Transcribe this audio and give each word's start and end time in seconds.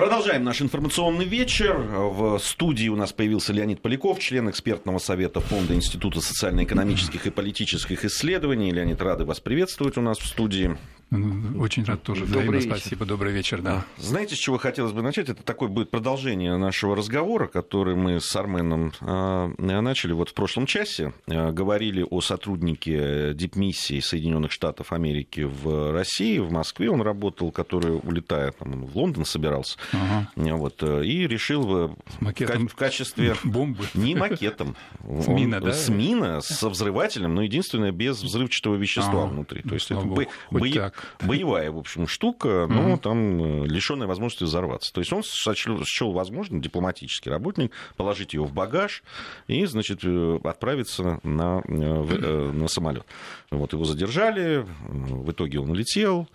Продолжаем 0.00 0.44
наш 0.44 0.62
информационный 0.62 1.26
вечер. 1.26 1.76
В 1.76 2.38
студии 2.38 2.88
у 2.88 2.96
нас 2.96 3.12
появился 3.12 3.52
Леонид 3.52 3.82
Поляков, 3.82 4.18
член 4.18 4.48
экспертного 4.48 4.96
совета 4.96 5.40
Фонда 5.40 5.74
Института 5.74 6.22
социально-экономических 6.22 7.26
и 7.26 7.30
политических 7.30 8.06
исследований. 8.06 8.72
Леонид, 8.72 9.02
рады 9.02 9.26
вас 9.26 9.40
приветствовать 9.40 9.98
у 9.98 10.00
нас 10.00 10.16
в 10.16 10.26
студии. 10.26 10.74
Ну, 11.10 11.60
очень 11.60 11.84
рад 11.84 12.04
тоже. 12.04 12.24
Добрый 12.24 12.60
вечер. 12.60 12.76
спасибо. 12.76 13.04
Добрый 13.04 13.32
вечер. 13.32 13.60
Да. 13.60 13.84
А, 13.98 14.00
знаете, 14.00 14.36
с 14.36 14.38
чего 14.38 14.58
хотелось 14.58 14.92
бы 14.92 15.02
начать? 15.02 15.28
Это 15.28 15.42
такое 15.42 15.68
будет 15.68 15.90
продолжение 15.90 16.56
нашего 16.56 16.94
разговора, 16.94 17.48
который 17.48 17.96
мы 17.96 18.20
с 18.20 18.36
Арменом 18.36 18.92
а, 19.00 19.48
начали 19.58 20.12
вот 20.12 20.28
в 20.28 20.34
прошлом 20.34 20.66
часе. 20.66 21.12
А, 21.26 21.50
говорили 21.50 22.06
о 22.08 22.20
сотруднике 22.20 23.34
дипмиссии 23.34 23.98
Соединенных 23.98 24.52
Штатов 24.52 24.92
Америки 24.92 25.40
в 25.40 25.92
России, 25.92 26.38
в 26.38 26.52
Москве. 26.52 26.88
Он 26.88 27.02
работал, 27.02 27.50
который, 27.50 27.98
улетая 28.00 28.52
там, 28.52 28.84
в 28.84 28.96
Лондон, 28.96 29.24
собирался. 29.24 29.78
Ага. 29.92 30.30
Вот, 30.36 30.82
и 30.82 31.26
решил 31.26 31.96
макетом 32.20 32.68
в 32.68 32.74
качестве... 32.74 33.34
Бомбы. 33.44 33.86
Не 33.94 34.14
макетом. 34.14 34.76
С 35.02 35.28
мина, 35.28 35.60
да? 35.60 35.72
С 35.72 35.88
мина, 35.88 36.40
со 36.40 36.68
взрывателем, 36.68 37.34
но 37.34 37.42
единственное, 37.42 37.92
без 37.92 38.22
взрывчатого 38.22 38.76
вещества 38.76 39.24
ага. 39.24 39.32
внутри. 39.32 39.62
То 39.62 39.74
есть 39.74 39.90
это 39.90 40.00
бо... 40.00 40.26
бо 40.50 40.92
боевая, 41.20 41.70
в 41.70 41.78
общем, 41.78 42.06
штука, 42.06 42.66
но 42.68 42.96
там 42.96 43.42
э, 43.42 43.66
лишенная 43.66 44.06
возможности 44.06 44.44
взорваться. 44.44 44.92
То 44.92 45.00
есть 45.00 45.12
он 45.12 45.22
сочел, 45.24 45.84
счел 45.84 46.12
возможным, 46.12 46.60
дипломатический 46.60 47.30
работник, 47.30 47.72
положить 47.96 48.34
ее 48.34 48.44
в 48.44 48.52
багаж 48.52 49.02
и, 49.46 49.64
значит, 49.66 50.00
э, 50.04 50.40
отправиться 50.44 51.20
на, 51.22 51.62
э, 51.66 52.50
на 52.52 52.68
самолет. 52.68 53.06
Вот 53.50 53.72
его 53.72 53.84
задержали, 53.84 54.66
в 54.88 55.30
итоге 55.30 55.60
он 55.60 55.70
улетел. 55.70 56.28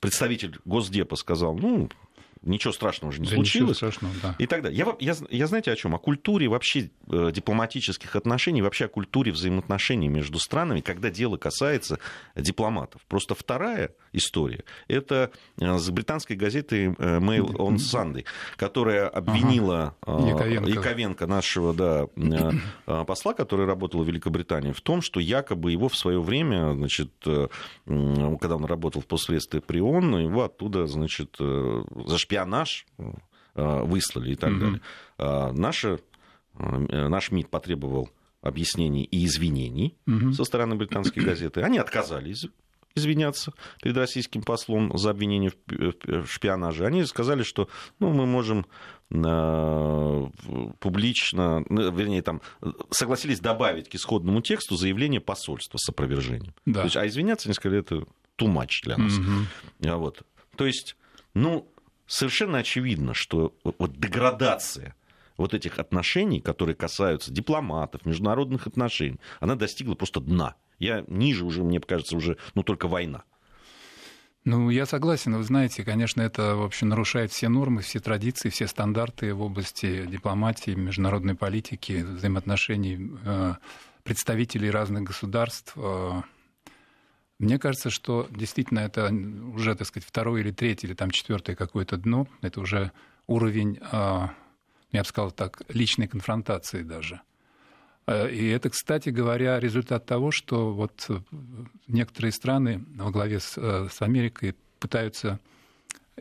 Представитель 0.00 0.58
Госдепа 0.64 1.16
сказал, 1.16 1.56
ну, 1.56 1.88
ничего 2.42 2.72
страшного 2.72 3.10
уже 3.10 3.20
не 3.20 3.28
да 3.28 3.34
случилось. 3.34 3.76
страшного, 3.76 4.14
да. 4.22 4.34
И 4.38 4.46
так 4.46 4.62
далее. 4.62 4.78
Я, 4.78 4.96
я, 5.00 5.16
я 5.30 5.46
знаете 5.46 5.72
о 5.72 5.76
чем? 5.76 5.94
О 5.94 5.98
культуре 5.98 6.48
вообще 6.48 6.90
э, 7.10 7.30
дипломатических 7.32 8.16
отношений, 8.16 8.62
вообще 8.62 8.86
о 8.86 8.88
культуре 8.88 9.32
взаимоотношений 9.32 10.08
между 10.08 10.38
странами, 10.38 10.80
когда 10.80 11.10
дело 11.10 11.36
касается 11.36 11.98
дипломатов. 12.34 13.02
Просто 13.08 13.34
вторая 13.34 13.90
история– 14.16 14.64
это 14.88 15.30
э, 15.60 15.78
с 15.78 15.90
британской 15.90 16.36
газетой 16.36 16.86
э, 16.86 17.18
Mail 17.18 17.56
on 17.56 17.76
Sunday, 17.76 18.24
которая 18.56 19.08
обвинила 19.08 19.96
ага. 20.02 20.28
Яковенко. 20.28 20.70
Яковенко, 20.70 21.26
нашего 21.26 21.74
да, 21.74 23.04
посла, 23.04 23.34
который 23.34 23.66
работал 23.66 24.02
в 24.04 24.06
Великобритании, 24.06 24.72
в 24.72 24.80
том, 24.80 25.02
что 25.02 25.20
якобы 25.20 25.72
его 25.72 25.88
в 25.88 25.96
свое 25.96 26.20
время, 26.20 26.74
значит, 26.74 27.10
когда 27.24 28.56
он 28.56 28.64
работал 28.64 29.02
в 29.02 29.06
посольстве 29.06 29.60
при 29.60 29.80
ООН, 29.80 30.18
его 30.18 30.44
оттуда, 30.44 30.86
значит, 30.86 31.36
зашпионировали 31.38 32.36
шпионаж 32.36 32.86
э, 33.54 33.82
выслали 33.84 34.32
и 34.32 34.34
так 34.34 34.50
угу. 34.50 34.60
далее. 34.60 34.80
А, 35.18 35.52
наша, 35.52 35.98
э, 36.58 37.08
наш 37.08 37.30
МИД 37.30 37.48
потребовал 37.48 38.10
объяснений 38.42 39.04
и 39.04 39.24
извинений 39.24 39.96
угу. 40.06 40.32
со 40.32 40.44
стороны 40.44 40.76
британской 40.76 41.22
газеты. 41.22 41.62
Они 41.62 41.78
отказались 41.78 42.46
извиняться 42.96 43.52
перед 43.82 43.96
российским 43.96 44.42
послом 44.42 44.96
за 44.96 45.10
обвинение 45.10 45.52
в 45.68 46.26
шпионаже. 46.26 46.86
Они 46.86 47.04
сказали, 47.04 47.42
что 47.42 47.68
ну, 48.00 48.10
мы 48.10 48.26
можем 48.26 48.66
э, 49.10 50.72
публично, 50.80 51.64
ну, 51.68 51.92
вернее, 51.92 52.22
там, 52.22 52.40
согласились 52.90 53.40
добавить 53.40 53.88
к 53.88 53.94
исходному 53.94 54.40
тексту 54.40 54.76
заявление 54.76 55.20
посольства 55.20 55.78
с 55.78 55.88
опровержением. 55.88 56.54
Да. 56.64 56.80
То 56.80 56.84
есть, 56.86 56.96
а 56.96 57.06
извиняться, 57.06 57.48
они 57.48 57.54
сказали, 57.54 57.80
это 57.80 57.96
too 58.38 58.52
much 58.52 58.82
для 58.82 58.96
нас. 58.96 59.16
Угу. 59.18 59.96
Вот. 59.98 60.22
То 60.56 60.66
есть, 60.66 60.96
ну, 61.34 61.70
совершенно 62.06 62.58
очевидно, 62.58 63.14
что 63.14 63.54
вот 63.62 63.92
деградация 63.98 64.94
вот 65.36 65.52
этих 65.52 65.78
отношений, 65.78 66.40
которые 66.40 66.74
касаются 66.74 67.30
дипломатов, 67.30 68.06
международных 68.06 68.66
отношений, 68.66 69.20
она 69.40 69.54
достигла 69.54 69.94
просто 69.94 70.20
дна. 70.20 70.54
Я 70.78 71.04
ниже 71.06 71.44
уже, 71.44 71.62
мне 71.62 71.80
кажется, 71.80 72.16
уже, 72.16 72.36
ну, 72.54 72.62
только 72.62 72.88
война. 72.88 73.24
Ну, 74.44 74.70
я 74.70 74.86
согласен. 74.86 75.36
Вы 75.36 75.42
знаете, 75.42 75.82
конечно, 75.84 76.20
это, 76.22 76.54
в 76.54 76.62
общем, 76.62 76.88
нарушает 76.88 77.32
все 77.32 77.48
нормы, 77.48 77.82
все 77.82 77.98
традиции, 77.98 78.48
все 78.48 78.68
стандарты 78.68 79.34
в 79.34 79.42
области 79.42 80.06
дипломатии, 80.06 80.70
международной 80.70 81.34
политики, 81.34 82.04
взаимоотношений 82.08 83.10
э, 83.24 83.54
представителей 84.04 84.70
разных 84.70 85.02
государств 85.02 85.72
э, 85.76 86.22
мне 87.38 87.58
кажется, 87.58 87.90
что 87.90 88.26
действительно 88.30 88.80
это 88.80 89.12
уже, 89.54 89.74
так 89.74 89.86
сказать, 89.86 90.08
второе 90.08 90.40
или 90.40 90.52
третье, 90.52 90.88
или 90.88 90.94
там 90.94 91.10
четвертое 91.10 91.54
какое-то 91.54 91.98
дно. 91.98 92.26
Это 92.40 92.60
уже 92.60 92.92
уровень, 93.26 93.78
а, 93.92 94.30
я 94.90 95.02
бы 95.02 95.06
сказал 95.06 95.32
так, 95.32 95.62
личной 95.68 96.08
конфронтации 96.08 96.82
даже. 96.82 97.20
А, 98.06 98.26
и 98.26 98.46
это, 98.46 98.70
кстати 98.70 99.10
говоря, 99.10 99.60
результат 99.60 100.06
того, 100.06 100.30
что 100.30 100.72
вот 100.72 101.08
некоторые 101.88 102.32
страны 102.32 102.84
во 102.94 103.10
главе 103.10 103.40
с, 103.40 103.54
э, 103.56 103.88
с 103.90 104.00
Америкой 104.02 104.54
пытаются 104.78 105.40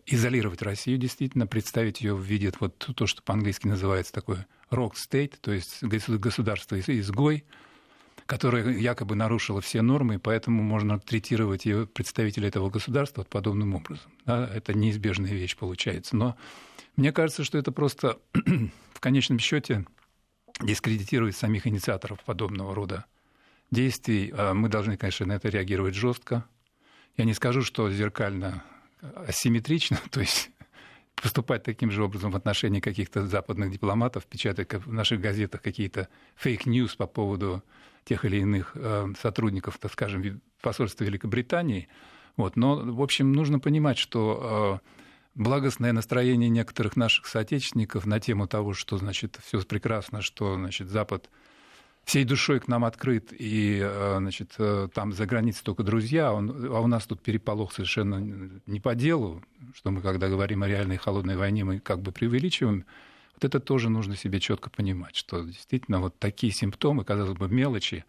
изолировать 0.06 0.62
Россию, 0.62 0.98
действительно, 0.98 1.48
представить 1.48 2.02
ее 2.02 2.16
в 2.16 2.22
виде 2.22 2.52
вот 2.60 2.78
то, 2.96 3.08
что 3.08 3.22
по-английски 3.22 3.68
называется 3.68 4.12
такой 4.12 4.38
rock 4.72 4.94
state, 4.94 5.36
то 5.40 5.52
есть 5.52 5.84
государство-изгой, 5.84 7.46
которая 8.26 8.72
якобы 8.72 9.16
нарушила 9.16 9.62
все 9.62 9.82
нормы, 9.82 10.16
и 10.16 10.18
поэтому 10.18 10.64
можно 10.64 11.00
третировать 11.00 11.66
ее 11.66 11.86
представителей 11.86 12.48
этого 12.48 12.70
государства 12.70 13.22
вот 13.22 13.30
подобным 13.30 13.76
образом. 13.76 14.12
Да, 14.26 14.50
это 14.54 14.74
неизбежная 14.74 15.32
вещь 15.32 15.56
получается. 15.56 16.16
Но 16.16 16.36
мне 16.96 17.12
кажется, 17.12 17.44
что 17.44 17.58
это 17.58 17.72
просто 17.72 18.18
в 18.94 19.00
конечном 19.00 19.40
счете 19.40 19.86
дискредитирует 20.62 21.36
самих 21.36 21.68
инициаторов 21.68 22.20
подобного 22.24 22.74
рода 22.74 23.06
действий. 23.72 24.34
А 24.36 24.54
мы 24.54 24.70
должны, 24.70 24.98
конечно, 24.98 25.26
на 25.26 25.34
это 25.34 25.50
реагировать 25.50 25.96
жестко. 25.96 26.46
Я 27.18 27.26
не 27.26 27.34
скажу, 27.34 27.62
что 27.62 27.90
зеркально 27.90 28.64
асимметрично, 29.28 30.00
то 30.12 30.20
есть 30.20 30.52
поступать 31.16 31.64
таким 31.64 31.92
же 31.92 32.04
образом 32.04 32.32
в 32.32 32.36
отношении 32.36 32.80
каких-то 32.80 33.26
западных 33.26 33.72
дипломатов, 33.72 34.26
печатать 34.26 34.74
в 34.74 34.92
наших 34.92 35.22
газетах 35.22 35.62
какие-то 35.62 36.10
fake 36.36 36.66
news 36.66 36.96
по 36.96 37.08
поводу 37.08 37.64
тех 38.04 38.26
или 38.26 38.38
иных 38.38 38.74
э, 38.76 39.14
сотрудников, 39.20 39.78
так 39.78 39.94
скажем, 39.94 40.42
посольства 40.62 41.04
Великобритании. 41.06 41.88
Вот. 42.38 42.56
Но, 42.56 42.76
в 42.76 43.02
общем, 43.02 43.32
нужно 43.32 43.60
понимать, 43.60 43.98
что 43.98 44.82
благостное 45.36 45.94
настроение 45.94 46.50
некоторых 46.50 46.96
наших 46.96 47.28
соотечественников 47.28 48.06
на 48.06 48.20
тему 48.20 48.48
того, 48.48 48.74
что, 48.74 48.98
значит, 48.98 49.40
все 49.46 49.62
прекрасно, 49.62 50.22
что, 50.22 50.56
значит, 50.56 50.90
Запад 50.90 51.30
всей 52.04 52.24
душой 52.24 52.60
к 52.60 52.68
нам 52.68 52.86
открыт, 52.86 53.32
и, 53.32 53.80
э, 53.82 54.16
значит, 54.20 54.56
там 54.94 55.12
за 55.12 55.26
границей 55.26 55.64
только 55.64 55.84
друзья, 55.84 56.30
а, 56.30 56.34
он, 56.34 56.66
а 56.72 56.80
у 56.80 56.88
нас 56.88 57.06
тут 57.06 57.22
переполох 57.22 57.74
совершенно 57.74 58.18
не 58.66 58.80
по 58.80 58.96
делу, 58.96 59.42
что 59.74 59.92
мы, 59.92 60.02
когда 60.02 60.30
говорим 60.30 60.64
о 60.64 60.68
реальной 60.68 60.98
холодной 60.98 61.36
войне, 61.36 61.64
мы 61.64 61.80
как 61.80 62.02
бы 62.02 62.12
преувеличиваем 62.12 62.86
вот 63.36 63.44
это 63.44 63.60
тоже 63.60 63.90
нужно 63.90 64.16
себе 64.16 64.40
четко 64.40 64.70
понимать, 64.70 65.16
что 65.16 65.44
действительно 65.44 66.00
вот 66.00 66.18
такие 66.18 66.54
симптомы, 66.54 67.04
казалось 67.04 67.38
бы, 67.38 67.50
мелочи, 67.50 68.06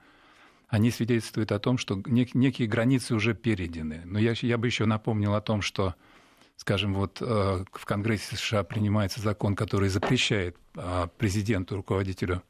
они 0.68 0.90
свидетельствуют 0.90 1.52
о 1.52 1.58
том, 1.58 1.78
что 1.78 1.94
нек- 1.94 2.30
некие 2.34 2.68
границы 2.68 3.14
уже 3.14 3.34
перейдены. 3.34 4.02
Но 4.04 4.18
я, 4.18 4.34
я 4.40 4.58
бы 4.58 4.66
еще 4.66 4.84
напомнил 4.84 5.34
о 5.34 5.40
том, 5.40 5.62
что, 5.62 5.94
скажем, 6.56 6.94
вот 6.94 7.18
э, 7.20 7.64
в 7.72 7.84
Конгрессе 7.84 8.36
США 8.36 8.64
принимается 8.64 9.20
закон, 9.20 9.54
который 9.54 9.88
запрещает 9.88 10.56
э, 10.74 11.08
президенту, 11.18 11.76
руководителю 11.76 12.42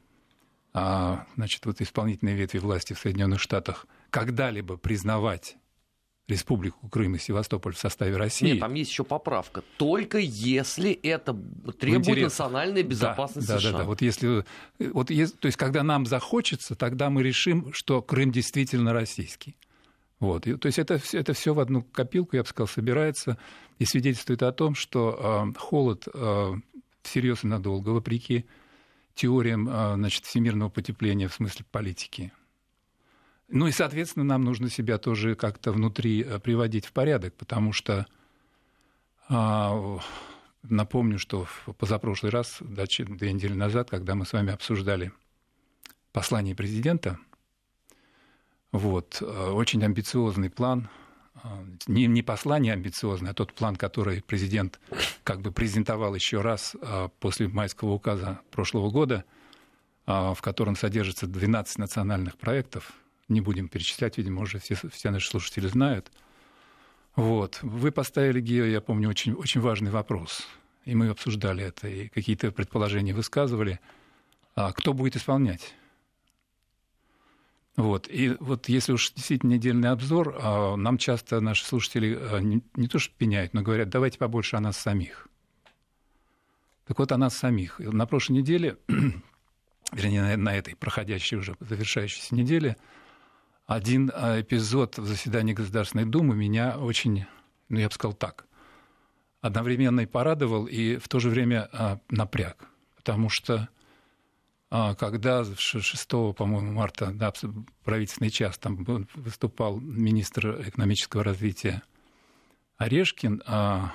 э, 0.73 1.17
значит, 1.35 1.65
вот 1.65 1.81
исполнительной 1.81 2.33
ветви 2.33 2.59
власти 2.59 2.93
в 2.93 2.99
Соединенных 2.99 3.39
Штатах 3.39 3.85
когда-либо 4.09 4.77
признавать 4.77 5.57
Республику 6.27 6.89
Крым 6.89 7.15
и 7.15 7.19
Севастополь 7.19 7.73
в 7.73 7.77
составе 7.77 8.17
России. 8.17 8.47
Нет, 8.47 8.59
там 8.59 8.73
есть 8.73 8.91
еще 8.91 9.05
поправка. 9.05 9.63
Только 9.77 10.17
если 10.17 10.91
это 10.91 11.33
требует 11.79 12.21
национальной 12.21 12.83
безопасности 12.83 13.47
да, 13.47 13.59
США. 13.59 13.71
Да, 13.71 13.77
да, 13.77 13.83
да. 13.83 13.87
Вот 13.87 14.01
если, 14.01 14.43
вот, 14.77 15.07
то 15.07 15.13
есть, 15.13 15.57
когда 15.57 15.83
нам 15.83 16.05
захочется, 16.05 16.75
тогда 16.75 17.09
мы 17.09 17.23
решим, 17.23 17.71
что 17.71 18.01
Крым 18.01 18.33
действительно 18.33 18.91
российский. 18.91 19.55
Вот. 20.19 20.47
И, 20.47 20.55
то 20.55 20.65
есть 20.65 20.79
это, 20.79 20.99
это 21.13 21.33
все 21.33 21.53
в 21.53 21.59
одну 21.59 21.83
копилку, 21.83 22.35
я 22.35 22.43
бы 22.43 22.49
сказал, 22.49 22.67
собирается 22.67 23.37
и 23.77 23.85
свидетельствует 23.85 24.41
о 24.43 24.51
том, 24.51 24.73
что 24.73 25.53
э, 25.55 25.59
холод 25.59 26.07
э, 26.11 26.53
всерьез 27.03 27.43
и 27.43 27.47
надолго, 27.47 27.89
вопреки 27.89 28.45
теориям 29.13 29.69
э, 29.69 29.95
значит, 29.95 30.25
всемирного 30.25 30.69
потепления 30.69 31.27
в 31.27 31.33
смысле 31.33 31.65
политики, 31.71 32.31
ну 33.49 33.67
и, 33.67 33.71
соответственно, 33.71 34.25
нам 34.25 34.43
нужно 34.43 34.69
себя 34.69 34.97
тоже 34.97 35.35
как-то 35.35 35.71
внутри 35.71 36.21
э, 36.21 36.39
приводить 36.39 36.85
в 36.85 36.91
порядок, 36.91 37.33
потому 37.35 37.71
что 37.71 38.05
а, 39.29 39.99
напомню, 40.63 41.17
что 41.17 41.47
позапрошлый 41.77 42.31
раз, 42.31 42.57
две 42.59 43.33
недели 43.33 43.53
назад, 43.53 43.89
когда 43.89 44.15
мы 44.15 44.25
с 44.25 44.33
вами 44.33 44.53
обсуждали 44.53 45.11
послание 46.11 46.55
президента, 46.55 47.19
вот, 48.77 49.17
э, 49.21 49.49
очень 49.51 49.83
амбициозный 49.83 50.49
план 50.49 50.89
не, 51.87 52.07
не 52.07 52.23
послание 52.23 52.73
амбициозное, 52.73 53.31
а 53.31 53.33
тот 53.33 53.53
план, 53.53 53.75
который 53.75 54.21
президент 54.21 54.79
как 55.23 55.41
бы 55.41 55.51
презентовал 55.51 56.15
еще 56.15 56.41
раз 56.41 56.75
после 57.19 57.47
майского 57.47 57.91
указа 57.91 58.39
прошлого 58.51 58.89
года, 58.89 59.23
в 60.07 60.37
котором 60.41 60.75
содержится 60.75 61.27
12 61.27 61.77
национальных 61.77 62.37
проектов. 62.37 62.91
Не 63.29 63.41
будем 63.41 63.67
перечислять, 63.67 64.17
видимо, 64.17 64.41
уже 64.41 64.59
все, 64.59 64.75
все 64.91 65.11
наши 65.11 65.29
слушатели 65.29 65.67
знают. 65.67 66.11
Вот. 67.17 67.59
Вы 67.63 67.91
поставили, 67.91 68.39
Гео, 68.39 68.65
я 68.65 68.79
помню, 68.79 69.09
очень, 69.09 69.33
очень 69.33 69.59
важный 69.59 69.91
вопрос. 69.91 70.47
И 70.85 70.95
мы 70.95 71.09
обсуждали 71.09 71.65
это, 71.65 71.87
и 71.87 72.07
какие-то 72.07 72.51
предположения 72.51 73.13
высказывали. 73.13 73.79
А 74.55 74.71
кто 74.71 74.93
будет 74.93 75.15
исполнять? 75.15 75.73
Вот. 77.77 78.07
И 78.09 78.35
вот 78.39 78.67
если 78.69 78.91
уж 78.91 79.13
действительно 79.13 79.53
недельный 79.53 79.91
обзор, 79.91 80.35
а, 80.41 80.75
нам 80.75 80.97
часто 80.97 81.39
наши 81.39 81.63
слушатели 81.63 82.17
а, 82.19 82.39
не, 82.39 82.87
то 82.87 82.97
что 82.97 83.13
пеняют, 83.15 83.53
но 83.53 83.61
говорят, 83.61 83.89
давайте 83.89 84.17
побольше 84.17 84.55
о 84.55 84.59
нас 84.59 84.77
самих. 84.77 85.27
Так 86.87 86.97
вот, 86.97 87.11
о 87.11 87.17
нас 87.17 87.37
самих. 87.37 87.79
На 87.79 88.07
прошлой 88.07 88.37
неделе, 88.37 88.77
вернее, 89.91 90.37
на 90.37 90.55
этой 90.55 90.75
проходящей 90.75 91.37
уже 91.37 91.55
завершающейся 91.59 92.33
неделе, 92.33 92.77
один 93.67 94.11
а, 94.11 94.41
эпизод 94.41 94.97
в 94.97 95.05
заседании 95.05 95.53
Государственной 95.53 96.05
Думы 96.05 96.35
меня 96.35 96.79
очень, 96.79 97.25
ну, 97.69 97.77
я 97.77 97.89
бы 97.89 97.93
сказал 97.93 98.15
так, 98.15 98.47
одновременно 99.41 99.99
и 99.99 100.07
порадовал, 100.07 100.65
и 100.65 100.97
в 100.97 101.07
то 101.07 101.19
же 101.19 101.29
время 101.29 101.69
напряг. 102.09 102.65
Потому 102.95 103.29
что 103.29 103.69
когда 104.69 105.45
6, 105.45 106.09
по-моему, 106.09 106.73
марта, 106.73 107.11
да, 107.13 107.31
правительственный 107.83 108.29
час, 108.29 108.57
там 108.57 108.83
выступал 109.15 109.79
министр 109.79 110.61
экономического 110.67 111.23
развития 111.23 111.83
Орешкин, 112.77 113.43
а 113.45 113.93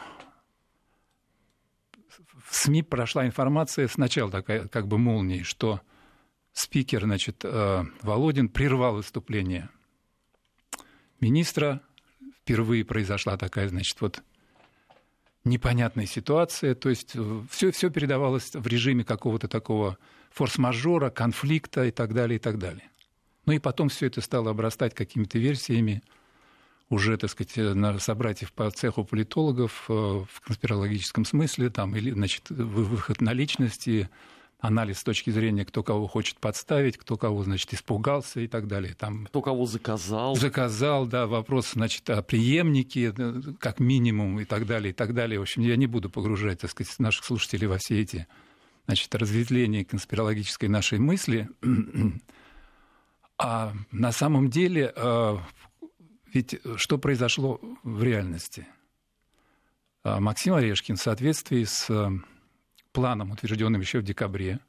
в 2.53 2.57
СМИ 2.57 2.83
прошла 2.83 3.27
информация 3.27 3.89
сначала 3.89 4.31
такая 4.31 4.69
как 4.69 4.87
бы 4.89 4.99
молнией, 4.99 5.43
что 5.43 5.81
спикер, 6.53 7.03
значит, 7.05 7.45
э, 7.45 7.85
Володин 8.03 8.49
прервал 8.49 8.97
выступление 8.97 9.71
министра. 11.21 11.81
Впервые 12.41 12.85
произошла 12.85 13.37
такая, 13.37 13.69
значит, 13.69 14.01
вот 14.01 14.23
непонятная 15.45 16.07
ситуация. 16.07 16.75
То 16.75 16.91
есть 16.91 17.17
все, 17.51 17.69
э, 17.69 17.73
все 17.73 17.91
передавалось 17.91 18.53
в 18.53 18.67
режиме 18.67 19.05
какого-то 19.05 19.49
такого 19.49 19.97
форс-мажора, 20.35 21.11
конфликта 21.11 21.85
и 21.85 21.91
так 21.91 22.15
далее, 22.15 22.37
и 22.37 22.41
так 22.41 22.59
далее. 22.59 22.91
Ну 23.47 23.53
и 23.53 23.59
потом 23.59 23.89
все 23.89 24.07
это 24.07 24.21
стало 24.21 24.51
обрастать 24.51 24.95
какими-то 24.95 25.39
версиями 25.39 26.03
уже, 26.89 27.17
так 27.17 27.31
сказать, 27.31 27.57
на 27.57 27.99
собратьев 27.99 28.53
по 28.53 28.71
цеху 28.71 29.05
политологов 29.05 29.87
э, 29.89 29.93
в 29.93 30.41
конспирологическом 30.43 31.25
смысле, 31.25 31.71
там, 31.71 31.97
или, 31.97 32.11
значит, 32.11 32.51
выход 32.51 33.21
на 33.21 33.33
личности, 33.33 34.11
анализ 34.61 34.99
с 34.99 35.05
точки 35.05 35.31
зрения, 35.31 35.65
кто 35.65 35.83
кого 35.83 36.07
хочет 36.07 36.39
подставить, 36.39 36.97
кто 36.97 37.17
кого, 37.17 37.43
значит, 37.43 37.73
испугался 37.75 38.41
и 38.41 38.47
так 38.47 38.69
далее. 38.69 38.95
Там, 38.95 39.27
кто 39.27 39.43
кого 39.43 39.67
заказал. 39.67 40.37
Заказал, 40.37 41.07
да, 41.07 41.27
вопрос, 41.27 41.73
значит, 41.73 42.09
о 42.11 42.23
преемнике, 42.23 43.13
э, 43.17 43.41
как 43.59 43.81
минимум, 43.81 44.41
и 44.41 44.45
так 44.45 44.67
далее, 44.67 44.91
и 44.91 44.95
так 44.95 45.15
далее. 45.15 45.39
В 45.39 45.43
общем, 45.43 45.63
я 45.63 45.77
не 45.77 45.87
буду 45.87 46.11
погружать, 46.11 46.61
так 46.61 46.71
сказать, 46.71 46.97
наших 46.99 47.25
слушателей 47.25 47.67
во 47.67 47.79
все 47.79 48.01
эти 48.01 48.29
значит, 48.87 49.15
разветвление 49.15 49.85
конспирологической 49.85 50.69
нашей 50.69 50.99
мысли. 50.99 51.49
А 53.39 53.73
на 53.91 54.13
самом 54.13 54.51
деле, 54.51 54.93
э, 54.95 55.37
ведь 56.33 56.61
что 56.77 56.99
произошло 56.99 57.61
в 57.83 58.03
реальности? 58.03 58.69
А 60.05 60.21
Максим 60.21 60.55
Орешкин 60.55 60.97
в 60.97 61.03
соответствии 61.03 61.65
с 61.65 61.91
э, 61.91 62.11
планом, 62.93 63.33
утвержденным 63.33 63.81
еще 63.81 63.99
в 63.99 64.05
декабре 64.05 64.61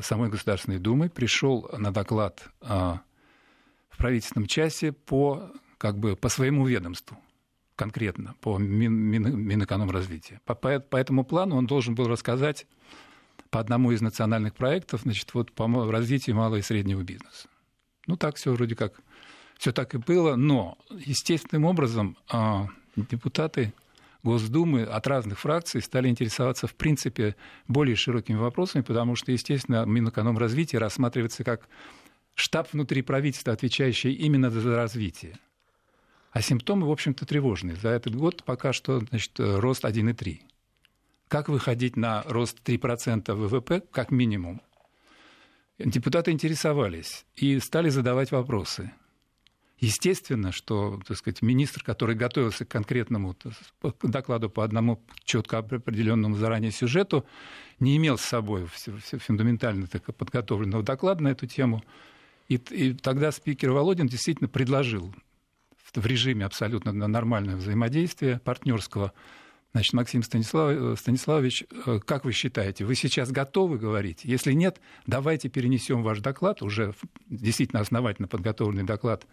самой 0.00 0.28
Государственной 0.28 0.78
Думы, 0.78 1.08
пришел 1.08 1.68
на 1.76 1.92
доклад 1.92 2.48
э, 2.60 2.66
в 2.68 3.98
правительственном 3.98 4.46
часе 4.46 4.92
по, 4.92 5.50
как 5.78 5.98
бы, 5.98 6.14
по 6.14 6.28
своему 6.28 6.66
ведомству 6.66 7.18
конкретно 7.76 8.34
по 8.40 8.58
Мин, 8.58 8.92
Минэкономразвития. 8.92 10.40
По, 10.44 10.54
по, 10.54 10.80
по 10.80 10.96
этому 10.96 11.24
плану 11.24 11.56
он 11.56 11.66
должен 11.66 11.94
был 11.94 12.08
рассказать 12.08 12.66
по 13.56 13.60
одному 13.60 13.90
из 13.90 14.02
национальных 14.02 14.54
проектов, 14.54 15.00
значит, 15.04 15.32
вот 15.32 15.50
по 15.50 15.66
развитию 15.90 16.36
малого 16.36 16.56
и 16.56 16.60
среднего 16.62 17.02
бизнеса. 17.02 17.48
Ну, 18.06 18.18
так 18.18 18.36
все 18.36 18.52
вроде 18.52 18.76
как, 18.76 19.00
все 19.56 19.72
так 19.72 19.94
и 19.94 19.96
было, 19.96 20.36
но 20.36 20.76
естественным 20.90 21.64
образом 21.64 22.18
а, 22.28 22.68
депутаты 22.96 23.72
Госдумы 24.22 24.82
от 24.82 25.06
разных 25.06 25.40
фракций 25.40 25.80
стали 25.80 26.08
интересоваться, 26.08 26.66
в 26.66 26.74
принципе, 26.74 27.34
более 27.66 27.96
широкими 27.96 28.36
вопросами, 28.36 28.82
потому 28.82 29.16
что, 29.16 29.32
естественно, 29.32 29.86
Минэкономразвитие 29.86 30.78
рассматривается 30.78 31.42
как 31.42 31.66
штаб 32.34 32.70
внутри 32.74 33.00
правительства, 33.00 33.54
отвечающий 33.54 34.12
именно 34.12 34.50
за 34.50 34.76
развитие. 34.76 35.38
А 36.30 36.42
симптомы, 36.42 36.86
в 36.86 36.90
общем-то, 36.90 37.24
тревожные. 37.24 37.76
За 37.76 37.88
этот 37.88 38.16
год 38.16 38.44
пока 38.44 38.74
что 38.74 39.00
значит, 39.00 39.32
рост 39.38 39.82
1,3. 39.82 40.40
Как 41.28 41.48
выходить 41.48 41.96
на 41.96 42.22
рост 42.24 42.58
3% 42.64 43.34
ВВП, 43.34 43.82
как 43.90 44.10
минимум? 44.10 44.60
Депутаты 45.78 46.30
интересовались 46.30 47.26
и 47.34 47.58
стали 47.58 47.88
задавать 47.90 48.30
вопросы. 48.30 48.92
Естественно, 49.78 50.52
что 50.52 51.00
так 51.06 51.18
сказать, 51.18 51.42
министр, 51.42 51.82
который 51.82 52.14
готовился 52.14 52.64
к 52.64 52.68
конкретному 52.68 53.36
докладу 54.02 54.48
по 54.48 54.64
одному 54.64 55.04
четко 55.24 55.58
определенному 55.58 56.34
заранее 56.36 56.70
сюжету, 56.70 57.26
не 57.78 57.96
имел 57.98 58.16
с 58.16 58.22
собой 58.22 58.66
фундаментально 58.66 59.86
подготовленного 59.86 60.82
доклада 60.82 61.22
на 61.24 61.28
эту 61.28 61.46
тему. 61.46 61.84
И, 62.48 62.54
и 62.54 62.94
тогда 62.94 63.32
спикер 63.32 63.72
Володин 63.72 64.06
действительно 64.06 64.48
предложил 64.48 65.14
в 65.94 66.06
режиме 66.06 66.46
абсолютно 66.46 66.92
нормального 66.92 67.56
взаимодействия, 67.56 68.38
партнерского. 68.38 69.12
Значит, 69.76 69.92
Максим 69.92 70.22
Станислав, 70.22 70.70
э, 70.74 70.96
Станиславович, 70.96 71.64
э, 71.84 72.00
как 72.02 72.24
вы 72.24 72.32
считаете, 72.32 72.86
вы 72.86 72.94
сейчас 72.94 73.30
готовы 73.30 73.76
говорить? 73.76 74.20
Если 74.24 74.52
нет, 74.52 74.80
давайте 75.06 75.50
перенесем 75.50 76.02
ваш 76.02 76.20
доклад, 76.20 76.62
уже 76.62 76.94
действительно 77.26 77.82
основательно 77.82 78.26
подготовленный 78.26 78.84
доклад 78.84 79.26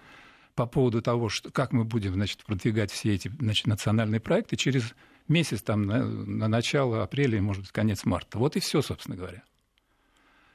по 0.54 0.66
поводу 0.66 1.02
того, 1.02 1.30
что, 1.30 1.50
как 1.50 1.72
мы 1.72 1.86
будем 1.86 2.16
значит, 2.16 2.44
продвигать 2.44 2.92
все 2.92 3.14
эти 3.14 3.30
значит, 3.40 3.68
национальные 3.68 4.20
проекты 4.20 4.58
через 4.58 4.94
месяц, 5.30 5.62
там, 5.62 5.84
на, 5.84 6.04
на 6.04 6.50
начало 6.50 7.04
апреля, 7.04 7.42
может 7.42 7.62
быть, 7.62 7.72
конец 7.72 8.04
марта. 8.04 8.38
Вот 8.38 8.58
и 8.58 8.60
все, 8.60 8.82
собственно 8.82 9.16
говоря. 9.16 9.44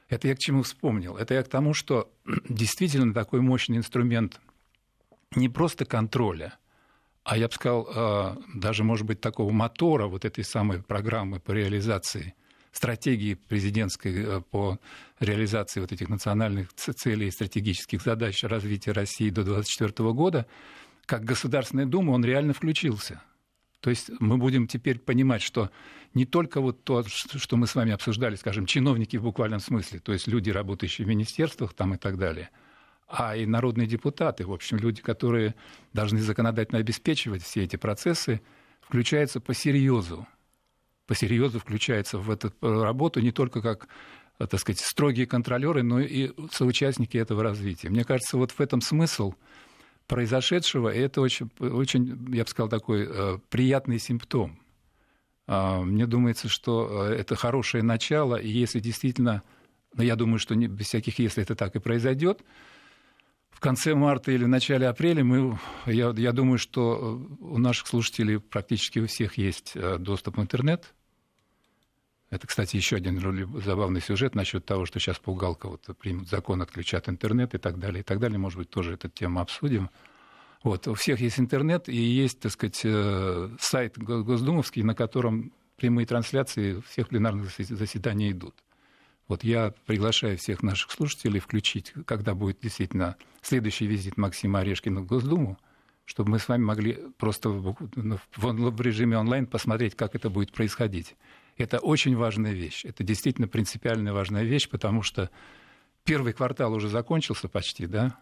Это 0.07 0.27
я 0.27 0.35
к 0.35 0.39
чему 0.39 0.61
вспомнил? 0.61 1.17
Это 1.17 1.33
я 1.33 1.41
к 1.41 1.47
тому, 1.47 1.73
что 1.73 2.13
действительно 2.47 3.11
такой 3.11 3.41
мощный 3.41 3.77
инструмент 3.77 4.39
не 5.35 5.49
просто 5.49 5.85
контроля, 5.85 6.59
а 7.29 7.37
я 7.37 7.47
бы 7.47 7.53
сказал, 7.53 7.87
а, 7.93 8.37
даже, 8.55 8.83
может 8.83 9.05
быть, 9.05 9.21
такого 9.21 9.51
мотора 9.51 10.07
вот 10.07 10.25
этой 10.25 10.43
самой 10.43 10.81
программы 10.81 11.39
по 11.39 11.51
реализации 11.51 12.33
стратегии 12.71 13.35
президентской 13.35 14.25
э, 14.25 14.41
по 14.41 14.79
реализации 15.19 15.79
вот 15.79 15.91
этих 15.91 16.09
национальных 16.09 16.73
целей 16.73 17.27
и 17.27 17.31
стратегических 17.31 18.01
задач 18.01 18.43
развития 18.43 18.93
России 18.93 19.29
до 19.29 19.43
2024 19.43 20.11
года, 20.13 20.47
как 21.05 21.23
Государственная 21.23 21.85
Дума, 21.85 22.11
он 22.11 22.25
реально 22.25 22.53
включился. 22.53 23.21
То 23.79 23.91
есть 23.91 24.09
мы 24.19 24.39
будем 24.39 24.67
теперь 24.67 24.97
понимать, 24.97 25.43
что 25.43 25.69
не 26.15 26.25
только 26.25 26.61
вот 26.61 26.83
то, 26.83 27.03
что 27.07 27.57
мы 27.57 27.67
с 27.67 27.75
вами 27.75 27.91
обсуждали, 27.91 28.37
скажем, 28.37 28.65
чиновники 28.65 29.17
в 29.17 29.23
буквальном 29.23 29.59
смысле, 29.59 29.99
то 29.99 30.13
есть 30.13 30.27
люди, 30.27 30.49
работающие 30.49 31.05
в 31.05 31.07
министерствах 31.07 31.75
там 31.75 31.93
и 31.93 31.97
так 31.97 32.17
далее– 32.17 32.49
а 33.09 33.35
и 33.35 33.45
народные 33.45 33.87
депутаты, 33.87 34.45
в 34.45 34.53
общем, 34.53 34.77
люди, 34.77 35.01
которые 35.01 35.55
должны 35.93 36.19
законодательно 36.21 36.79
обеспечивать 36.79 37.41
все 37.41 37.63
эти 37.63 37.75
процессы, 37.75 38.39
включаются 38.81 39.41
по 39.41 39.55
серьезу. 39.55 40.27
По 41.07 41.15
серьезу 41.15 41.59
включаются 41.59 42.19
в 42.19 42.29
эту 42.29 42.53
работу 42.61 43.19
не 43.19 43.31
только 43.31 43.61
как 43.61 43.87
так 44.37 44.57
сказать, 44.57 44.79
строгие 44.79 45.27
контролеры, 45.27 45.83
но 45.83 45.99
и 45.99 46.31
соучастники 46.51 47.17
этого 47.17 47.43
развития. 47.43 47.89
Мне 47.89 48.05
кажется, 48.05 48.37
вот 48.37 48.51
в 48.51 48.61
этом 48.61 48.79
смысл 48.79 49.33
произошедшего, 50.07 50.89
и 50.89 50.97
это 50.97 51.19
очень, 51.19 51.51
очень, 51.59 52.33
я 52.33 52.43
бы 52.43 52.49
сказал, 52.49 52.69
такой 52.69 53.05
э, 53.05 53.37
приятный 53.49 53.99
симптом. 53.99 54.57
Э, 55.45 55.81
мне 55.81 56.07
думается, 56.07 56.47
что 56.47 57.09
э, 57.09 57.15
это 57.15 57.35
хорошее 57.35 57.83
начало, 57.83 58.37
и 58.37 58.47
если 58.47 58.79
действительно, 58.79 59.43
но 59.93 60.03
я 60.03 60.15
думаю, 60.15 60.39
что 60.39 60.55
не, 60.55 60.67
без 60.67 60.87
всяких 60.87 61.19
если 61.19 61.43
это 61.43 61.55
так 61.55 61.75
и 61.75 61.79
произойдет, 61.79 62.41
в 63.59 63.61
конце 63.61 63.93
марта 63.93 64.31
или 64.31 64.45
в 64.45 64.47
начале 64.47 64.87
апреля 64.87 65.21
мы, 65.21 65.59
я, 65.85 66.13
я 66.15 66.31
думаю, 66.31 66.57
что 66.57 67.21
у 67.41 67.57
наших 67.57 67.87
слушателей 67.87 68.39
практически 68.39 68.99
у 68.99 69.07
всех 69.07 69.37
есть 69.37 69.73
э, 69.75 69.97
доступ 69.97 70.37
в 70.37 70.41
интернет. 70.41 70.93
Это, 72.29 72.47
кстати, 72.47 72.77
еще 72.77 72.95
один 72.95 73.19
забавный 73.59 73.99
сюжет 73.99 74.33
насчет 74.33 74.65
того, 74.65 74.85
что 74.85 74.99
сейчас 74.99 75.19
Пугалка 75.19 75.67
вот 75.67 75.85
примут 75.97 76.29
закон, 76.29 76.61
отключат 76.61 77.09
интернет 77.09 77.53
и 77.53 77.57
так 77.57 77.79
далее, 77.79 77.99
и 77.99 78.03
так 78.03 78.19
далее. 78.19 78.39
Может 78.39 78.59
быть, 78.59 78.69
тоже 78.69 78.93
эту 78.93 79.09
тему 79.09 79.41
обсудим. 79.41 79.89
Вот, 80.63 80.87
у 80.87 80.93
всех 80.93 81.19
есть 81.19 81.37
интернет 81.37 81.89
и 81.89 81.97
есть, 81.97 82.39
так 82.39 82.53
сказать, 82.53 82.79
э, 82.85 83.49
сайт 83.59 83.97
Госдумовский, 83.97 84.83
на 84.83 84.95
котором 84.95 85.51
прямые 85.75 86.05
трансляции 86.05 86.81
всех 86.87 87.09
пленарных 87.09 87.49
заседаний 87.57 88.31
идут. 88.31 88.55
Вот 89.29 89.43
я 89.43 89.73
приглашаю 89.85 90.37
всех 90.37 90.63
наших 90.63 90.91
слушателей 90.91 91.39
включить, 91.39 91.93
когда 92.05 92.33
будет 92.33 92.59
действительно 92.61 93.15
следующий 93.43 93.85
визит 93.85 94.17
Максима 94.17 94.59
Орешкина 94.59 95.01
в 95.01 95.05
Госдуму, 95.05 95.59
чтобы 96.05 96.31
мы 96.31 96.39
с 96.39 96.47
вами 96.47 96.63
могли 96.63 96.97
просто 97.19 97.49
в, 97.49 97.75
в 98.35 98.81
режиме 98.81 99.19
онлайн 99.19 99.45
посмотреть, 99.45 99.95
как 99.95 100.15
это 100.15 100.31
будет 100.31 100.51
происходить. 100.51 101.15
Это 101.57 101.77
очень 101.77 102.15
важная 102.15 102.53
вещь. 102.53 102.83
Это 102.85 103.03
действительно 103.03 103.47
принципиальная 103.47 104.13
важная 104.13 104.43
вещь, 104.43 104.67
потому 104.67 105.03
что 105.03 105.29
первый 106.05 106.33
квартал 106.33 106.73
уже 106.73 106.89
закончился 106.89 107.47
почти, 107.47 107.85
да? 107.85 108.17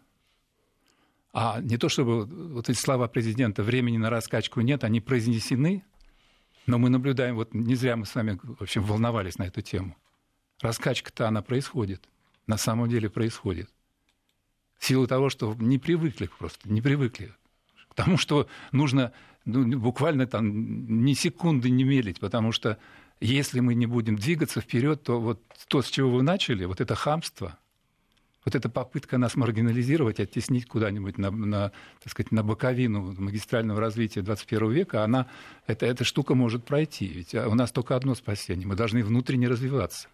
А 1.32 1.62
не 1.62 1.78
то 1.78 1.88
чтобы 1.88 2.26
вот 2.26 2.68
эти 2.68 2.78
слова 2.78 3.08
президента 3.08 3.64
«времени 3.64 3.98
на 3.98 4.10
раскачку 4.10 4.60
нет», 4.60 4.84
они 4.84 5.00
произнесены, 5.00 5.86
но 6.66 6.78
мы 6.78 6.90
наблюдаем, 6.90 7.36
вот 7.36 7.54
не 7.54 7.76
зря 7.76 7.96
мы 7.96 8.06
с 8.06 8.14
вами 8.14 8.38
в 8.44 8.62
общем, 8.62 8.84
волновались 8.84 9.38
на 9.38 9.44
эту 9.44 9.62
тему. 9.62 9.96
Раскачка-то 10.62 11.28
она 11.28 11.42
происходит, 11.42 12.08
на 12.48 12.58
самом 12.58 12.90
деле 12.90 13.10
происходит. 13.10 13.70
В 14.78 14.86
силу 14.86 15.08
того, 15.08 15.30
что 15.30 15.56
не 15.60 15.78
привыкли 15.78 16.30
просто, 16.40 16.70
не 16.70 16.82
привыкли 16.82 17.34
к 17.90 17.96
тому, 17.96 18.18
что 18.18 18.48
нужно 18.72 19.12
ну, 19.46 19.80
буквально 19.80 20.28
там 20.28 21.04
ни 21.04 21.14
секунды 21.14 21.70
не 21.70 21.84
мелить, 21.84 22.20
потому 22.20 22.52
что 22.52 22.78
если 23.20 23.60
мы 23.60 23.76
не 23.76 23.88
будем 23.88 24.16
двигаться 24.16 24.62
вперед, 24.62 25.04
то 25.04 25.20
вот 25.20 25.42
то, 25.68 25.82
с 25.82 25.90
чего 25.90 26.12
вы 26.12 26.22
начали, 26.24 26.66
вот 26.66 26.82
это 26.82 26.96
хамство, 26.96 27.58
вот 28.46 28.56
эта 28.56 28.70
попытка 28.70 29.18
нас 29.18 29.36
маргинализировать, 29.36 30.20
оттеснить 30.20 30.68
куда-нибудь 30.68 31.18
на, 31.18 31.32
на, 31.32 31.72
так 32.02 32.12
сказать, 32.12 32.32
на 32.32 32.44
боковину 32.44 33.14
магистрального 33.18 33.82
развития 33.82 34.22
21 34.22 34.72
века, 34.72 35.04
она, 35.04 35.28
это, 35.66 35.86
эта 35.86 36.04
штука 36.04 36.34
может 36.34 36.64
пройти. 36.64 37.08
Ведь 37.08 37.36
у 37.36 37.56
нас 37.56 37.72
только 37.72 37.96
одно 37.96 38.16
спасение. 38.16 38.66
Мы 38.66 38.76
должны 38.76 39.04
внутренне 39.04 39.50
развиваться. 39.50 40.08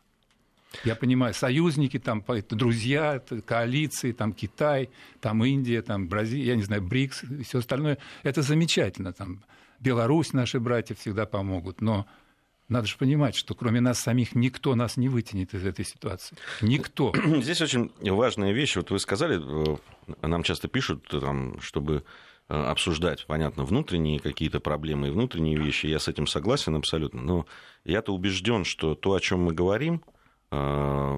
Я 0.84 0.96
понимаю, 0.96 1.34
союзники, 1.34 2.00
там, 2.00 2.24
друзья, 2.50 3.22
коалиции, 3.46 4.12
там 4.12 4.34
Китай, 4.34 4.89
там 5.22 5.44
Индия, 5.46 5.82
там 5.82 6.08
Бразилия, 6.08 6.48
я 6.48 6.56
не 6.56 6.63
знаю, 6.63 6.82
БРИКС 6.82 7.24
и 7.24 7.44
все 7.44 7.60
остальное. 7.60 7.98
Это 8.24 8.42
замечательно. 8.42 9.13
Там 9.13 9.44
Беларусь, 9.80 10.34
наши 10.34 10.60
братья 10.60 10.96
всегда 10.96 11.25
помогут. 11.25 11.82
Но 11.82 12.08
надо 12.70 12.88
же 12.88 12.98
понимать, 12.98 13.36
что 13.36 13.53
кроме 13.53 13.82
нас 13.82 14.00
самих 14.00 14.36
никто 14.36 14.75
нас 14.75 14.98
не 14.98 15.10
вытянет 15.10 15.53
из 15.53 15.65
этой 15.65 15.86
ситуации. 15.86 16.38
Никто. 16.62 17.13
Здесь 17.42 17.62
очень 17.62 17.92
важная 18.01 18.51
вещь. 18.51 18.75
Вот 18.75 18.92
вы 18.92 19.00
сказали, 19.00 19.39
э, 19.39 19.77
нам 20.22 20.44
часто 20.44 20.68
пишут, 20.68 21.08
там, 21.10 21.60
чтобы 21.60 22.03
э, 22.50 22.56
обсуждать, 22.56 23.25
понятно, 23.27 23.65
внутренние 23.65 24.20
какие-то 24.20 24.60
проблемы 24.60 25.08
и 25.08 25.12
внутренние 25.12 25.58
вещи. 25.58 25.88
Я 25.88 26.00
с 26.00 26.08
этим 26.08 26.25
согласен 26.25 26.75
абсолютно. 26.75 27.22
Но 27.22 27.46
я-то 27.84 28.13
убежден, 28.13 28.63
что 28.63 28.96
то, 28.96 29.13
о 29.13 29.20
чем 29.20 29.44
мы 29.44 29.53
говорим, 29.53 30.01
uh, 30.53 31.17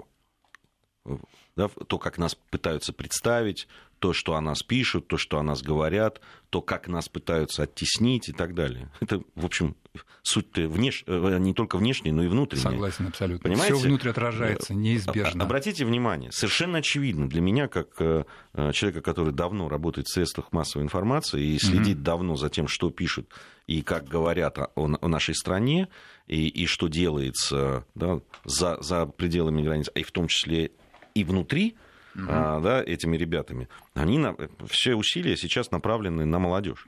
да, 1.56 1.70
то, 1.70 1.98
как 1.98 2.18
нас 2.18 2.36
пытаются 2.36 2.94
представить, 2.94 3.68
то, 4.00 4.14
что 4.14 4.36
о 4.36 4.42
нас 4.42 4.62
пишут, 4.62 5.08
то, 5.08 5.18
что 5.18 5.40
о 5.40 5.44
нас 5.44 5.62
говорят, 5.62 6.20
то, 6.50 6.62
как 6.62 6.88
нас 6.88 7.08
пытаются 7.10 7.64
оттеснить 7.64 8.30
и 8.30 8.34
так 8.34 8.54
далее. 8.54 8.92
Это, 9.00 9.22
в 9.36 9.46
общем, 9.46 9.76
суть 10.22 10.56
внеш... 10.58 11.04
Э, 11.08 11.38
не 11.40 11.54
только 11.54 11.78
внешняя, 11.78 12.12
но 12.12 12.24
и 12.24 12.28
внутренняя. 12.28 12.72
Согласен, 12.72 13.08
абсолютно. 13.08 13.50
Понимаете? 13.50 13.74
Все 13.74 13.88
внутри 13.88 14.10
отражается, 14.12 14.74
э, 14.74 14.76
неизбежно. 14.76 15.44
Обратите 15.44 15.86
внимание, 15.86 16.32
совершенно 16.32 16.80
очевидно 16.80 17.30
для 17.30 17.42
меня, 17.42 17.68
как 17.68 17.90
э, 18.00 18.26
человека, 18.74 19.02
который 19.02 19.34
давно 19.34 19.70
работает 19.70 20.08
в 20.08 20.14
средствах 20.14 20.52
массовой 20.52 20.84
информации 20.84 21.42
и 21.42 21.60
следит 21.60 21.98
mm-hmm. 21.98 22.04
давно 22.04 22.36
за 22.36 22.50
тем, 22.50 22.68
что 22.68 22.90
пишут 22.90 23.34
и 23.66 23.82
как 23.82 24.08
говорят 24.08 24.60
о, 24.60 24.70
о 24.76 25.08
нашей 25.08 25.34
стране, 25.34 25.88
и, 26.28 26.48
и 26.48 26.66
что 26.68 26.88
делается 26.88 27.86
да, 27.96 28.20
за, 28.44 28.78
за 28.82 29.06
пределами 29.06 29.64
границ, 29.64 29.90
и 29.96 30.04
в 30.04 30.12
том 30.12 30.28
числе 30.28 30.72
и 31.15 31.24
внутри, 31.24 31.75
угу. 32.13 32.25
а, 32.29 32.60
да, 32.62 32.84
этими 32.84 33.17
ребятами, 33.17 33.67
они 33.95 34.19
на, 34.19 34.36
все 34.69 34.93
усилия 34.93 35.36
сейчас 35.36 35.72
направлены 35.72 36.25
на 36.25 36.38
молодежь. 36.38 36.88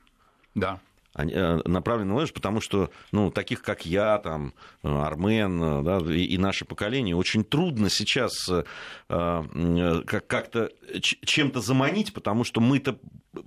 Да 0.53 0.74
э, 0.74 0.97
направлены 1.18 2.10
на 2.10 2.14
молодежь, 2.14 2.34
потому 2.34 2.62
что, 2.62 2.92
ну, 3.12 3.32
таких, 3.32 3.62
как 3.62 3.86
я, 3.86 4.20
там, 4.20 4.54
э, 4.84 4.88
Армен, 4.90 5.62
э, 5.62 5.84
да, 5.84 5.98
и, 6.14 6.24
и 6.24 6.38
наше 6.38 6.66
поколение, 6.66 7.16
очень 7.16 7.44
трудно 7.44 7.90
сейчас 7.90 8.50
э, 8.50 8.64
как-то 10.06 10.70
чем-то 11.02 11.62
заманить, 11.62 12.14
потому 12.14 12.44
что 12.44 12.62
мы-то 12.62 13.00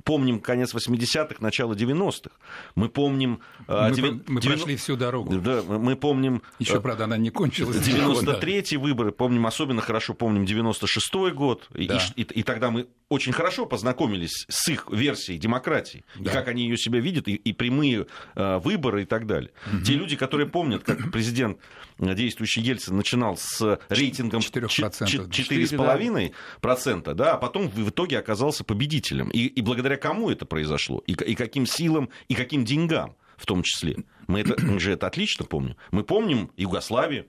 помним 0.05 0.41
конец 0.41 0.75
80-х, 0.75 1.37
начало 1.41 1.75
90-х. 1.75 2.31
Мы 2.75 2.89
помним... 2.89 3.41
Э, 3.69 3.89
мы, 3.89 3.97
9... 3.97 4.29
мы 4.29 4.41
прошли 4.41 4.77
всю 4.77 4.97
дорогу. 4.97 5.37
Да, 5.39 5.63
мы 5.63 5.97
помним... 5.97 6.43
Еще, 6.59 6.77
э, 6.77 6.81
правда, 6.81 7.05
она 7.05 7.17
не 7.17 7.31
кончилась. 7.31 7.77
93-й 7.77 8.77
выборы, 8.77 9.13
помним, 9.13 9.47
особенно 9.47 9.81
хорошо 9.81 10.15
помним 10.15 10.45
96-й 10.45 11.33
год. 11.33 11.69
Да. 11.71 12.01
И, 12.17 12.23
и, 12.23 12.41
и 12.41 12.43
тогда 12.43 12.71
мы 12.71 12.89
очень 13.11 13.33
хорошо 13.33 13.67
познакомились 13.67 14.47
с 14.49 14.69
их 14.69 14.87
версией 14.89 15.39
демократии, 15.39 16.05
да. 16.15 16.31
и 16.31 16.35
как 16.35 16.49
они 16.49 16.63
ее 16.63 16.79
себя 16.79 17.01
видят, 17.01 17.27
и, 17.27 17.35
и 17.35 17.53
прямые 17.53 18.07
э, 18.37 18.59
выборы 18.59 19.03
и 19.03 19.05
так 19.05 19.27
далее. 19.27 19.51
Угу. 19.67 19.83
Те 19.83 19.95
люди, 19.95 20.15
которые 20.17 20.49
помнят, 20.49 20.85
как 20.85 21.11
президент 21.13 21.59
действующий 21.99 22.61
Ельцин 22.63 22.97
начинал 22.97 23.37
с 23.37 23.81
рейтингом 23.89 24.41
4,5%, 24.41 27.15
да, 27.15 27.35
а 27.35 27.37
потом 27.37 27.69
в 27.69 27.91
итоге 27.91 28.19
оказался 28.19 28.63
победителем. 28.63 29.29
И, 29.31 29.47
и 29.47 29.61
благодаря 29.61 29.97
кому 29.97 30.31
это 30.31 30.47
произошло? 30.47 31.03
И, 31.07 31.13
и 31.13 31.35
каким 31.35 31.67
силам, 31.67 32.11
и 32.29 32.35
каким 32.35 32.65
деньгам 32.65 33.17
в 33.37 33.45
том 33.45 33.65
числе? 33.65 34.05
Мы, 34.29 34.43
это, 34.43 34.55
мы 34.65 34.79
же 34.79 34.93
это 34.93 35.09
отлично 35.09 35.45
помним. 35.45 35.75
Мы 35.91 36.05
помним 36.05 36.53
Югославию, 36.57 37.27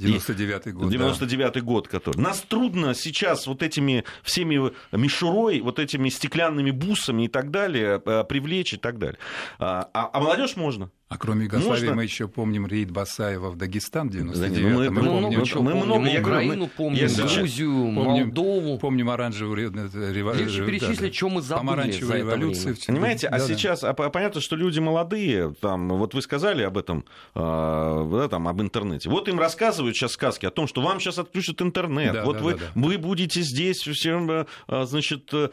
99-й 0.00 0.72
год. 0.72 0.92
99-й 0.92 1.52
да. 1.52 1.60
год, 1.60 1.88
который. 1.88 2.18
Нас 2.18 2.40
трудно 2.40 2.94
сейчас 2.94 3.46
вот 3.46 3.62
этими 3.62 4.04
всеми 4.22 4.72
мишурой, 4.92 5.60
вот 5.60 5.78
этими 5.78 6.08
стеклянными 6.08 6.70
бусами 6.70 7.24
и 7.24 7.28
так 7.28 7.50
далее 7.50 8.00
э, 8.04 8.24
привлечь 8.24 8.72
и 8.72 8.76
так 8.76 8.98
далее. 8.98 9.18
А, 9.58 9.88
а, 9.92 10.10
а 10.12 10.20
молодежь 10.20 10.56
можно. 10.56 10.90
А 11.10 11.18
кроме 11.18 11.46
Югославии 11.46 11.80
Можно... 11.80 11.94
мы 11.94 12.02
еще 12.04 12.28
помним 12.28 12.68
рейд 12.68 12.92
Басаева 12.92 13.50
в 13.50 13.56
Дагестан 13.56 14.08
в 14.08 14.12
99 14.12 14.52
да, 14.52 14.62
мы, 14.62 14.90
мы, 14.90 14.90
мы, 14.90 15.02
помним, 15.02 15.40
много, 15.40 15.60
мы 15.60 15.74
много, 15.74 16.06
я 16.06 16.20
Украину 16.20 16.62
мы, 16.62 16.68
помним, 16.68 17.04
я, 17.04 17.08
Грузию, 17.08 17.72
помним, 17.72 18.26
Молдову. 18.26 18.78
Помним 18.78 19.10
оранжевую 19.10 19.56
революцию. 19.56 20.66
перечислить, 20.68 21.00
да, 21.00 21.12
что 21.12 21.28
мы 21.28 21.42
забыли 21.42 21.66
Помаранчевую 21.66 22.18
революцию. 22.18 22.76
Понимаете, 22.86 23.26
а 23.26 23.38
да, 23.38 23.44
а 23.44 23.48
сейчас 23.48 23.82
а, 23.82 23.92
понятно, 23.92 24.40
что 24.40 24.54
люди 24.54 24.78
молодые, 24.78 25.52
там, 25.60 25.88
вот 25.88 26.14
вы 26.14 26.22
сказали 26.22 26.62
об 26.62 26.78
этом, 26.78 27.04
а, 27.34 28.08
да, 28.08 28.28
там, 28.28 28.46
об 28.46 28.62
интернете. 28.62 29.10
Вот 29.10 29.26
им 29.26 29.40
рассказывают 29.40 29.96
сейчас 29.96 30.12
сказки 30.12 30.46
о 30.46 30.52
том, 30.52 30.68
что 30.68 30.80
вам 30.80 31.00
сейчас 31.00 31.18
отключат 31.18 31.60
интернет. 31.60 32.12
Да, 32.12 32.24
вот 32.24 32.36
да, 32.36 32.44
вы, 32.44 32.52
да, 32.52 32.58
да. 32.58 32.66
вы 32.80 32.98
будете 32.98 33.42
здесь 33.42 33.78
все, 33.78 34.46
а, 34.68 34.84
значит, 34.84 35.28
э, 35.32 35.48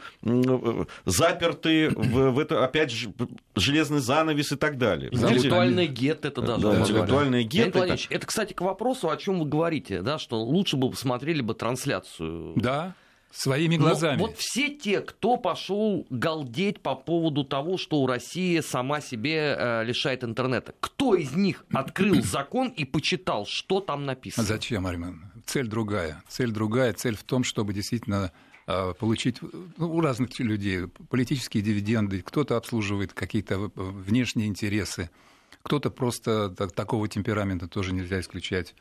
заперты 1.04 1.90
в, 1.90 2.30
в 2.30 2.38
это, 2.38 2.64
опять 2.64 2.92
же, 2.92 3.12
железный 3.56 3.98
занавес 3.98 4.52
и 4.52 4.56
так 4.56 4.78
далее. 4.78 5.10
Интеллектуальный 5.48 5.86
гет 5.86 6.24
это 6.24 6.42
даже. 6.42 6.62
Да, 6.62 6.80
интеллектуальный 6.80 7.44
гет. 7.44 7.76
Это... 7.76 7.96
это, 8.10 8.26
кстати, 8.26 8.52
к 8.52 8.60
вопросу, 8.60 9.10
о 9.10 9.16
чем 9.16 9.40
вы 9.40 9.46
говорите, 9.46 10.02
да, 10.02 10.18
что 10.18 10.42
лучше 10.42 10.76
бы 10.76 10.90
посмотрели 10.90 11.40
бы 11.40 11.54
трансляцию. 11.54 12.54
Да. 12.56 12.94
Своими 13.30 13.76
глазами. 13.76 14.18
Но 14.18 14.26
вот 14.26 14.38
все 14.38 14.70
те, 14.70 15.00
кто 15.02 15.36
пошел 15.36 16.06
галдеть 16.08 16.80
по 16.80 16.94
поводу 16.94 17.44
того, 17.44 17.76
что 17.76 18.06
Россия 18.06 18.62
сама 18.62 19.02
себе 19.02 19.54
э, 19.58 19.84
лишает 19.84 20.24
интернета, 20.24 20.72
кто 20.80 21.14
из 21.14 21.32
них 21.32 21.64
открыл 21.70 22.22
закон 22.22 22.68
и 22.68 22.86
почитал, 22.86 23.44
что 23.44 23.80
там 23.80 24.06
написано? 24.06 24.46
Зачем, 24.46 24.86
Армен? 24.86 25.30
Цель 25.44 25.66
другая. 25.66 26.22
Цель 26.28 26.50
другая. 26.50 26.94
Цель 26.94 27.16
в 27.16 27.22
том, 27.22 27.44
чтобы 27.44 27.74
действительно 27.74 28.32
э, 28.66 28.94
получить 28.98 29.36
ну, 29.76 29.92
у 29.94 30.00
разных 30.00 30.38
людей 30.38 30.86
политические 31.10 31.62
дивиденды, 31.62 32.22
кто-то 32.22 32.56
обслуживает 32.56 33.12
какие-то 33.12 33.70
внешние 33.74 34.48
интересы, 34.48 35.10
кто-то 35.68 35.90
просто 35.90 36.48
так, 36.48 36.72
такого 36.72 37.08
темперамента 37.08 37.68
тоже 37.68 37.92
нельзя 37.92 38.20
исключать. 38.20 38.74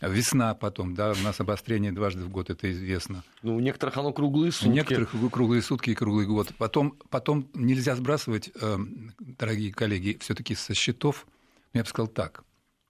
Весна 0.00 0.54
потом, 0.54 0.94
да, 0.94 1.12
у 1.12 1.22
нас 1.22 1.38
обострение 1.40 1.92
дважды 1.92 2.24
в 2.24 2.30
год, 2.30 2.48
это 2.48 2.72
известно. 2.72 3.22
Ну, 3.42 3.56
у 3.56 3.60
некоторых 3.60 3.98
оно 3.98 4.14
круглые 4.14 4.50
сутки. 4.50 4.68
У 4.68 4.72
некоторых 4.72 5.10
круглые 5.30 5.60
сутки 5.60 5.90
и 5.90 5.94
круглый 5.94 6.24
год. 6.24 6.48
Потом, 6.56 6.96
потом 7.10 7.50
нельзя 7.52 7.94
сбрасывать, 7.96 8.50
э, 8.60 8.78
дорогие 9.20 9.74
коллеги, 9.74 10.16
все 10.20 10.34
таки 10.34 10.54
со 10.54 10.72
счетов, 10.72 11.26
я 11.74 11.82
бы 11.82 11.88
сказал 11.88 12.08
так, 12.08 12.44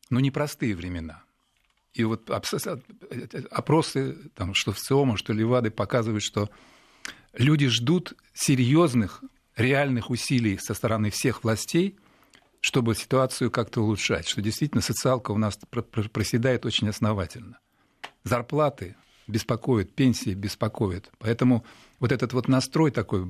ну, 0.08 0.20
непростые 0.20 0.76
времена. 0.76 1.24
И 1.94 2.04
вот 2.04 2.30
опросы, 3.50 4.14
там, 4.36 4.54
что 4.54 4.72
в 4.72 4.78
ЦИОМа, 4.78 5.16
что 5.16 5.32
Левады 5.32 5.72
показывают, 5.72 6.22
что 6.22 6.48
люди 7.32 7.66
ждут 7.66 8.14
серьезных, 8.34 9.24
реальных 9.56 10.10
усилий 10.10 10.58
со 10.58 10.74
стороны 10.74 11.10
всех 11.10 11.42
властей– 11.42 11.96
чтобы 12.62 12.94
ситуацию 12.94 13.50
как-то 13.50 13.82
улучшать, 13.82 14.26
что 14.26 14.40
действительно 14.40 14.80
социалка 14.80 15.32
у 15.32 15.38
нас 15.38 15.58
проседает 16.12 16.64
очень 16.64 16.88
основательно. 16.88 17.58
Зарплаты 18.22 18.96
беспокоят, 19.26 19.92
пенсии 19.92 20.32
беспокоят. 20.32 21.10
Поэтому 21.18 21.64
вот 21.98 22.12
этот 22.12 22.32
вот 22.32 22.46
настрой 22.48 22.92
такой 22.92 23.26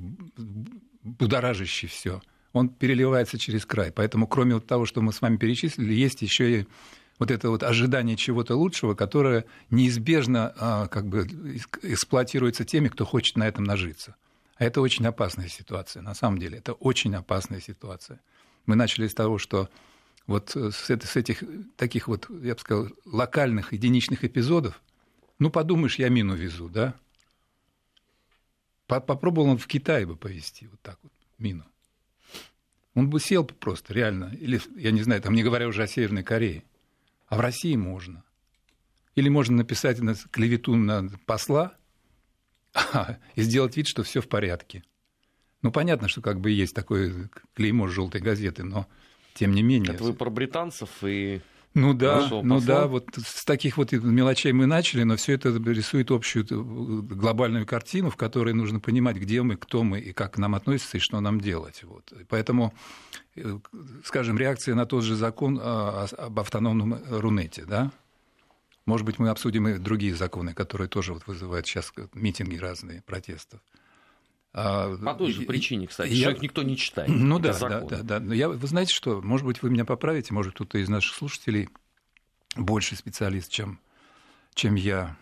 будоражащий 1.02 1.88
все, 1.88 2.20
он 2.52 2.68
переливается 2.68 3.38
через 3.38 3.64
край. 3.64 3.90
Поэтому, 3.90 4.26
кроме 4.26 4.54
вот 4.54 4.66
того, 4.66 4.84
что 4.84 5.00
мы 5.00 5.14
с 5.14 5.22
вами 5.22 5.38
перечислили, 5.38 5.94
есть 5.94 6.20
еще 6.20 6.60
и 6.60 6.66
вот 7.18 7.30
это 7.30 7.48
вот 7.48 7.62
ожидание 7.62 8.16
чего-то 8.16 8.54
лучшего, 8.54 8.94
которое 8.94 9.46
неизбежно 9.70 10.52
а, 10.58 10.88
как 10.88 11.06
бы 11.06 11.26
эксплуатируется 11.82 12.66
теми, 12.66 12.88
кто 12.88 13.06
хочет 13.06 13.36
на 13.36 13.48
этом 13.48 13.64
нажиться. 13.64 14.14
А 14.56 14.64
это 14.64 14.82
очень 14.82 15.06
опасная 15.06 15.48
ситуация. 15.48 16.02
На 16.02 16.14
самом 16.14 16.38
деле, 16.38 16.58
это 16.58 16.74
очень 16.74 17.14
опасная 17.14 17.60
ситуация. 17.60 18.20
Мы 18.66 18.76
начали 18.76 19.06
с 19.06 19.14
того, 19.14 19.38
что 19.38 19.68
вот 20.26 20.50
с, 20.50 20.90
с 20.90 21.16
этих 21.16 21.42
таких 21.76 22.08
вот, 22.08 22.28
я 22.42 22.54
бы 22.54 22.60
сказал, 22.60 22.88
локальных, 23.04 23.72
единичных 23.72 24.24
эпизодов, 24.24 24.80
ну, 25.38 25.50
подумаешь, 25.50 25.98
я 25.98 26.08
мину 26.08 26.34
везу, 26.34 26.68
да? 26.68 26.94
Попробовал 28.86 29.48
он 29.48 29.58
в 29.58 29.66
Китае 29.66 30.06
бы 30.06 30.16
повезти 30.16 30.66
вот 30.66 30.80
так 30.82 30.98
вот 31.02 31.12
мину. 31.38 31.64
Он 32.94 33.08
бы 33.08 33.20
сел 33.20 33.44
просто, 33.44 33.94
реально. 33.94 34.36
Или, 34.38 34.60
я 34.76 34.90
не 34.90 35.02
знаю, 35.02 35.22
там 35.22 35.34
не 35.34 35.42
говоря 35.42 35.66
уже 35.66 35.82
о 35.82 35.86
Северной 35.86 36.22
Корее. 36.22 36.62
А 37.26 37.36
в 37.36 37.40
России 37.40 37.74
можно. 37.74 38.22
Или 39.14 39.28
можно 39.28 39.56
написать 39.56 39.98
на 40.00 40.14
клевету 40.14 40.76
на 40.76 41.08
посла 41.26 41.74
и 43.34 43.42
сделать 43.42 43.76
вид, 43.76 43.88
что 43.88 44.02
все 44.02 44.20
в 44.20 44.28
порядке. 44.28 44.84
Ну, 45.62 45.70
понятно, 45.70 46.08
что 46.08 46.20
как 46.20 46.40
бы 46.40 46.50
есть 46.50 46.74
такое 46.74 47.30
клеймо 47.54 47.88
желтой 47.88 48.20
газеты, 48.20 48.64
но 48.64 48.86
тем 49.34 49.52
не 49.52 49.62
менее. 49.62 49.94
Это 49.94 50.04
вы 50.04 50.12
про 50.12 50.30
британцев 50.30 50.90
и 51.02 51.40
ну 51.74 51.94
да, 51.94 52.28
ну 52.42 52.60
да, 52.60 52.86
вот 52.86 53.08
с 53.16 53.46
таких 53.46 53.78
вот 53.78 53.92
мелочей 53.92 54.52
мы 54.52 54.66
начали, 54.66 55.04
но 55.04 55.16
все 55.16 55.32
это 55.32 55.48
рисует 55.48 56.10
общую 56.10 56.44
э, 56.44 57.14
глобальную 57.14 57.66
картину, 57.66 58.10
в 58.10 58.16
которой 58.16 58.52
нужно 58.52 58.78
понимать, 58.78 59.16
где 59.16 59.40
мы, 59.40 59.56
кто 59.56 59.82
мы 59.82 59.98
и 59.98 60.12
как 60.12 60.34
к 60.34 60.38
нам 60.38 60.54
относятся 60.54 60.98
и 60.98 61.00
что 61.00 61.18
нам 61.20 61.40
делать. 61.40 61.82
Вот. 61.84 62.12
Поэтому, 62.28 62.74
э, 63.36 63.58
скажем, 64.04 64.36
реакция 64.36 64.74
на 64.74 64.84
тот 64.84 65.02
же 65.02 65.16
закон 65.16 65.58
а, 65.62 66.08
об 66.18 66.40
автономном 66.40 66.98
Рунете, 67.08 67.64
да, 67.64 67.90
может 68.84 69.06
быть, 69.06 69.18
мы 69.18 69.30
обсудим 69.30 69.68
и 69.68 69.78
другие 69.78 70.14
законы, 70.14 70.52
которые 70.52 70.88
тоже 70.88 71.14
вот 71.14 71.26
вызывают 71.26 71.66
сейчас 71.66 71.92
митинги 72.12 72.56
разные, 72.56 73.00
протестов. 73.02 73.60
А, 74.54 74.94
По 74.96 75.14
той 75.14 75.32
же 75.32 75.42
причине, 75.42 75.86
кстати, 75.86 76.12
я... 76.12 76.28
что 76.28 76.36
их 76.36 76.42
никто 76.42 76.62
не 76.62 76.76
читает. 76.76 77.08
Ну 77.08 77.38
да, 77.38 77.58
да, 77.58 77.80
да, 77.80 78.02
да. 78.02 78.20
Но 78.20 78.34
я, 78.34 78.48
вы 78.50 78.66
знаете 78.66 78.94
что, 78.94 79.22
может 79.22 79.46
быть, 79.46 79.62
вы 79.62 79.70
меня 79.70 79.84
поправите, 79.84 80.34
может, 80.34 80.54
кто-то 80.54 80.78
из 80.78 80.88
наших 80.88 81.14
слушателей 81.14 81.70
больше 82.54 82.94
специалист, 82.96 83.50
чем, 83.50 83.80
чем 84.54 84.74
я. 84.74 85.16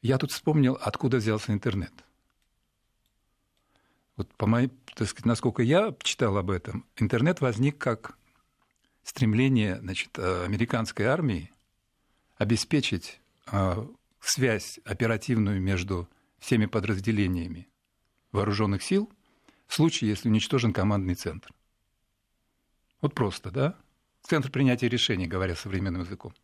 Я 0.00 0.16
тут 0.16 0.30
вспомнил, 0.30 0.78
откуда 0.80 1.16
взялся 1.16 1.52
интернет. 1.52 1.92
Вот 4.16 4.32
по 4.34 4.46
моей, 4.46 4.70
так 4.94 5.08
сказать, 5.08 5.26
насколько 5.26 5.62
я 5.62 5.94
читал 6.02 6.36
об 6.36 6.50
этом, 6.50 6.84
интернет 6.96 7.40
возник 7.40 7.78
как 7.78 8.16
стремление 9.02 9.80
значит, 9.80 10.16
американской 10.18 11.06
армии 11.06 11.50
обеспечить 12.36 13.20
а, 13.46 13.86
связь 14.20 14.78
оперативную 14.84 15.60
между 15.60 16.08
всеми 16.38 16.66
подразделениями 16.66 17.66
вооруженных 18.32 18.82
сил 18.82 19.10
в 19.66 19.74
случае, 19.74 20.10
если 20.10 20.28
уничтожен 20.28 20.72
командный 20.72 21.14
центр. 21.14 21.50
Вот 23.00 23.14
просто, 23.14 23.50
да? 23.50 23.76
Центр 24.22 24.50
принятия 24.50 24.88
решений, 24.88 25.26
говоря 25.26 25.54
современным 25.54 26.02
языком. 26.02 26.34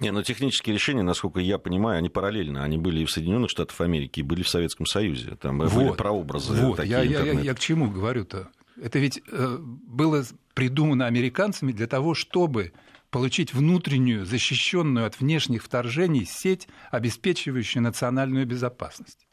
Не, 0.00 0.10
но 0.10 0.22
технические 0.22 0.74
решения, 0.74 1.02
насколько 1.02 1.38
я 1.38 1.58
понимаю, 1.58 1.98
они 1.98 2.08
параллельно. 2.08 2.64
Они 2.64 2.76
были 2.76 3.00
и 3.00 3.04
в 3.04 3.10
Соединенных 3.10 3.50
Штатах 3.50 3.80
Америки, 3.80 4.20
и 4.20 4.22
были 4.22 4.42
в 4.42 4.48
Советском 4.48 4.84
Союзе. 4.84 5.36
Там 5.36 5.58
вот, 5.58 5.72
были 5.72 5.92
прообразы. 5.92 6.54
Вот, 6.54 6.78
такие 6.78 6.90
я, 6.90 7.02
я, 7.02 7.24
я, 7.24 7.40
я 7.40 7.54
к 7.54 7.60
чему 7.60 7.88
говорю-то? 7.88 8.50
Это 8.82 8.98
ведь 8.98 9.22
э, 9.30 9.58
было 9.60 10.24
придумано 10.54 11.06
американцами 11.06 11.70
для 11.70 11.86
того, 11.86 12.14
чтобы 12.14 12.72
получить 13.10 13.54
внутреннюю, 13.54 14.24
защищенную 14.24 15.06
от 15.06 15.20
внешних 15.20 15.62
вторжений 15.62 16.24
сеть, 16.24 16.66
обеспечивающую 16.90 17.82
национальную 17.82 18.46
безопасность. 18.46 19.28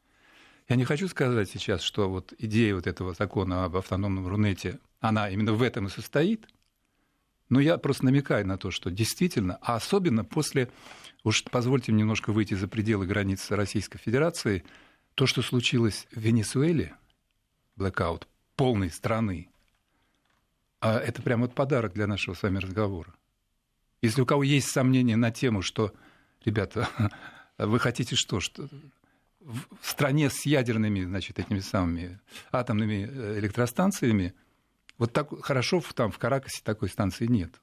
Я 0.69 0.75
не 0.75 0.85
хочу 0.85 1.07
сказать 1.07 1.49
сейчас, 1.49 1.81
что 1.81 2.07
вот 2.07 2.31
идея 2.37 2.75
вот 2.75 2.85
этого 2.85 3.15
закона 3.15 3.65
об 3.65 3.75
автономном 3.75 4.27
Рунете, 4.27 4.79
она 4.99 5.27
именно 5.27 5.53
в 5.53 5.63
этом 5.63 5.87
и 5.87 5.89
состоит, 5.89 6.47
но 7.49 7.59
я 7.59 7.79
просто 7.79 8.05
намекаю 8.05 8.45
на 8.45 8.59
то, 8.59 8.69
что 8.69 8.91
действительно, 8.91 9.57
а 9.63 9.75
особенно 9.75 10.23
после, 10.23 10.69
уж 11.23 11.43
позвольте 11.45 11.91
мне 11.91 12.01
немножко 12.01 12.31
выйти 12.31 12.53
за 12.53 12.67
пределы 12.67 13.07
границ 13.07 13.49
Российской 13.49 13.97
Федерации, 13.97 14.63
то, 15.15 15.25
что 15.25 15.41
случилось 15.41 16.07
в 16.11 16.19
Венесуэле, 16.19 16.95
блэкаут 17.75 18.27
полной 18.55 18.91
страны, 18.91 19.49
а 20.81 20.99
это 20.99 21.23
прямо 21.23 21.47
вот 21.47 21.55
подарок 21.55 21.93
для 21.93 22.05
нашего 22.05 22.35
с 22.35 22.43
вами 22.43 22.59
разговора. 22.59 23.15
Если 24.03 24.21
у 24.21 24.25
кого 24.27 24.43
есть 24.43 24.69
сомнения 24.69 25.15
на 25.15 25.31
тему, 25.31 25.63
что, 25.63 25.95
ребята, 26.45 26.87
вы 27.57 27.79
хотите 27.79 28.15
что, 28.15 28.39
что 28.39 28.69
в 29.39 29.89
стране 29.89 30.29
с 30.29 30.45
ядерными, 30.45 31.03
значит, 31.03 31.39
этими 31.39 31.59
самыми 31.59 32.19
атомными 32.51 33.09
э, 33.09 33.39
электростанциями, 33.39 34.33
вот 34.97 35.13
так 35.13 35.29
хорошо 35.43 35.81
там 35.95 36.11
в 36.11 36.17
Каракасе 36.17 36.61
такой 36.63 36.89
станции 36.89 37.25
нет. 37.25 37.61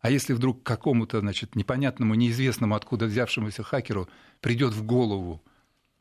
А 0.00 0.10
если 0.10 0.32
вдруг 0.32 0.62
какому-то, 0.62 1.20
значит, 1.20 1.54
непонятному, 1.54 2.14
неизвестному, 2.14 2.74
откуда 2.74 3.06
взявшемуся 3.06 3.62
хакеру 3.62 4.08
придет 4.40 4.72
в 4.74 4.82
голову 4.84 5.42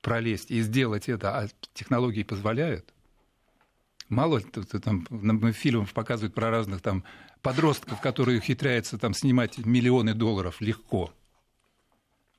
пролезть 0.02 0.50
и 0.50 0.62
сделать 0.62 1.08
это, 1.08 1.38
а 1.38 1.48
технологии 1.74 2.24
позволяют, 2.24 2.94
мало 4.10 4.42
там 4.42 5.06
на 5.12 5.54
фильмах 5.54 5.92
показывают 5.92 6.34
про 6.34 6.50
разных 6.50 6.82
там 6.82 7.04
подростков, 7.44 8.02
которые 8.02 8.40
ухитряются 8.40 8.98
там 8.98 9.14
снимать 9.14 9.60
миллионы 9.60 10.16
долларов 10.16 10.62
легко. 10.62 11.14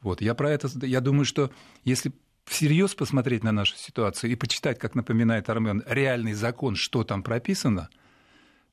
Вот, 0.02 0.20
я 0.20 0.34
про 0.34 0.50
это, 0.50 0.68
я 0.84 1.00
думаю, 1.00 1.24
что 1.24 1.50
если 1.84 2.12
всерьез 2.44 2.94
посмотреть 2.94 3.44
на 3.44 3.52
нашу 3.52 3.76
ситуацию 3.76 4.32
и 4.32 4.34
почитать, 4.34 4.78
как 4.78 4.94
напоминает 4.94 5.48
Армен, 5.48 5.82
реальный 5.86 6.32
закон, 6.34 6.74
что 6.76 7.04
там 7.04 7.22
прописано, 7.22 7.88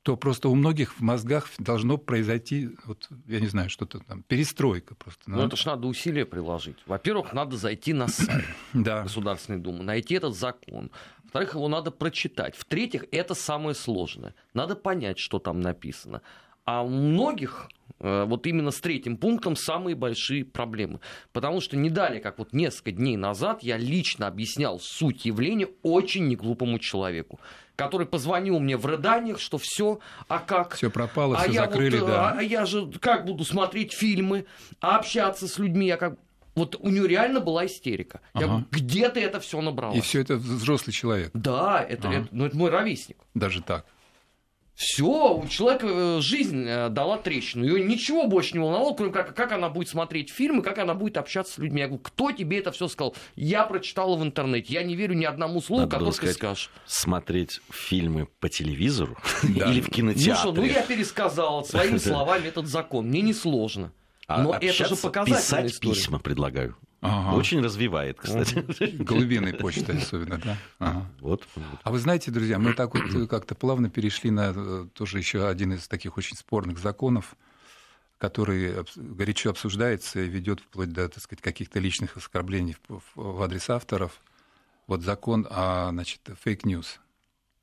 то 0.02 0.16
просто 0.16 0.48
у 0.48 0.54
многих 0.54 0.94
в 0.94 1.00
мозгах 1.02 1.50
должно 1.58 1.98
произойти, 1.98 2.70
вот, 2.86 3.08
я 3.26 3.38
не 3.38 3.48
знаю, 3.48 3.68
что-то 3.68 4.00
там, 4.00 4.22
перестройка 4.22 4.94
просто. 4.94 5.22
Ну, 5.26 5.46
это 5.46 5.56
ж 5.56 5.66
надо 5.66 5.86
усилия 5.86 6.24
приложить. 6.24 6.78
Во-первых, 6.86 7.32
надо 7.34 7.56
зайти 7.56 7.92
на 7.92 8.08
сайт 8.08 8.44
да. 8.72 9.02
Государственной 9.02 9.58
Думы, 9.58 9.84
найти 9.84 10.14
этот 10.14 10.34
закон. 10.34 10.90
Во-вторых, 11.24 11.54
его 11.54 11.68
надо 11.68 11.90
прочитать. 11.90 12.56
В-третьих, 12.56 13.04
это 13.12 13.34
самое 13.34 13.74
сложное. 13.74 14.34
Надо 14.54 14.74
понять, 14.74 15.18
что 15.18 15.38
там 15.38 15.60
написано. 15.60 16.22
А 16.64 16.82
у 16.82 16.88
многих 16.88 17.68
вот 18.00 18.46
именно 18.46 18.70
с 18.70 18.80
третьим 18.80 19.16
пунктом 19.16 19.56
самые 19.56 19.94
большие 19.94 20.44
проблемы. 20.44 21.00
Потому 21.32 21.60
что 21.60 21.76
не 21.76 21.90
далее, 21.90 22.20
как 22.20 22.38
вот 22.38 22.52
несколько 22.52 22.92
дней 22.92 23.16
назад, 23.16 23.62
я 23.62 23.76
лично 23.76 24.26
объяснял 24.26 24.80
суть 24.80 25.24
явления 25.24 25.68
очень 25.82 26.26
неглупому 26.28 26.78
человеку, 26.78 27.38
который 27.76 28.06
позвонил 28.06 28.58
мне 28.58 28.76
в 28.76 28.86
рыданиях, 28.86 29.38
что 29.38 29.58
все, 29.58 30.00
а 30.28 30.38
как? 30.38 30.74
Все 30.74 30.90
пропало, 30.90 31.36
все 31.36 31.50
а 31.50 31.66
закрыли, 31.66 31.98
вот, 31.98 32.06
да. 32.06 32.30
А 32.38 32.42
я 32.42 32.66
же 32.66 32.90
как 33.00 33.26
буду 33.26 33.44
смотреть 33.44 33.92
фильмы, 33.92 34.46
а 34.80 34.96
общаться 34.96 35.46
с 35.46 35.58
людьми, 35.58 35.86
я 35.86 35.96
как 35.96 36.18
вот 36.54 36.76
у 36.80 36.88
нее 36.88 37.06
реально 37.06 37.40
была 37.40 37.66
истерика. 37.66 38.20
Ага. 38.32 38.44
Я 38.44 38.48
говорю, 38.48 38.66
где 38.70 39.08
ты 39.08 39.20
это 39.20 39.40
все 39.40 39.60
набрал? 39.60 39.94
И 39.94 40.00
все 40.00 40.20
это 40.20 40.36
взрослый 40.36 40.92
человек. 40.92 41.30
Да, 41.32 41.84
это, 41.88 42.08
ага. 42.08 42.18
это, 42.18 42.28
ну, 42.32 42.46
это 42.46 42.56
мой 42.56 42.70
ровесник. 42.70 43.16
Даже 43.34 43.62
так. 43.62 43.86
Все, 44.80 45.34
у 45.34 45.46
человека 45.46 45.86
э, 45.86 46.20
жизнь 46.22 46.64
э, 46.66 46.88
дала 46.88 47.18
трещину. 47.18 47.66
Ее 47.66 47.84
ничего 47.84 48.26
больше 48.26 48.54
не 48.54 48.60
волновало, 48.60 48.94
кроме 48.94 49.12
как, 49.12 49.36
как 49.36 49.52
она 49.52 49.68
будет 49.68 49.90
смотреть 49.90 50.30
фильмы, 50.30 50.62
как 50.62 50.78
она 50.78 50.94
будет 50.94 51.18
общаться 51.18 51.52
с 51.52 51.58
людьми. 51.58 51.82
Я 51.82 51.88
говорю, 51.88 52.02
кто 52.02 52.32
тебе 52.32 52.60
это 52.60 52.72
все 52.72 52.88
сказал? 52.88 53.14
Я 53.36 53.64
прочитала 53.64 54.16
в 54.16 54.22
интернете. 54.22 54.72
Я 54.72 54.82
не 54.82 54.96
верю 54.96 55.12
ни 55.12 55.26
одному 55.26 55.60
слову, 55.60 55.82
Надо 55.82 55.96
которое 55.96 56.12
сказать, 56.12 56.34
ты 56.34 56.38
скажешь. 56.38 56.70
Смотреть 56.86 57.60
фильмы 57.70 58.26
по 58.40 58.48
телевизору 58.48 59.18
или 59.42 59.82
в 59.82 59.90
кинотеатре. 59.90 60.32
Ну 60.32 60.38
что, 60.38 60.52
ну 60.52 60.64
я 60.64 60.80
пересказал 60.80 61.62
своими 61.62 61.98
словами 61.98 62.48
этот 62.48 62.66
закон. 62.66 63.08
Мне 63.08 63.20
несложно. 63.20 63.92
А 64.30 64.42
Но 64.44 64.54
это 64.54 64.72
же 64.72 64.94
показательная 64.94 65.64
писать 65.64 65.80
письма 65.80 66.20
предлагаю. 66.20 66.76
Ага. 67.00 67.36
Очень 67.36 67.60
развивает, 67.62 68.18
кстати. 68.20 68.64
Голубиной 69.02 69.54
почтой 69.54 69.98
особенно, 69.98 70.38
да? 70.38 70.56
Ага. 70.78 71.06
Вот. 71.18 71.48
А 71.82 71.90
вы 71.90 71.98
знаете, 71.98 72.30
друзья, 72.30 72.60
мы 72.60 72.74
так 72.74 72.94
вот 72.94 73.12
э, 73.12 73.26
как-то 73.26 73.56
плавно 73.56 73.90
перешли 73.90 74.30
на 74.30 74.52
э, 74.54 74.86
тоже 74.92 75.18
еще 75.18 75.48
один 75.48 75.72
из 75.72 75.88
таких 75.88 76.16
очень 76.16 76.36
спорных 76.36 76.78
законов, 76.78 77.34
который 78.18 78.72
горячо 78.94 79.50
обсуждается 79.50 80.20
и 80.20 80.28
ведет 80.28 80.60
вплоть 80.60 80.92
до, 80.92 81.08
так 81.08 81.20
сказать, 81.20 81.42
каких-то 81.42 81.80
личных 81.80 82.16
оскорблений 82.16 82.76
в 83.16 83.42
адрес 83.42 83.68
авторов. 83.68 84.20
Вот 84.86 85.02
закон 85.02 85.44
о, 85.50 85.88
значит, 85.90 86.20
fake 86.44 86.69
news, 86.69 87.00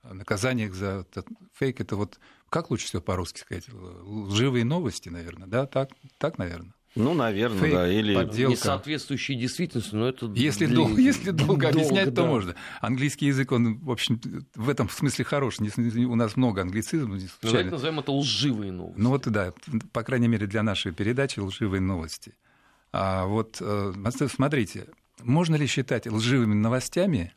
о 0.03 0.13
наказаниях 0.13 0.73
за 0.73 1.05
фейк. 1.53 1.81
Это 1.81 1.95
вот, 1.95 2.19
как 2.49 2.71
лучше 2.71 2.87
всего 2.87 3.01
по-русски 3.01 3.39
сказать? 3.39 3.65
Лживые 3.69 4.65
новости, 4.65 5.09
наверное, 5.09 5.47
да? 5.47 5.65
Так, 5.65 5.91
так 6.17 6.37
наверное? 6.37 6.73
Ну, 6.97 7.13
наверное, 7.13 7.59
Фейк, 7.59 7.73
да. 7.73 7.87
Или 7.87 8.15
подделка. 8.15 8.49
не 8.49 8.55
соответствующие 8.55 9.37
действительности, 9.37 9.93
но 9.93 10.07
это... 10.07 10.31
Если, 10.35 10.65
для... 10.65 10.75
дол- 10.75 10.97
если 10.97 11.29
долго, 11.29 11.47
долго 11.47 11.69
объяснять, 11.69 12.13
да. 12.13 12.23
то 12.23 12.27
можно. 12.27 12.55
Английский 12.81 13.27
язык, 13.27 13.51
он, 13.51 13.77
в 13.77 13.91
общем, 13.91 14.19
в 14.55 14.67
этом 14.67 14.89
смысле 14.89 15.23
хорош. 15.23 15.59
У 15.59 16.15
нас 16.15 16.35
много 16.35 16.61
англицизмов. 16.61 17.21
Ну, 17.21 17.27
давайте 17.43 17.69
назовем 17.69 17.99
это 17.99 18.11
лживые 18.11 18.71
новости. 18.71 18.99
Ну, 18.99 19.09
вот 19.09 19.27
да, 19.27 19.53
по 19.93 20.03
крайней 20.03 20.27
мере, 20.27 20.47
для 20.47 20.63
нашей 20.63 20.91
передачи 20.91 21.39
лживые 21.39 21.81
новости. 21.81 22.33
А 22.91 23.25
вот 23.25 23.57
э, 23.59 23.93
смотрите, 24.27 24.87
можно 25.21 25.55
ли 25.55 25.67
считать 25.67 26.07
лживыми 26.07 26.55
новостями 26.55 27.33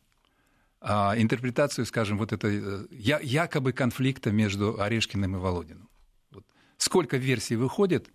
интерпретацию, 0.83 1.85
скажем, 1.85 2.19
вот 2.19 2.33
этой 2.33 2.61
э, 2.63 2.87
якобы 3.23 3.73
конфликта 3.73 4.31
между 4.31 4.81
Орешкиным 4.81 5.37
и 5.37 5.39
Володиным? 5.39 5.89
Вот. 6.31 6.45
Сколько 6.79 7.19
версий 7.19 7.57
выходит, 7.57 8.11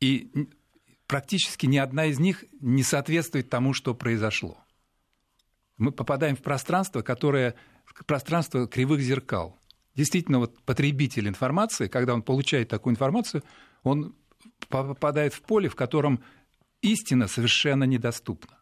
и 0.00 0.48
практически 1.06 1.66
ни 1.66 1.76
одна 1.76 2.06
из 2.06 2.18
них 2.18 2.44
не 2.60 2.82
соответствует 2.82 3.48
тому, 3.48 3.74
что 3.74 3.94
произошло. 3.94 4.58
Мы 5.76 5.92
попадаем 5.92 6.36
в 6.36 6.42
пространство, 6.42 7.02
которое 7.02 7.54
пространство 8.06 8.66
кривых 8.66 9.00
зеркал. 9.00 9.58
Действительно, 9.94 10.38
вот 10.38 10.60
потребитель 10.62 11.28
информации, 11.28 11.88
когда 11.88 12.14
он 12.14 12.22
получает 12.22 12.68
такую 12.68 12.92
информацию, 12.92 13.42
он 13.82 14.14
попадает 14.68 15.34
в 15.34 15.42
поле, 15.42 15.68
в 15.68 15.74
котором 15.74 16.22
истина 16.82 17.28
совершенно 17.28 17.84
недоступна. 17.84 18.59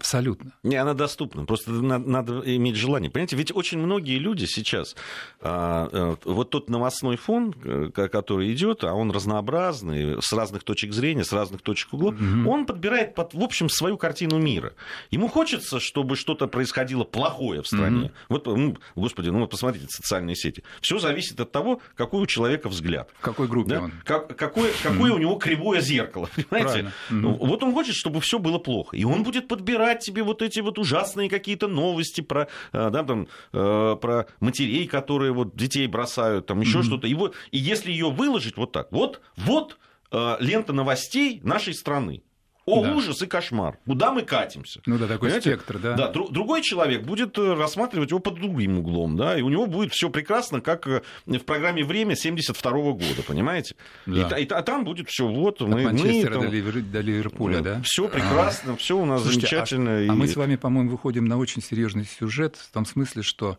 Абсолютно. 0.00 0.52
Не, 0.62 0.76
она 0.76 0.94
доступна. 0.94 1.44
Просто 1.44 1.72
надо, 1.72 2.08
надо 2.08 2.56
иметь 2.56 2.76
желание. 2.76 3.10
Понимаете, 3.10 3.36
ведь 3.36 3.54
очень 3.54 3.78
многие 3.78 4.18
люди 4.18 4.46
сейчас, 4.46 4.96
а, 5.42 5.90
а, 5.92 6.16
вот 6.24 6.48
тот 6.48 6.70
новостной 6.70 7.16
фон, 7.16 7.54
э, 7.62 7.90
который 7.90 8.50
идет, 8.54 8.82
а 8.82 8.94
он 8.94 9.10
разнообразный, 9.10 10.22
с 10.22 10.32
разных 10.32 10.64
точек 10.64 10.94
зрения, 10.94 11.22
с 11.22 11.34
разных 11.34 11.60
точек 11.60 11.92
угла, 11.92 12.12
mm 12.12 12.48
он 12.50 12.64
подбирает 12.64 13.14
под, 13.14 13.34
в 13.34 13.42
общем, 13.42 13.68
свою 13.68 13.98
картину 13.98 14.38
мира. 14.38 14.72
Ему 15.10 15.28
хочется, 15.28 15.80
чтобы 15.80 16.16
что-то 16.16 16.46
происходило 16.46 17.04
плохое 17.04 17.60
в 17.60 17.66
стране. 17.66 18.06
mm 18.06 18.12
Вот, 18.30 18.46
ну, 18.46 18.78
господи, 18.96 19.28
ну 19.28 19.40
вот 19.40 19.50
посмотрите 19.50 19.86
социальные 19.90 20.34
сети. 20.34 20.64
Все 20.80 20.98
зависит 20.98 21.38
от 21.40 21.52
того, 21.52 21.82
какой 21.94 22.22
у 22.22 22.26
человека 22.26 22.70
взгляд. 22.70 23.10
В 23.18 23.20
какой 23.20 23.48
группе 23.48 23.70
да? 23.70 23.82
он? 23.82 23.92
Как, 24.04 24.34
какое 24.34 24.70
какое 24.82 25.12
mm 25.12 25.14
у 25.14 25.18
него 25.18 25.34
кривое 25.34 25.82
зеркало. 25.82 26.30
Понимаете? 26.48 26.90
mm 27.10 27.36
Вот 27.36 27.62
он 27.62 27.74
хочет, 27.74 27.94
чтобы 27.94 28.22
все 28.22 28.38
было 28.38 28.58
плохо. 28.58 28.96
И 28.96 29.04
он 29.04 29.24
будет 29.24 29.46
подбирать 29.46 29.89
собирать 29.90 30.04
тебе 30.04 30.22
вот 30.22 30.42
эти 30.42 30.60
вот 30.60 30.78
ужасные 30.78 31.28
какие-то 31.28 31.68
новости 31.68 32.20
про, 32.20 32.48
э, 32.72 32.90
да, 32.90 33.02
там, 33.02 33.28
э, 33.52 33.96
про 34.00 34.26
матерей, 34.40 34.86
которые 34.86 35.32
вот 35.32 35.56
детей 35.56 35.86
бросают, 35.86 36.46
там 36.46 36.60
еще 36.60 36.78
mm-hmm. 36.78 36.82
что-то. 36.82 37.06
И, 37.06 37.14
вот, 37.14 37.34
и 37.50 37.58
если 37.58 37.90
ее 37.90 38.10
выложить 38.10 38.56
вот 38.56 38.72
так, 38.72 38.88
вот, 38.92 39.20
вот 39.36 39.78
э, 40.12 40.36
лента 40.40 40.72
новостей 40.72 41.40
нашей 41.42 41.74
страны. 41.74 42.22
О, 42.70 42.82
да. 42.82 42.94
ужас 42.94 43.22
и 43.22 43.26
кошмар. 43.26 43.78
Куда 43.84 44.12
мы 44.12 44.22
катимся? 44.22 44.80
Ну 44.86 44.98
да, 44.98 45.06
такой 45.06 45.28
Понимаете? 45.28 45.50
спектр, 45.50 45.78
да. 45.78 45.94
Да, 45.94 46.12
дру- 46.12 46.30
другой 46.30 46.62
человек 46.62 47.02
будет 47.02 47.36
э, 47.38 47.54
рассматривать 47.54 48.10
его 48.10 48.20
под 48.20 48.34
другим 48.34 48.78
углом, 48.78 49.16
да, 49.16 49.38
и 49.38 49.42
у 49.42 49.48
него 49.48 49.66
будет 49.66 49.92
все 49.92 50.10
прекрасно, 50.10 50.60
как 50.60 50.86
э, 50.86 51.02
в 51.26 51.38
программе 51.40 51.84
«Время» 51.84 52.16
72 52.16 52.70
года, 52.70 53.22
понимаете? 53.26 53.76
Да. 54.06 54.38
И, 54.38 54.44
и, 54.44 54.48
а 54.48 54.62
там 54.62 54.84
будет 54.84 55.08
все 55.08 55.26
вот, 55.26 55.60
мы... 55.60 55.80
От 55.80 55.92
Манчестера 55.92 56.36
мы, 56.36 56.42
там, 56.42 56.50
до, 56.50 56.56
Ливер, 56.56 56.80
до 56.80 57.00
Ливерпуля, 57.00 57.60
да? 57.60 57.82
Все 57.82 58.08
прекрасно, 58.08 58.76
все 58.76 58.98
у 58.98 59.04
нас 59.04 59.22
Слушайте, 59.22 59.46
замечательно. 59.48 59.96
А, 59.98 60.00
и... 60.02 60.08
а 60.08 60.12
мы 60.14 60.28
с 60.28 60.36
вами, 60.36 60.56
по-моему, 60.56 60.90
выходим 60.90 61.24
на 61.26 61.38
очень 61.38 61.62
серьезный 61.62 62.04
сюжет 62.04 62.56
в 62.56 62.72
том 62.72 62.84
смысле, 62.86 63.22
что 63.22 63.58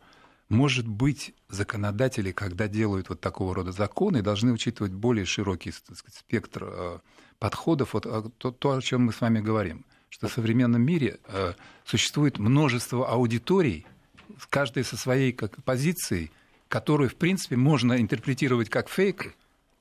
может 0.52 0.86
быть, 0.86 1.34
законодатели, 1.48 2.34
когда 2.34 2.68
делают 2.68 3.08
вот 3.08 3.22
такого 3.22 3.56
рода 3.56 3.72
законы, 3.72 4.22
должны 4.22 4.52
учитывать 4.52 4.92
более 4.92 5.24
широкий 5.24 5.72
сказать, 5.72 6.14
спектр 6.14 6.66
э, 6.66 7.00
подходов, 7.42 7.96
вот, 7.96 8.06
а, 8.06 8.30
то, 8.38 8.52
то, 8.52 8.78
о 8.78 8.82
чем 8.82 9.08
мы 9.08 9.14
с 9.14 9.20
вами 9.20 9.40
говорим, 9.40 9.84
что 10.10 10.28
в 10.28 10.32
современном 10.32 10.84
мире 10.84 11.18
э, 11.26 11.54
существует 11.86 12.38
множество 12.38 13.10
аудиторий, 13.10 13.88
каждая 14.52 14.84
со 14.84 14.96
своей 14.96 15.34
как, 15.34 15.64
позицией, 15.64 16.32
которую, 16.68 17.10
в 17.10 17.16
принципе, 17.16 17.56
можно 17.56 18.00
интерпретировать 18.00 18.70
как 18.70 18.90
фейк, 18.90 19.34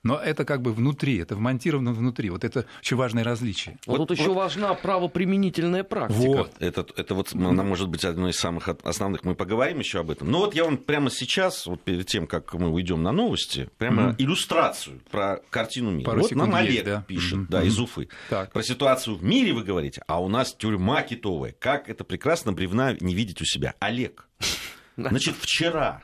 но 0.02 0.16
это 0.16 0.44
как 0.44 0.62
бы 0.62 0.72
внутри, 0.72 1.18
это 1.18 1.36
вмонтировано 1.36 1.92
внутри. 1.92 2.30
Вот 2.30 2.44
это 2.44 2.66
очень 2.80 2.96
важное 2.96 3.22
различие. 3.22 3.78
Вот, 3.86 3.98
вот 3.98 4.08
тут 4.08 4.18
вот, 4.18 4.24
еще 4.24 4.34
важна 4.34 4.74
правоприменительная 4.74 5.84
практика. 5.84 6.20
Вот. 6.20 6.54
Это, 6.58 6.86
это 6.96 7.14
вот, 7.14 7.34
она 7.34 7.62
может 7.62 7.88
быть 7.88 8.04
одной 8.04 8.30
из 8.30 8.36
самых 8.36 8.68
основных. 8.82 9.24
Мы 9.24 9.34
поговорим 9.34 9.78
еще 9.78 10.00
об 10.00 10.10
этом. 10.10 10.30
Но 10.30 10.38
вот 10.38 10.54
я 10.54 10.64
вам 10.64 10.78
прямо 10.78 11.10
сейчас, 11.10 11.66
вот 11.66 11.82
перед 11.82 12.06
тем, 12.06 12.26
как 12.26 12.54
мы 12.54 12.70
уйдем 12.70 13.02
на 13.02 13.12
новости, 13.12 13.68
прямо 13.76 14.10
mm-hmm. 14.10 14.14
иллюстрацию 14.18 15.00
про 15.10 15.40
картину 15.50 15.90
мира. 15.90 16.06
Пару 16.06 16.22
вот 16.22 16.30
нам 16.32 16.54
Олег 16.54 16.72
есть, 16.72 16.84
да? 16.84 17.04
пишет, 17.06 17.38
mm-hmm. 17.38 17.46
да, 17.48 17.62
из 17.62 17.78
Уфы. 17.78 18.08
Так. 18.30 18.52
Про 18.52 18.62
ситуацию 18.62 19.16
в 19.16 19.22
мире 19.22 19.52
вы 19.52 19.64
говорите, 19.64 20.02
а 20.06 20.22
у 20.22 20.28
нас 20.28 20.54
тюрьма 20.54 21.02
китовая. 21.02 21.54
Как 21.58 21.88
это 21.88 22.04
прекрасно 22.04 22.52
бревна 22.52 22.96
не 23.00 23.14
видеть 23.14 23.42
у 23.42 23.44
себя. 23.44 23.74
Олег, 23.80 24.28
значит, 24.96 25.36
вчера 25.38 26.02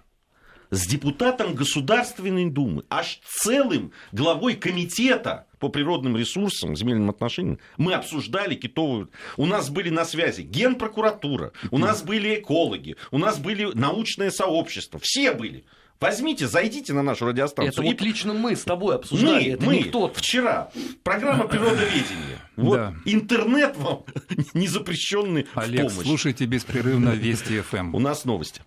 с 0.71 0.87
депутатом 0.87 1.55
Государственной 1.55 2.51
Думы, 2.51 2.85
аж 2.91 3.21
целым 3.25 3.93
главой 4.13 4.55
комитета 4.55 5.47
по 5.59 5.69
природным 5.69 6.17
ресурсам, 6.17 6.77
земельным 6.77 7.11
отношениям, 7.11 7.59
мы 7.77 7.95
обсуждали 7.95 8.55
китовую... 8.55 9.11
У 9.37 9.47
нас 9.47 9.71
были 9.71 9.91
на 9.91 10.05
связи 10.05 10.43
генпрокуратура, 10.43 11.53
у 11.71 11.79
нас 11.79 12.03
были 12.03 12.37
экологи, 12.37 12.97
у 13.11 13.19
нас 13.19 13.39
были 13.39 13.71
научное 13.75 14.31
сообщество, 14.31 15.01
все 15.03 15.33
были. 15.33 15.65
Возьмите, 16.01 16.47
зайдите 16.47 16.93
на 16.93 17.03
нашу 17.03 17.27
радиостанцию. 17.27 17.73
Это 17.73 17.83
и... 17.83 17.87
вот 17.87 18.01
лично 18.01 18.35
мы 18.35 18.55
с 18.55 18.65
тобой 18.65 18.97
обсуждали, 18.97 19.45
мы, 19.45 19.55
это 19.55 19.65
мы 19.65 19.77
не 19.77 19.85
кто 19.85 20.09
Вчера. 20.09 20.71
Программа 21.03 21.47
природоведения. 21.47 22.39
Вот 22.57 22.77
да. 22.77 22.95
интернет 23.05 23.77
вам 23.77 24.05
не 24.55 24.69
запрещенный 24.69 25.47
Олег, 25.55 25.87
в 25.87 25.95
помощь. 25.95 26.07
слушайте 26.07 26.47
беспрерывно 26.47 27.11
Вести 27.11 27.61
ФМ. 27.61 27.77
Эм. 27.77 27.95
У 27.95 27.99
нас 27.99 28.25
новости. 28.25 28.63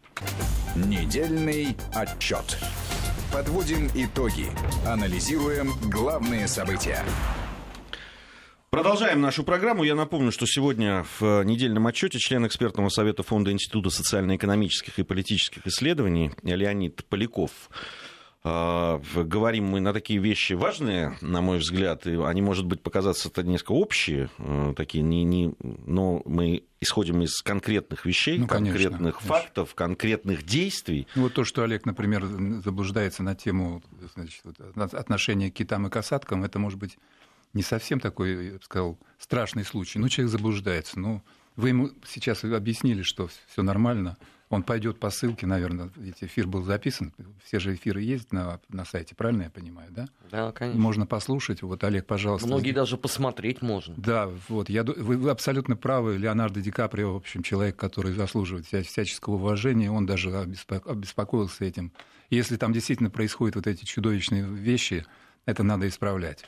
Недельный 0.76 1.76
отчет. 1.94 2.58
Подводим 3.32 3.90
итоги. 3.94 4.48
Анализируем 4.86 5.74
главные 5.84 6.48
события. 6.48 7.04
Продолжаем 8.70 9.20
нашу 9.20 9.44
программу. 9.44 9.84
Я 9.84 9.96
напомню, 9.96 10.32
что 10.32 10.46
сегодня 10.46 11.04
в 11.20 11.44
недельном 11.44 11.88
отчете 11.88 12.20
член 12.20 12.46
экспертного 12.46 12.90
совета 12.90 13.24
Фонда 13.24 13.52
Института 13.52 13.90
социально-экономических 13.90 15.00
и 15.00 15.04
политических 15.04 15.66
исследований 15.66 16.32
Леонид 16.44 17.04
Поляков 17.06 17.52
а, 18.42 19.02
говорим 19.16 19.66
мы 19.66 19.82
на 19.82 19.92
такие 19.92 20.20
вещи 20.20 20.54
важные, 20.54 21.18
на 21.20 21.42
мой 21.42 21.58
взгляд, 21.58 22.08
и 22.08 22.16
они, 22.16 22.42
может 22.42 22.66
быть, 22.66 22.82
показаться 22.82 23.28
это 23.28 23.44
несколько 23.44 23.74
общие, 23.74 24.30
э, 24.38 24.74
такие, 24.78 25.04
не, 25.04 25.26
не, 25.26 25.54
но 25.60 26.22
мы 26.24 26.64
исходим 26.80 27.22
из 27.22 27.42
конкретных 27.42 28.06
вещей, 28.06 28.38
ну, 28.38 28.48
конкретных 28.48 29.18
конечно, 29.18 29.28
фактов, 29.28 29.76
конечно. 29.76 29.96
конкретных 29.96 30.44
действий. 30.44 31.06
Ну, 31.16 31.24
вот 31.24 31.34
то, 31.34 31.44
что 31.44 31.64
Олег, 31.64 31.86
например, 31.86 32.26
заблуждается 32.64 33.24
на 33.24 33.36
тему 33.36 33.84
значит, 34.16 34.42
отношения 34.94 35.52
к 35.52 35.56
китам 35.56 35.88
и 35.88 35.90
касаткам, 35.90 36.46
это, 36.46 36.60
может 36.60 36.80
быть, 36.80 36.98
не 37.54 37.64
совсем 37.64 38.00
такой, 38.00 38.48
я 38.48 38.54
бы 38.54 38.64
сказал, 38.64 39.00
страшный 39.18 39.66
случай. 39.66 40.00
Ну, 40.00 40.10
человек 40.10 40.32
заблуждается. 40.32 41.00
Ну, 41.00 41.22
вы 41.56 41.70
ему 41.70 41.90
сейчас 42.08 42.44
объяснили, 42.44 43.02
что 43.02 43.30
все 43.48 43.62
нормально. 43.64 44.18
Он 44.50 44.64
пойдет 44.64 45.00
по 45.00 45.12
ссылке, 45.12 45.46
наверное, 45.46 45.92
ведь 45.96 46.24
эфир 46.24 46.48
был 46.48 46.64
записан. 46.64 47.14
Все 47.44 47.60
же 47.60 47.76
эфиры 47.76 48.02
есть 48.02 48.32
на, 48.34 48.60
на 48.70 48.84
сайте, 48.84 49.14
правильно 49.14 49.44
я 49.44 49.50
понимаю, 49.52 49.92
да? 49.92 50.08
Да, 50.32 50.52
конечно. 50.52 50.82
Можно 50.82 51.06
послушать. 51.06 51.62
Вот, 51.62 51.84
Олег, 51.84 52.08
пожалуйста. 52.08 52.48
Многие 52.48 52.72
даже 52.72 52.98
посмотреть 52.98 53.62
можно. 53.62 53.94
Да, 53.96 54.28
вот. 54.48 54.68
Я, 54.70 54.84
вы, 54.84 55.18
вы 55.18 55.30
абсолютно 55.30 55.76
правы. 55.76 56.18
Леонардо 56.18 56.62
Ди 56.62 56.72
Каприо, 56.72 57.14
в 57.14 57.18
общем, 57.18 57.44
человек, 57.44 57.76
который 57.76 58.14
заслуживает 58.14 58.66
всяческого 58.66 59.36
уважения, 59.36 59.92
он 59.92 60.08
даже 60.08 60.36
обеспокоился 60.36 61.64
этим. 61.64 61.92
Если 62.32 62.58
там 62.58 62.74
действительно 62.74 63.12
происходят 63.12 63.56
вот 63.56 63.68
эти 63.68 63.86
чудовищные 63.86 64.44
вещи, 64.44 65.06
это 65.46 65.62
надо 65.62 65.88
исправлять. 65.88 66.46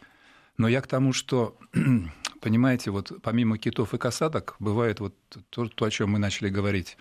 Но 0.57 0.67
я 0.67 0.81
к 0.81 0.87
тому, 0.87 1.13
что, 1.13 1.57
понимаете, 2.41 2.91
вот 2.91 3.11
помимо 3.21 3.57
китов 3.57 3.93
и 3.93 3.97
касаток, 3.97 4.55
бывает 4.59 4.99
вот 4.99 5.15
то, 5.49 5.67
то, 5.67 5.85
о 5.85 5.91
чем 5.91 6.11
мы 6.11 6.19
начали 6.19 6.49
говорить 6.49 6.97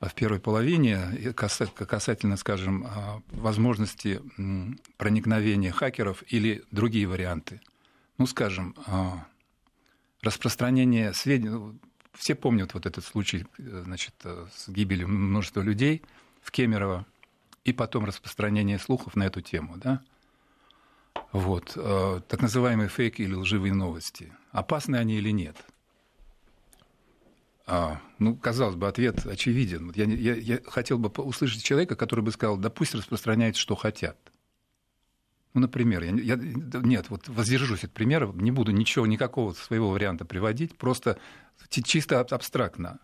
в 0.00 0.14
первой 0.14 0.40
половине, 0.40 1.32
касательно, 1.34 2.36
скажем, 2.36 2.86
а, 2.86 3.20
возможности 3.28 4.20
проникновения 4.96 5.72
хакеров 5.72 6.22
или 6.28 6.64
другие 6.70 7.06
варианты. 7.06 7.60
Ну, 8.16 8.26
скажем, 8.26 8.74
а, 8.86 9.26
распространение 10.22 11.12
сведений. 11.12 11.50
Ну, 11.50 11.78
все 12.14 12.34
помнят 12.34 12.72
вот 12.74 12.86
этот 12.86 13.04
случай 13.04 13.46
значит, 13.58 14.14
с 14.24 14.68
гибелью 14.68 15.08
множества 15.08 15.60
людей 15.60 16.02
в 16.42 16.50
Кемерово 16.50 17.06
и 17.64 17.72
потом 17.72 18.04
распространение 18.04 18.78
слухов 18.78 19.16
на 19.16 19.24
эту 19.24 19.40
тему. 19.42 19.76
Да? 19.76 20.00
Вот. 21.32 21.72
Э, 21.76 22.20
так 22.28 22.42
называемые 22.42 22.88
фейки 22.88 23.22
или 23.22 23.34
лживые 23.34 23.74
новости. 23.74 24.32
Опасны 24.52 24.96
они 24.96 25.16
или 25.16 25.30
нет? 25.30 25.56
А, 27.66 28.00
ну, 28.18 28.34
казалось 28.36 28.74
бы, 28.74 28.88
ответ 28.88 29.24
очевиден. 29.26 29.92
Я, 29.94 30.04
я, 30.04 30.34
я 30.34 30.60
хотел 30.66 30.98
бы 30.98 31.08
услышать 31.22 31.62
человека, 31.62 31.94
который 31.94 32.24
бы 32.24 32.32
сказал, 32.32 32.56
да 32.56 32.68
пусть 32.68 32.94
распространяют, 32.94 33.56
что 33.56 33.76
хотят. 33.76 34.18
Ну, 35.54 35.60
например, 35.62 36.02
я, 36.02 36.10
я, 36.10 36.36
нет, 36.36 37.10
вот 37.10 37.28
воздержусь 37.28 37.84
от 37.84 37.92
примеров, 37.92 38.34
не 38.34 38.50
буду 38.50 38.72
ничего, 38.72 39.06
никакого 39.06 39.52
своего 39.52 39.90
варианта 39.90 40.24
приводить, 40.24 40.76
просто 40.76 41.18
чисто 41.68 42.20
абстрактно. 42.20 42.98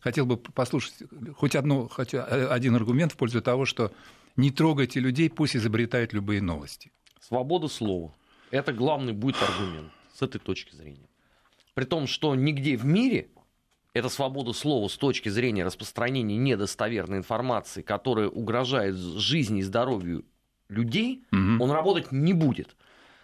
Хотел 0.00 0.24
бы 0.24 0.36
послушать 0.36 0.94
хоть, 1.36 1.54
одно, 1.54 1.88
хоть 1.88 2.14
один 2.14 2.74
аргумент 2.74 3.12
в 3.12 3.16
пользу 3.16 3.42
того, 3.42 3.64
что 3.64 3.92
не 4.36 4.50
трогайте 4.50 4.98
людей, 4.98 5.28
пусть 5.28 5.56
изобретают 5.56 6.12
любые 6.12 6.40
новости. 6.40 6.90
Свобода 7.20 7.68
слова. 7.68 8.12
Это 8.50 8.72
главный 8.72 9.12
будет 9.12 9.36
аргумент 9.42 9.92
с 10.12 10.22
этой 10.22 10.38
точки 10.38 10.74
зрения. 10.74 11.08
При 11.74 11.84
том, 11.84 12.06
что 12.06 12.34
нигде 12.34 12.76
в 12.76 12.84
мире 12.84 13.28
эта 13.92 14.08
свобода 14.08 14.52
слова 14.52 14.88
с 14.88 14.96
точки 14.96 15.28
зрения 15.28 15.64
распространения 15.64 16.36
недостоверной 16.36 17.18
информации, 17.18 17.82
которая 17.82 18.28
угрожает 18.28 18.96
жизни 18.96 19.60
и 19.60 19.62
здоровью 19.62 20.24
людей, 20.68 21.24
угу. 21.30 21.62
он 21.62 21.70
работать 21.70 22.10
не 22.10 22.32
будет. 22.32 22.74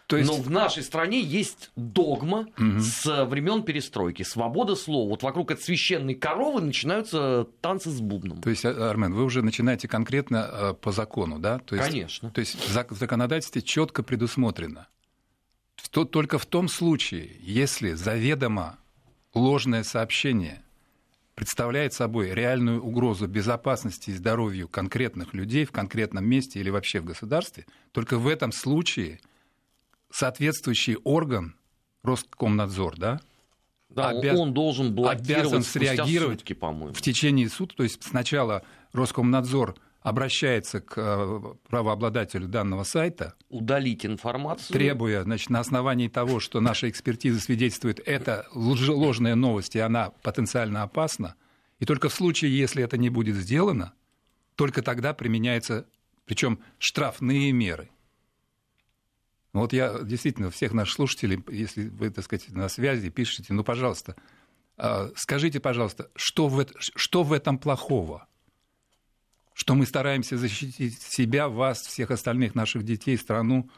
То 0.07 0.17
есть... 0.17 0.31
Но 0.31 0.37
в 0.37 0.51
нашей 0.51 0.83
стране 0.83 1.21
есть 1.21 1.71
догма 1.75 2.47
угу. 2.59 2.81
с 2.81 3.25
времен 3.25 3.63
перестройки. 3.65 4.23
Свобода 4.23 4.77
слова. 4.77 5.09
Вот 5.11 5.23
вокруг 5.23 5.51
этой 5.51 5.63
священной 5.63 6.15
коровы 6.15 6.61
начинаются 6.61 7.49
танцы 7.61 7.91
с 7.91 8.01
бубном. 8.01 8.41
То 8.41 8.51
есть, 8.51 8.65
а, 8.65 8.91
Армен, 8.91 9.13
вы 9.15 9.25
уже 9.25 9.43
начинаете 9.43 9.89
конкретно 9.89 10.49
э, 10.51 10.75
по 10.75 10.93
закону, 10.93 11.39
да? 11.39 11.59
То 11.59 11.75
есть, 11.75 11.89
Конечно. 11.89 12.31
То 12.31 12.41
есть 12.41 12.57
в 12.57 12.97
законодательстве 12.97 13.63
четко 13.63 14.03
предусмотрено. 14.03 14.87
Только 15.91 16.39
в 16.39 16.47
том 16.47 16.69
случае, 16.69 17.37
если 17.41 17.93
заведомо 17.93 18.79
ложное 19.35 19.83
сообщение 19.83 20.63
представляет 21.35 21.93
собой 21.93 22.31
реальную 22.31 22.83
угрозу 22.83 23.27
безопасности 23.27 24.11
и 24.11 24.15
здоровью 24.15 24.69
конкретных 24.69 25.35
людей 25.35 25.65
в 25.65 25.73
конкретном 25.73 26.25
месте 26.27 26.61
или 26.61 26.71
вообще 26.71 27.01
в 27.01 27.05
государстве, 27.05 27.67
только 27.93 28.19
в 28.19 28.27
этом 28.27 28.53
случае 28.53 29.21
соответствующий 30.17 30.97
орган, 31.05 31.57
Роскомнадзор, 32.03 32.97
да, 32.97 33.21
да, 33.91 34.11
обяз... 34.11 34.39
он 34.39 34.55
должен 34.55 34.97
обязан 35.07 35.63
среагировать 35.63 36.41
сутки, 36.41 36.53
по-моему. 36.53 36.95
в 36.95 37.03
течение 37.03 37.49
суток. 37.49 37.77
То 37.79 37.83
есть 37.83 38.03
сначала 38.03 38.63
Роскомнадзор 38.93 39.75
обращается 40.01 40.81
к 40.81 40.95
э, 40.97 41.41
правообладателю 41.69 42.47
данного 42.47 42.85
сайта. 42.85 43.35
Удалить 43.49 44.07
информацию. 44.07 44.73
Требуя, 44.73 45.25
значит, 45.25 45.51
на 45.51 45.61
основании 45.61 46.09
того, 46.09 46.39
что 46.39 46.61
наша 46.61 46.89
экспертиза 46.89 47.41
свидетельствует, 47.41 48.01
это 48.07 48.47
ложная 48.55 49.35
новость, 49.35 49.75
и 49.75 49.81
она 49.81 50.11
потенциально 50.23 50.83
опасна. 50.83 51.35
И 51.81 51.85
только 51.85 52.09
в 52.09 52.15
случае, 52.15 52.57
если 52.57 52.85
это 52.85 52.97
не 52.97 53.11
будет 53.11 53.37
сделано, 53.37 53.93
только 54.55 54.83
тогда 54.83 55.13
применяются, 55.13 55.87
причем 56.25 56.61
штрафные 56.79 57.51
меры. 57.53 57.91
Вот 59.61 59.73
я 59.73 59.99
действительно 60.03 60.51
всех 60.51 60.73
наших 60.73 60.95
слушателей, 60.95 61.43
если 61.51 61.89
вы, 61.89 62.11
так 62.11 62.25
сказать, 62.25 62.49
на 62.51 62.69
связи, 62.69 63.11
пишите, 63.11 63.53
ну, 63.53 63.65
пожалуйста, 63.65 64.17
а, 64.77 65.11
скажите, 65.17 65.61
пожалуйста, 65.61 66.11
что 66.15 66.49
в, 66.49 66.67
что 66.79 67.23
в 67.23 67.33
этом 67.33 67.59
плохого? 67.59 68.29
что 69.57 69.75
мы 69.75 69.87
стараемся 69.87 70.37
защитить 70.37 71.01
себя, 71.01 71.49
вас, 71.49 71.81
всех 71.81 72.11
остальных 72.11 72.55
наших 72.55 72.83
детей, 72.83 73.17
страну, 73.17 73.71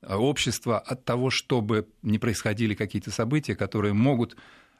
э, 0.00 0.14
общество 0.14 0.78
от 0.78 1.04
того, 1.04 1.28
чтобы 1.30 1.88
не 2.02 2.20
происходили 2.20 2.74
какие-то 2.74 3.10
события, 3.10 3.56
которые 3.56 3.94
могут 3.94 4.36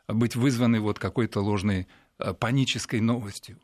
быть 0.06 0.36
вызваны 0.36 0.78
вот 0.78 1.00
какой-то 1.00 1.40
ложной 1.40 1.88
э, 2.20 2.34
панической 2.34 3.00
новостью. 3.00 3.58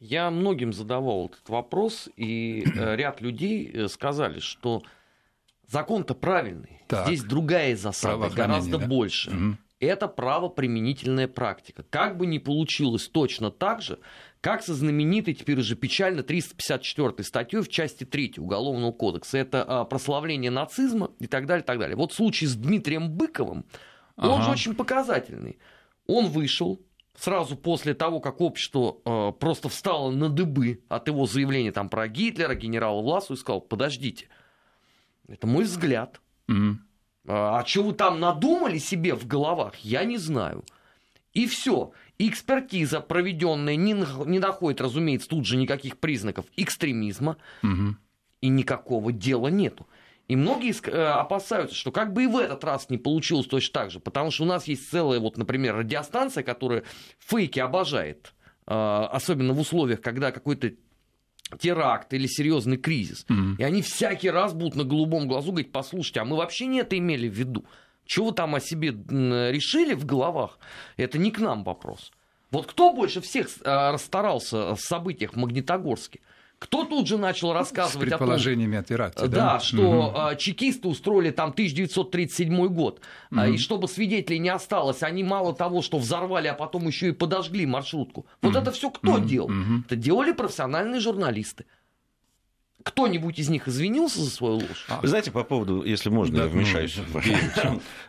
Я 0.00 0.30
многим 0.30 0.72
задавал 0.72 1.26
этот 1.26 1.46
вопрос, 1.50 2.08
и 2.16 2.64
э, 2.74 2.96
ряд 2.96 3.20
людей 3.20 3.86
сказали, 3.90 4.38
что 4.38 4.82
закон-то 5.68 6.14
правильный. 6.14 6.82
Так. 6.88 7.06
Здесь 7.06 7.22
другая 7.22 7.76
засада, 7.76 8.28
гораздо 8.30 8.78
да? 8.78 8.86
больше. 8.86 9.30
Угу. 9.30 9.56
Это 9.80 10.08
правоприменительная 10.08 11.28
практика. 11.28 11.84
Как 11.90 12.16
бы 12.16 12.26
ни 12.26 12.38
получилось 12.38 13.08
точно 13.08 13.50
так 13.50 13.82
же, 13.82 13.98
как 14.40 14.62
со 14.62 14.74
знаменитой, 14.74 15.34
теперь 15.34 15.58
уже 15.58 15.74
печально, 15.74 16.22
354 16.22 17.24
статьей 17.24 17.62
в 17.62 17.68
части 17.68 18.04
3 18.04 18.34
Уголовного 18.38 18.92
кодекса. 18.92 19.38
Это 19.38 19.64
а, 19.66 19.84
прославление 19.84 20.50
нацизма 20.50 21.10
и 21.18 21.26
так 21.26 21.46
далее, 21.46 21.64
так 21.64 21.78
далее. 21.78 21.96
Вот 21.96 22.12
случай 22.12 22.46
с 22.46 22.54
Дмитрием 22.54 23.10
Быковым, 23.10 23.64
ага. 24.16 24.32
он 24.32 24.42
же 24.42 24.50
очень 24.50 24.74
показательный. 24.74 25.58
Он 26.06 26.28
вышел 26.28 26.80
сразу 27.16 27.56
после 27.56 27.94
того, 27.94 28.20
как 28.20 28.40
общество 28.40 28.98
э, 29.04 29.32
просто 29.38 29.68
встало 29.68 30.10
на 30.10 30.28
дыбы 30.28 30.82
от 30.88 31.08
его 31.08 31.26
заявления 31.26 31.72
там, 31.72 31.88
про 31.88 32.08
Гитлера, 32.08 32.54
генерала 32.54 33.00
Власу, 33.00 33.34
и 33.34 33.36
сказал, 33.36 33.60
подождите, 33.60 34.28
это 35.28 35.46
мой 35.46 35.64
взгляд. 35.64 36.20
Mm-hmm. 36.48 36.76
А 37.26 37.64
что 37.64 37.84
вы 37.84 37.92
там 37.94 38.20
надумали 38.20 38.78
себе 38.78 39.14
в 39.14 39.26
головах, 39.26 39.76
я 39.76 40.04
не 40.04 40.18
знаю. 40.18 40.64
И 41.32 41.46
все. 41.46 41.92
Экспертиза, 42.18 43.00
проведенная, 43.00 43.76
не, 43.76 43.92
не 44.26 44.38
находит, 44.38 44.80
разумеется, 44.80 45.28
тут 45.28 45.46
же 45.46 45.56
никаких 45.56 45.98
признаков 45.98 46.46
экстремизма, 46.56 47.38
угу. 47.60 47.96
и 48.40 48.48
никакого 48.48 49.10
дела 49.10 49.48
нету. 49.48 49.88
И 50.28 50.36
многие 50.36 50.72
э, 50.88 51.06
опасаются, 51.06 51.74
что 51.74 51.90
как 51.90 52.12
бы 52.12 52.24
и 52.24 52.26
в 52.28 52.38
этот 52.38 52.62
раз 52.62 52.88
не 52.88 52.98
получилось 52.98 53.46
точно 53.46 53.72
так 53.72 53.90
же, 53.90 53.98
потому 53.98 54.30
что 54.30 54.44
у 54.44 54.46
нас 54.46 54.68
есть 54.68 54.88
целая, 54.88 55.18
вот, 55.18 55.36
например, 55.36 55.76
радиостанция, 55.76 56.44
которая 56.44 56.84
фейки 57.18 57.58
обожает, 57.58 58.32
э, 58.66 58.72
особенно 58.72 59.52
в 59.52 59.58
условиях, 59.58 60.00
когда 60.00 60.30
какой-то 60.30 60.72
теракт 61.58 62.12
или 62.12 62.26
серьезный 62.26 62.76
кризис. 62.76 63.24
Mm-hmm. 63.28 63.56
И 63.58 63.62
они 63.62 63.82
всякий 63.82 64.30
раз 64.30 64.52
будут 64.52 64.76
на 64.76 64.84
голубом 64.84 65.28
глазу 65.28 65.52
говорить, 65.52 65.72
послушайте, 65.72 66.20
а 66.20 66.24
мы 66.24 66.36
вообще 66.36 66.66
не 66.66 66.80
это 66.80 66.96
имели 66.98 67.28
в 67.28 67.34
виду. 67.34 67.64
Чего 68.06 68.26
вы 68.26 68.32
там 68.32 68.54
о 68.54 68.60
себе 68.60 68.88
решили 68.90 69.94
в 69.94 70.04
головах, 70.04 70.58
это 70.96 71.18
не 71.18 71.30
к 71.30 71.38
нам 71.38 71.64
вопрос. 71.64 72.12
Вот 72.50 72.66
кто 72.66 72.92
больше 72.92 73.20
всех 73.20 73.48
а, 73.64 73.92
расстарался 73.92 74.74
в 74.74 74.80
событиях 74.80 75.32
в 75.32 75.36
Магнитогорске? 75.36 76.20
Кто 76.64 76.84
тут 76.84 77.06
же 77.06 77.18
начал 77.18 77.52
рассказывать 77.52 78.08
С 78.08 78.10
предположениями 78.10 78.78
о, 78.78 78.82
том, 78.82 78.84
о 78.84 78.88
теракте, 78.88 79.26
да? 79.26 79.52
Да, 79.52 79.60
что 79.60 80.30
угу. 80.30 80.36
чекисты 80.38 80.88
устроили 80.88 81.30
там 81.30 81.50
1937 81.50 82.66
год, 82.68 83.02
угу. 83.30 83.42
и 83.42 83.58
чтобы 83.58 83.86
свидетелей 83.86 84.38
не 84.38 84.48
осталось, 84.48 85.02
они 85.02 85.22
мало 85.22 85.54
того, 85.54 85.82
что 85.82 85.98
взорвали, 85.98 86.48
а 86.48 86.54
потом 86.54 86.86
еще 86.86 87.08
и 87.08 87.12
подожгли 87.12 87.66
маршрутку. 87.66 88.24
Вот 88.40 88.52
угу. 88.52 88.58
это 88.58 88.72
все 88.72 88.88
кто 88.88 89.12
угу. 89.12 89.24
делал? 89.24 89.48
Угу. 89.48 89.84
Это 89.86 89.96
делали 89.96 90.32
профессиональные 90.32 91.00
журналисты 91.00 91.66
кто-нибудь 92.82 93.38
из 93.38 93.48
них 93.48 93.66
извинился 93.66 94.20
за 94.20 94.30
свою 94.30 94.56
ложь? 94.56 94.86
Вы 95.00 95.08
знаете, 95.08 95.30
по 95.30 95.42
поводу, 95.42 95.82
если 95.82 96.10
можно, 96.10 96.36
да, 96.36 96.42
я 96.44 96.48
вмешаюсь. 96.50 96.98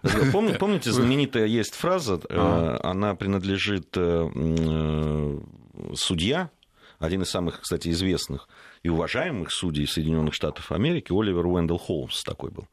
Ну, 0.03 0.53
помните, 0.59 0.91
знаменитая 0.91 1.45
есть 1.45 1.75
фраза, 1.75 2.19
э, 2.29 2.77
она 2.83 3.15
принадлежит 3.15 3.95
э, 3.95 4.29
э, 4.35 5.39
судья, 5.95 6.49
один 6.99 7.21
из 7.21 7.29
самых, 7.29 7.61
кстати, 7.61 7.89
известных 7.89 8.47
и 8.83 8.89
уважаемых 8.89 9.51
судей 9.51 9.87
Соединенных 9.87 10.33
Штатов 10.33 10.71
Америки, 10.71 11.11
Оливер 11.11 11.45
Уэндell 11.45 11.77
Холмс 11.77 12.23
такой 12.23 12.51
был. 12.51 12.67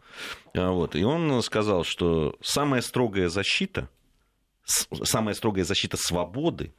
Вот. 0.54 0.94
И 0.96 1.04
он 1.04 1.42
сказал, 1.42 1.84
что 1.84 2.36
самая 2.42 2.82
строгая 2.82 3.28
защита, 3.28 3.88
самая 4.64 5.34
строгая 5.34 5.64
защита 5.64 5.96
свободы 5.96 6.72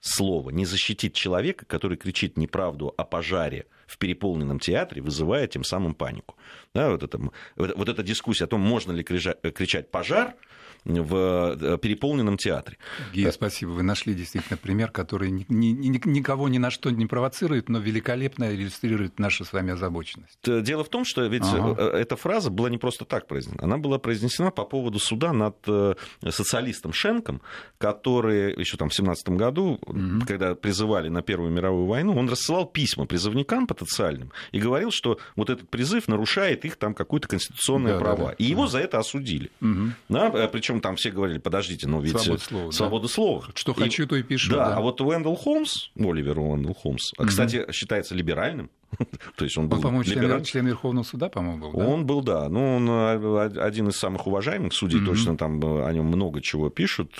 слова 0.00 0.50
не 0.50 0.64
защитит 0.64 1.14
человека, 1.14 1.64
который 1.66 1.96
кричит 1.96 2.36
неправду 2.36 2.94
о 2.96 3.04
пожаре 3.04 3.66
в 3.86 3.98
переполненном 3.98 4.58
театре, 4.58 5.02
вызывая 5.02 5.46
тем 5.46 5.64
самым 5.64 5.94
панику. 5.94 6.36
Да, 6.74 6.90
вот, 6.90 7.02
это, 7.02 7.18
вот 7.56 7.88
эта 7.88 8.02
дискуссия 8.02 8.44
о 8.44 8.48
том, 8.48 8.60
можно 8.60 8.92
ли 8.92 9.02
кричать 9.02 9.90
«пожар», 9.90 10.36
в 10.84 11.56
э, 11.60 11.78
переполненном 11.78 12.36
театре. 12.36 12.78
Гия, 13.12 13.30
спасибо. 13.30 13.70
Вы 13.70 13.82
нашли 13.82 14.14
действительно 14.14 14.56
пример, 14.56 14.90
который 14.90 15.30
ни, 15.30 15.44
ни, 15.48 16.00
никого 16.04 16.48
ни 16.48 16.58
на 16.58 16.70
что 16.70 16.90
не 16.90 17.06
провоцирует, 17.06 17.68
но 17.68 17.78
великолепно 17.78 18.54
иллюстрирует 18.54 19.18
нашу 19.18 19.44
с 19.44 19.52
вами 19.52 19.72
озабоченность. 19.72 20.38
Дело 20.44 20.84
в 20.84 20.88
том, 20.88 21.04
что 21.04 21.24
ведь 21.26 21.42
ага. 21.44 21.74
Э, 21.78 21.98
эта 21.98 22.16
фраза 22.16 22.50
была 22.50 22.70
не 22.70 22.78
просто 22.78 23.04
так 23.04 23.26
произнесена. 23.26 23.64
Она 23.64 23.78
была 23.78 23.98
произнесена 23.98 24.50
по 24.50 24.64
поводу 24.64 24.98
суда 24.98 25.32
над 25.32 25.56
э, 25.66 25.94
социалистом 26.28 26.92
Шенком, 26.92 27.40
который 27.78 28.58
еще 28.58 28.76
там 28.76 28.88
в 28.88 28.94
17 28.94 29.30
году, 29.30 29.78
угу. 29.82 30.24
когда 30.26 30.54
призывали 30.54 31.08
на 31.08 31.22
Первую 31.22 31.50
мировую 31.50 31.86
войну, 31.86 32.16
он 32.16 32.28
рассылал 32.28 32.66
письма 32.66 33.06
призывникам 33.06 33.66
потенциальным 33.66 34.32
и 34.52 34.60
говорил, 34.60 34.90
что 34.90 35.18
вот 35.36 35.50
этот 35.50 35.68
призыв 35.68 36.08
нарушает 36.08 36.64
их 36.64 36.76
там 36.76 36.94
какую-то 36.94 37.28
конституционные 37.28 37.94
да, 37.94 38.00
права. 38.00 38.16
Да, 38.16 38.26
да. 38.28 38.34
И 38.38 38.44
его 38.44 38.64
да. 38.64 38.70
за 38.70 38.78
это 38.80 38.98
осудили. 38.98 39.50
Угу. 39.60 39.92
Да, 40.08 40.48
причем 40.48 40.69
причем 40.70 40.80
там 40.80 40.96
все 40.96 41.10
говорили, 41.10 41.38
подождите, 41.38 41.88
но 41.88 42.00
ведь 42.00 42.18
свобода 42.18 42.42
слова. 42.42 42.70
Свобода 42.70 43.08
да. 43.08 43.12
слова. 43.12 43.44
Что 43.54 43.72
и, 43.72 43.74
хочу, 43.74 44.06
то 44.06 44.16
и 44.16 44.22
пишу. 44.22 44.52
Да, 44.52 44.70
да. 44.70 44.76
а 44.76 44.80
вот 44.80 45.00
Уэндел 45.00 45.34
Холмс, 45.34 45.88
Оливер 45.96 46.38
Уэндел 46.38 46.74
Холмс, 46.74 47.12
mm-hmm. 47.12 47.26
кстати, 47.26 47.72
считается 47.72 48.14
либеральным. 48.14 48.70
То 49.36 49.44
есть 49.44 49.56
он 49.56 49.68
был 49.68 49.80
по-моему, 49.80 50.02
член, 50.02 50.42
член 50.42 50.66
Верховного 50.66 51.04
суда, 51.04 51.28
по-моему, 51.28 51.70
был, 51.70 51.78
да? 51.78 51.86
Он 51.86 52.06
был, 52.06 52.22
да. 52.22 52.48
Ну, 52.48 52.76
он 52.76 52.88
а, 52.90 53.44
один 53.64 53.88
из 53.88 53.96
самых 53.96 54.26
уважаемых 54.26 54.72
судей, 54.72 55.00
mm-hmm. 55.00 55.06
точно 55.06 55.36
там 55.36 55.60
э, 55.62 55.86
о 55.86 55.92
нем 55.92 56.06
много 56.06 56.40
чего 56.40 56.70
пишут. 56.70 57.16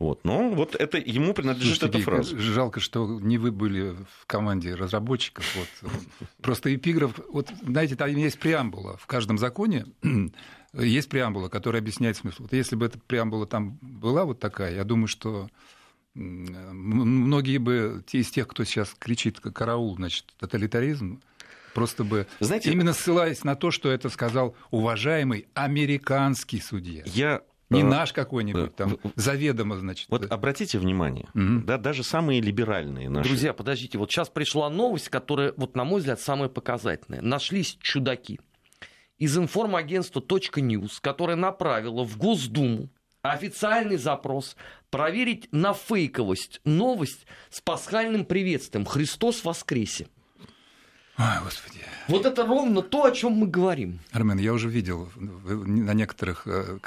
Вот. 0.00 0.24
Но 0.24 0.50
вот 0.50 0.74
это 0.74 0.98
ему 0.98 1.32
принадлежит 1.32 1.78
Слушайте, 1.78 1.98
эта 1.98 2.10
фраза. 2.10 2.38
Жалко, 2.38 2.80
что 2.80 3.06
не 3.20 3.38
вы 3.38 3.52
были 3.52 3.94
в 4.20 4.26
команде 4.26 4.74
разработчиков. 4.74 5.44
Вот. 5.56 5.92
Просто 6.40 6.74
эпиграф... 6.74 7.12
Вот, 7.32 7.50
знаете, 7.62 7.94
там 7.94 8.08
есть 8.10 8.40
преамбула 8.40 8.96
в 8.96 9.06
каждом 9.06 9.38
законе, 9.38 9.86
есть 10.74 11.08
преамбула, 11.08 11.48
которая 11.48 11.82
объясняет 11.82 12.16
смысл. 12.16 12.42
Вот 12.42 12.52
если 12.52 12.76
бы 12.76 12.86
эта 12.86 12.98
преамбула 12.98 13.46
там 13.46 13.78
была 13.80 14.24
вот 14.24 14.40
такая, 14.40 14.74
я 14.74 14.84
думаю, 14.84 15.06
что 15.08 15.48
многие 16.14 17.58
бы 17.58 18.04
из 18.12 18.30
тех, 18.30 18.48
кто 18.48 18.64
сейчас 18.64 18.94
кричит 18.98 19.40
караул, 19.40 19.96
значит, 19.96 20.26
тоталитаризм, 20.38 21.20
просто 21.74 22.04
бы 22.04 22.26
Знаете, 22.40 22.70
именно 22.70 22.92
ссылаясь 22.92 23.44
на 23.44 23.54
то, 23.54 23.70
что 23.70 23.90
это 23.90 24.08
сказал 24.08 24.54
уважаемый 24.70 25.46
американский 25.54 26.60
судья. 26.60 27.02
Я 27.06 27.42
не 27.70 27.80
а, 27.80 27.84
наш 27.84 28.12
какой-нибудь 28.12 28.76
там, 28.76 28.98
заведомо, 29.16 29.78
значит. 29.78 30.06
Вот 30.10 30.30
обратите 30.30 30.78
внимание, 30.78 31.28
угу. 31.34 31.64
да, 31.64 31.78
даже 31.78 32.04
самые 32.04 32.42
либеральные 32.42 33.08
наши... 33.08 33.28
Друзья, 33.28 33.54
подождите, 33.54 33.96
вот 33.96 34.10
сейчас 34.10 34.28
пришла 34.28 34.68
новость, 34.68 35.08
которая, 35.08 35.54
вот 35.56 35.74
на 35.74 35.84
мой 35.84 36.00
взгляд, 36.00 36.20
самая 36.20 36.50
показательная. 36.50 37.22
Нашлись 37.22 37.78
чудаки 37.80 38.40
из 39.22 39.38
информагентства 39.38 40.18
.news, 40.18 40.94
которое 41.00 41.36
направило 41.36 42.04
в 42.04 42.16
Госдуму 42.16 42.88
официальный 43.22 43.96
запрос 43.96 44.56
проверить 44.90 45.48
на 45.52 45.74
фейковость 45.74 46.60
новость 46.64 47.24
с 47.48 47.60
пасхальным 47.60 48.24
приветствием 48.24 48.84
«Христос 48.84 49.44
воскресе». 49.44 50.08
Ой, 51.18 51.26
Господи. 51.44 51.78
Вот 52.08 52.26
это 52.26 52.44
ровно 52.44 52.82
то, 52.82 53.04
о 53.04 53.12
чем 53.12 53.34
мы 53.34 53.46
говорим. 53.46 54.00
Армен, 54.10 54.38
я 54.38 54.52
уже 54.52 54.68
видел 54.68 55.08
на 55.14 55.94
некоторых 55.94 56.48
э, 56.48 56.78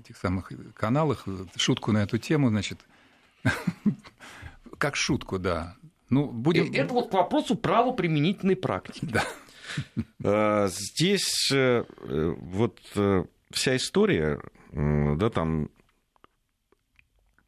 этих 0.00 0.16
самых 0.16 0.50
каналах 0.74 1.26
шутку 1.56 1.92
на 1.92 2.04
эту 2.04 2.16
тему, 2.16 2.48
значит, 2.48 2.78
как 4.78 4.96
шутку, 4.96 5.38
да. 5.38 5.76
Ну, 6.08 6.24
будем... 6.24 6.72
Это 6.72 6.94
вот 6.94 7.10
к 7.10 7.12
вопросу 7.12 7.54
правоприменительной 7.54 8.56
практики. 8.56 9.04
Да. 9.12 9.24
А, 10.24 10.68
здесь 10.68 11.50
э, 11.52 11.84
вот 11.98 12.80
э, 12.96 13.24
вся 13.50 13.76
история, 13.76 14.40
да, 14.72 15.30
там 15.30 15.70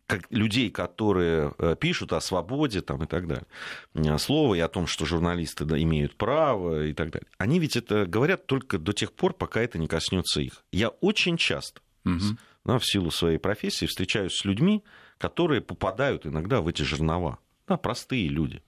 как 0.08 0.22
людей, 0.30 0.70
которые 0.70 1.52
э, 1.58 1.76
пишут 1.78 2.14
о 2.14 2.20
свободе 2.20 2.80
там, 2.80 3.04
и 3.04 3.06
так 3.06 3.26
далее, 3.26 4.18
слово 4.18 4.54
и 4.54 4.60
о 4.60 4.68
том, 4.68 4.86
что 4.86 5.04
журналисты 5.04 5.66
да, 5.66 5.80
имеют 5.80 6.16
право 6.16 6.86
и 6.86 6.94
так 6.94 7.10
далее, 7.10 7.28
они 7.36 7.60
ведь 7.60 7.76
это 7.76 8.06
говорят 8.06 8.46
только 8.46 8.78
до 8.78 8.92
тех 8.94 9.12
пор, 9.12 9.34
пока 9.34 9.60
это 9.60 9.78
не 9.78 9.86
коснется 9.86 10.40
их. 10.40 10.64
Я 10.72 10.88
очень 10.88 11.36
часто, 11.36 11.82
угу. 12.06 12.38
да, 12.64 12.78
в 12.78 12.86
силу 12.86 13.10
своей 13.10 13.38
профессии, 13.38 13.84
встречаюсь 13.84 14.32
с 14.32 14.46
людьми, 14.46 14.82
которые 15.18 15.60
попадают 15.60 16.26
иногда 16.26 16.62
в 16.62 16.68
эти 16.68 16.82
жернова. 16.82 17.38
Да, 17.66 17.76
простые 17.76 18.28
люди. 18.28 18.62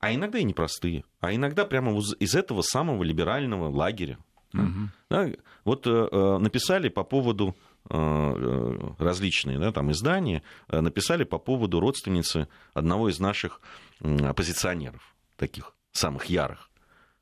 А 0.00 0.12
иногда 0.12 0.38
и 0.38 0.44
непростые. 0.44 1.04
А 1.20 1.34
иногда 1.34 1.64
прямо 1.64 1.96
из 1.96 2.34
этого 2.34 2.62
самого 2.62 3.02
либерального 3.02 3.68
лагеря. 3.68 4.18
Угу. 4.52 4.90
Да, 5.10 5.30
вот 5.64 5.86
э, 5.86 5.90
э, 5.90 6.38
написали 6.38 6.88
по 6.88 7.02
поводу 7.02 7.56
Э, 7.90 8.94
различные 8.98 9.58
да, 9.58 9.70
там 9.70 9.92
издания 9.92 10.42
э, 10.68 10.80
написали 10.80 11.24
по 11.24 11.38
поводу 11.38 11.80
родственницы 11.80 12.48
одного 12.72 13.10
из 13.10 13.20
наших 13.20 13.60
оппозиционеров, 14.00 15.14
таких 15.36 15.74
самых 15.92 16.24
ярых, 16.26 16.70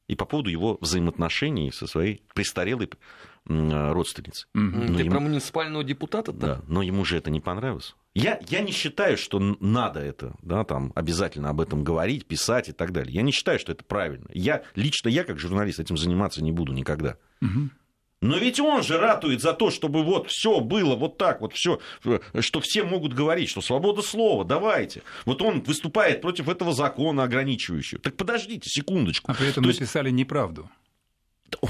и 0.07 0.15
по 0.15 0.25
поводу 0.25 0.51
его 0.51 0.79
взаимоотношений 0.81 1.73
со 1.73 1.89
своей 1.89 2.23
престарелой 2.33 2.89
родственницей. 3.47 4.47
Mm-hmm. 4.57 4.97
Ты 4.97 5.03
ему... 5.03 5.11
про 5.11 5.21
муниципального 5.21 5.85
депутата? 5.85 6.33
Да, 6.33 6.61
но 6.69 6.83
ему 6.83 7.05
же 7.05 7.17
это 7.17 7.31
не 7.31 7.41
понравилось. 7.41 7.95
Я, 8.15 8.41
я 8.49 8.61
не 8.61 8.73
считаю, 8.73 9.17
что 9.17 9.39
надо 9.39 10.01
это, 10.01 10.35
да, 10.43 10.65
там, 10.65 10.93
обязательно 10.95 11.49
об 11.49 11.61
этом 11.61 11.83
говорить, 11.83 12.27
писать 12.27 12.69
и 12.69 12.73
так 12.73 12.93
далее. 12.93 13.15
Я 13.15 13.23
не 13.23 13.33
считаю, 13.33 13.59
что 13.59 13.73
это 13.73 13.85
правильно. 13.85 14.29
Я, 14.35 14.63
лично 14.75 15.09
я, 15.09 15.25
как 15.25 15.39
журналист, 15.39 15.81
этим 15.81 15.97
заниматься 15.97 16.45
не 16.45 16.53
буду 16.53 16.73
никогда. 16.73 17.17
Mm-hmm. 17.43 17.71
Но 18.23 18.37
ведь 18.37 18.61
он 18.61 18.85
же 18.85 18.99
ратует 18.99 19.43
за 19.43 19.53
то, 19.53 19.71
чтобы 19.71 20.05
вот 20.05 20.29
все 20.29 20.61
было 20.61 20.95
вот 20.95 21.19
так, 21.19 21.41
вот 21.41 21.55
все, 21.55 21.81
что 22.39 22.61
все 22.61 22.85
могут 22.85 23.15
говорить, 23.15 23.49
что 23.49 23.61
свобода 23.61 24.01
слова, 24.01 24.45
давайте. 24.45 25.03
Вот 25.25 25.43
он 25.43 25.61
выступает 25.63 26.21
против 26.21 26.49
этого 26.49 26.73
закона 26.73 27.25
ограничивающего. 27.25 28.01
Так 28.01 28.17
подождите 28.17 28.71
секундочку. 28.71 29.33
А 29.33 29.35
при 29.35 29.49
этом 29.49 29.65
то 29.65 29.71
написали 29.71 30.07
есть... 30.07 30.17
неправду. 30.17 30.71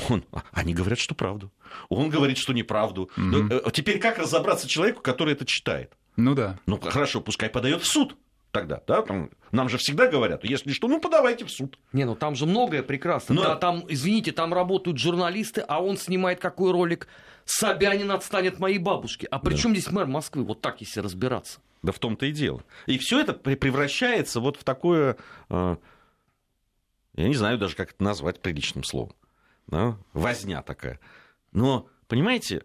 Он, 0.09 0.25
они 0.53 0.75
говорят, 0.75 0.99
что 0.99 1.15
правду. 1.15 1.53
Он 1.89 2.11
говорит, 2.11 2.39
что 2.39 2.53
неправду. 2.53 3.11
Угу. 3.17 3.71
Теперь 3.71 3.99
как 3.99 4.19
разобраться 4.19 4.69
человеку, 4.69 5.03
который 5.03 5.35
это 5.35 5.45
читает? 5.45 5.93
Ну 6.17 6.35
да. 6.35 6.59
Ну 6.67 6.79
хорошо, 6.79 7.21
пускай 7.21 7.49
подает 7.49 7.83
в 7.83 7.87
суд 7.87 8.17
тогда, 8.53 8.83
да, 8.87 9.03
там, 9.03 9.31
нам 9.51 9.69
же 9.69 9.79
всегда 9.79 10.07
говорят, 10.07 10.45
если 10.45 10.73
что, 10.73 10.87
ну 10.87 11.01
подавайте 11.01 11.45
в 11.45 11.51
суд. 11.51 11.79
Не, 11.93 12.05
ну 12.05 12.15
там 12.15 12.37
же 12.37 12.47
многое 12.47 12.83
прекрасно. 12.83 13.35
Но... 13.35 13.43
Да, 13.43 13.57
там, 13.57 13.85
извините, 13.89 14.31
там 14.31 14.55
работают 14.55 14.99
журналисты, 14.99 15.63
а 15.67 15.83
он 15.83 15.97
снимает 15.97 16.39
какой 16.39 16.71
ролик? 16.71 17.09
Собянин 17.45 18.11
отстанет 18.13 18.61
моей 18.61 18.79
бабушке. 18.79 19.27
А 19.27 19.41
при 19.41 19.55
да. 19.55 19.59
чем 19.59 19.73
здесь 19.73 19.91
мэр 19.91 20.07
Москвы? 20.07 20.45
Вот 20.45 20.61
так, 20.61 20.81
если 20.81 21.01
разбираться. 21.01 21.61
Да 21.83 21.91
в 21.91 21.99
том-то 21.99 22.27
и 22.27 22.33
дело. 22.33 22.63
И 22.87 22.99
все 22.99 23.21
это 23.21 23.33
превращается 23.33 24.39
вот 24.39 24.57
в 24.57 24.63
такое, 24.63 25.17
э, 25.49 25.77
я 27.15 27.29
не 27.29 27.35
знаю 27.35 27.59
даже, 27.59 27.75
как 27.75 27.91
это 27.91 28.05
назвать 28.05 28.41
приличным 28.41 28.85
словом, 28.85 29.15
да? 29.67 29.97
возня 30.13 30.63
такая. 30.63 31.01
Но, 31.53 31.89
понимаете, 32.09 32.63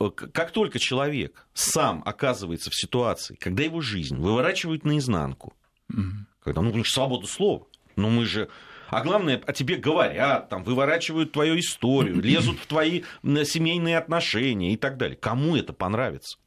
Э, 0.00 0.10
как 0.10 0.50
только 0.50 0.78
человек 0.78 1.46
сам 1.54 2.02
оказывается 2.04 2.70
в 2.70 2.74
ситуации, 2.74 3.36
когда 3.36 3.62
его 3.62 3.80
жизнь 3.80 4.16
выворачивают 4.16 4.84
наизнанку, 4.84 5.54
угу. 5.90 6.26
когда, 6.42 6.60
ну, 6.62 6.72
них 6.72 6.88
свобода 6.88 7.26
слова, 7.26 7.66
но 7.96 8.10
мы 8.10 8.24
же 8.24 8.48
а 8.90 9.02
главное, 9.02 9.42
о 9.44 9.52
тебе 9.52 9.76
говорят, 9.76 10.50
там, 10.50 10.62
выворачивают 10.62 11.32
твою 11.32 11.58
историю, 11.58 12.20
лезут 12.22 12.58
в 12.60 12.66
твои 12.66 13.02
семейные 13.22 13.98
отношения 13.98 14.72
и 14.72 14.76
так 14.76 14.98
далее. 14.98 15.16
Кому 15.16 15.56
это 15.56 15.72
понравится? 15.72 16.38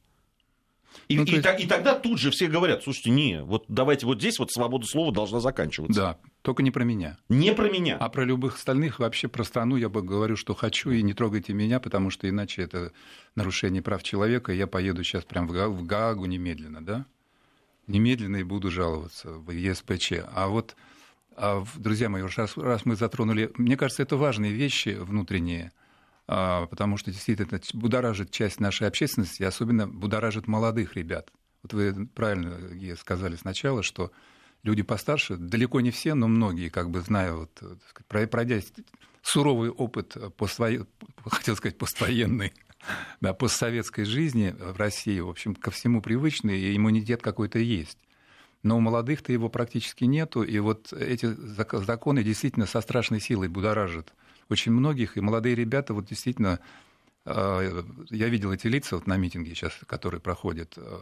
И, 1.08 1.16
ну, 1.16 1.24
и, 1.24 1.30
есть... 1.30 1.46
и 1.60 1.66
тогда 1.66 1.94
тут 1.94 2.18
же 2.18 2.30
все 2.30 2.48
говорят, 2.48 2.82
слушайте, 2.82 3.10
не, 3.10 3.42
вот 3.42 3.64
давайте 3.68 4.06
вот 4.06 4.18
здесь 4.18 4.38
вот 4.38 4.50
свобода 4.50 4.86
слова 4.86 5.12
должна 5.12 5.40
заканчиваться. 5.40 6.00
Да, 6.00 6.18
только 6.42 6.62
не 6.62 6.70
про 6.70 6.84
меня. 6.84 7.18
Не 7.28 7.54
про 7.54 7.70
меня. 7.70 7.96
А 7.98 8.08
про 8.08 8.24
любых 8.24 8.56
остальных 8.56 8.98
вообще 8.98 9.28
про 9.28 9.44
страну 9.44 9.76
я 9.76 9.88
бы 9.88 10.02
говорю, 10.02 10.36
что 10.36 10.54
хочу, 10.54 10.90
и 10.90 11.02
не 11.02 11.14
трогайте 11.14 11.52
меня, 11.52 11.80
потому 11.80 12.10
что 12.10 12.28
иначе 12.28 12.62
это 12.62 12.92
нарушение 13.34 13.82
прав 13.82 14.02
человека, 14.02 14.52
и 14.52 14.56
я 14.56 14.66
поеду 14.66 15.04
сейчас 15.04 15.24
прям 15.24 15.46
в, 15.46 15.52
Га- 15.52 15.68
в 15.68 15.84
Гаагу 15.84 16.26
немедленно, 16.26 16.84
да? 16.84 17.06
Немедленно 17.86 18.36
и 18.36 18.42
буду 18.42 18.70
жаловаться 18.70 19.30
в 19.30 19.50
ЕСПЧ. 19.50 20.12
А 20.34 20.48
вот, 20.48 20.76
а, 21.36 21.64
друзья 21.76 22.08
мои, 22.08 22.22
раз, 22.22 22.56
раз 22.56 22.84
мы 22.84 22.96
затронули, 22.96 23.50
мне 23.56 23.76
кажется, 23.76 24.02
это 24.02 24.16
важные 24.16 24.52
вещи 24.52 24.90
внутренние– 24.98 25.72
потому 26.28 26.98
что 26.98 27.10
действительно 27.10 27.56
это 27.56 27.66
будоражит 27.72 28.30
часть 28.30 28.60
нашей 28.60 28.86
общественности, 28.86 29.42
особенно 29.42 29.88
будоражит 29.88 30.46
молодых 30.46 30.94
ребят. 30.94 31.32
Вот 31.62 31.72
вы 31.72 32.06
правильно 32.06 32.58
сказали 32.96 33.34
сначала, 33.36 33.82
что 33.82 34.12
люди 34.62 34.82
постарше, 34.82 35.36
далеко 35.36 35.80
не 35.80 35.90
все, 35.90 36.12
но 36.12 36.28
многие, 36.28 36.68
как 36.68 36.90
бы 36.90 37.00
зная, 37.00 37.32
вот, 37.32 37.62
пройдя 38.08 38.60
суровый 39.22 39.70
опыт 39.70 40.16
поствое... 40.36 40.86
хотел 41.24 41.56
сказать, 41.56 41.78
поствоенный, 41.78 42.52
да, 43.22 43.32
постсоветской 43.32 44.04
жизни 44.04 44.54
в 44.58 44.76
России, 44.76 45.20
в 45.20 45.30
общем, 45.30 45.54
ко 45.54 45.70
всему 45.70 46.02
привычный, 46.02 46.60
и 46.60 46.76
иммунитет 46.76 47.22
какой-то 47.22 47.58
есть. 47.58 47.98
Но 48.62 48.76
у 48.76 48.80
молодых-то 48.80 49.32
его 49.32 49.48
практически 49.48 50.04
нету, 50.04 50.42
и 50.42 50.58
вот 50.58 50.92
эти 50.92 51.26
законы 51.86 52.22
действительно 52.22 52.66
со 52.66 52.82
страшной 52.82 53.20
силой 53.20 53.48
будоражат 53.48 54.12
очень 54.48 54.72
многих, 54.72 55.16
и 55.16 55.20
молодые 55.20 55.54
ребята 55.54 55.94
вот 55.94 56.06
действительно, 56.06 56.60
э, 57.24 57.82
я 58.10 58.28
видел 58.28 58.52
эти 58.52 58.66
лица 58.66 58.96
вот 58.96 59.06
на 59.06 59.16
митинге 59.16 59.54
сейчас, 59.54 59.72
которые 59.86 60.20
проходят, 60.20 60.74
э, 60.76 60.98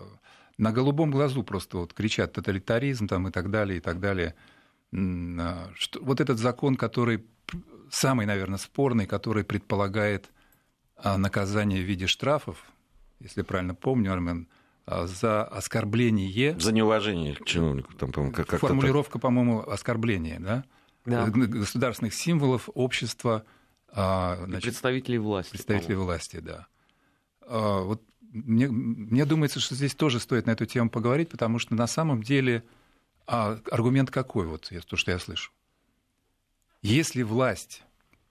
на 0.58 0.72
голубом 0.72 1.10
глазу 1.10 1.42
просто 1.42 1.78
вот 1.78 1.92
кричат 1.92 2.32
тоталитаризм 2.32 3.06
там 3.06 3.28
и 3.28 3.30
так 3.30 3.50
далее, 3.50 3.78
и 3.78 3.80
так 3.80 4.00
далее. 4.00 4.34
Э, 4.92 5.68
что, 5.74 6.02
вот 6.02 6.20
этот 6.20 6.38
закон, 6.38 6.76
который 6.76 7.24
самый, 7.90 8.26
наверное, 8.26 8.58
спорный, 8.58 9.06
который 9.06 9.44
предполагает 9.44 10.30
наказание 11.04 11.82
в 11.82 11.84
виде 11.84 12.06
штрафов, 12.06 12.64
если 13.20 13.42
правильно 13.42 13.74
помню, 13.74 14.12
Армен, 14.12 14.48
за 14.86 15.44
оскорбление. 15.44 16.58
За 16.58 16.72
неуважение 16.72 17.36
чиновнику. 17.44 17.92
Там, 17.94 18.12
по 18.12 18.30
как 18.30 18.60
Формулировка, 18.60 19.18
по-моему, 19.18 19.60
оскорбление, 19.60 20.40
да? 20.40 20.64
Да. 21.06 21.26
государственных 21.26 22.14
символов 22.14 22.68
общества. 22.74 23.44
А, 23.88 24.36
значит, 24.44 24.64
представителей 24.64 25.18
власти. 25.18 25.50
Представителей 25.50 25.94
власти, 25.94 26.40
да. 26.40 26.66
А, 27.42 27.82
вот 27.82 28.02
мне, 28.20 28.68
мне 28.68 29.24
думается, 29.24 29.60
что 29.60 29.74
здесь 29.74 29.94
тоже 29.94 30.20
стоит 30.20 30.46
на 30.46 30.50
эту 30.50 30.66
тему 30.66 30.90
поговорить, 30.90 31.30
потому 31.30 31.58
что 31.58 31.74
на 31.74 31.86
самом 31.86 32.22
деле 32.22 32.64
а, 33.26 33.58
аргумент 33.70 34.10
какой, 34.10 34.46
вот 34.46 34.70
то, 34.86 34.96
что 34.96 35.10
я 35.10 35.18
слышу. 35.18 35.52
Если 36.82 37.22
власть 37.22 37.82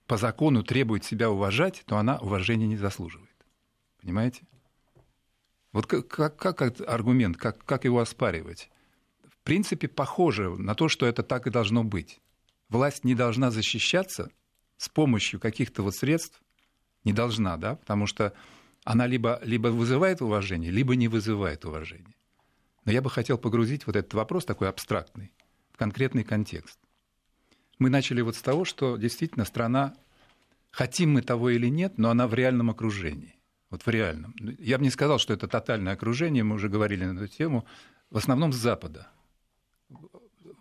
по 0.08 0.18
закону 0.18 0.64
требует 0.64 1.04
себя 1.04 1.30
уважать, 1.30 1.84
то 1.86 1.98
она 1.98 2.18
уважения 2.18 2.68
не 2.68 2.78
заслуживает. 2.78 3.36
Понимаете? 4.02 4.44
Вот 5.72 5.88
как, 5.88 6.08
как, 6.08 6.38
как 6.38 6.82
аргумент, 6.88 7.38
как, 7.38 7.66
как 7.66 7.84
его 7.84 8.00
оспаривать? 8.00 8.70
В 9.28 9.38
принципе, 9.44 9.88
похоже 9.88 10.50
на 10.50 10.76
то, 10.76 10.88
что 10.88 11.06
это 11.06 11.24
так 11.24 11.48
и 11.48 11.52
должно 11.52 11.84
быть. 11.84 12.22
Власть 12.70 13.04
не 13.04 13.16
должна 13.16 13.52
защищаться 13.52 14.32
с 14.78 14.90
помощью 14.90 15.40
каких-то 15.40 15.84
вот 15.84 15.96
средств, 15.96 16.42
не 17.04 17.14
должна, 17.14 17.58
да, 17.58 17.76
потому 17.76 18.08
что 18.08 18.34
она 18.84 19.08
либо, 19.08 19.40
либо 19.44 19.68
вызывает 19.68 20.22
уважение, 20.22 20.72
либо 20.72 20.96
не 20.96 21.08
вызывает 21.08 21.66
уважение. 21.66 22.16
Но 22.86 22.92
я 22.92 23.02
бы 23.02 23.10
хотел 23.10 23.38
погрузить 23.38 23.88
вот 23.88 23.96
этот 23.96 24.14
вопрос 24.14 24.46
такой 24.46 24.70
абстрактный 24.70 25.32
в 25.72 25.78
конкретный 25.78 26.24
контекст. 26.24 26.80
Мы 27.80 27.90
начали 27.90 28.22
вот 28.22 28.36
с 28.36 28.42
того, 28.42 28.64
что 28.64 28.98
действительно 28.98 29.44
страна, 29.44 29.96
хотим 30.72 31.14
мы 31.14 31.22
того 31.22 31.50
или 31.50 31.68
нет, 31.68 31.98
но 31.98 32.10
она 32.10 32.28
в 32.28 32.34
реальном 32.34 32.70
окружении. 32.70 33.36
Вот 33.70 33.86
в 33.86 33.90
реальном. 33.90 34.36
Я 34.60 34.78
бы 34.78 34.84
не 34.84 34.90
сказал, 34.90 35.18
что 35.18 35.34
это 35.34 35.48
тотальное 35.48 35.94
окружение, 35.94 36.44
мы 36.44 36.56
уже 36.56 36.70
говорили 36.70 37.06
на 37.06 37.18
эту 37.18 37.28
тему, 37.28 37.66
в 38.10 38.18
основном 38.18 38.54
с 38.54 38.58
запада. 38.58 39.10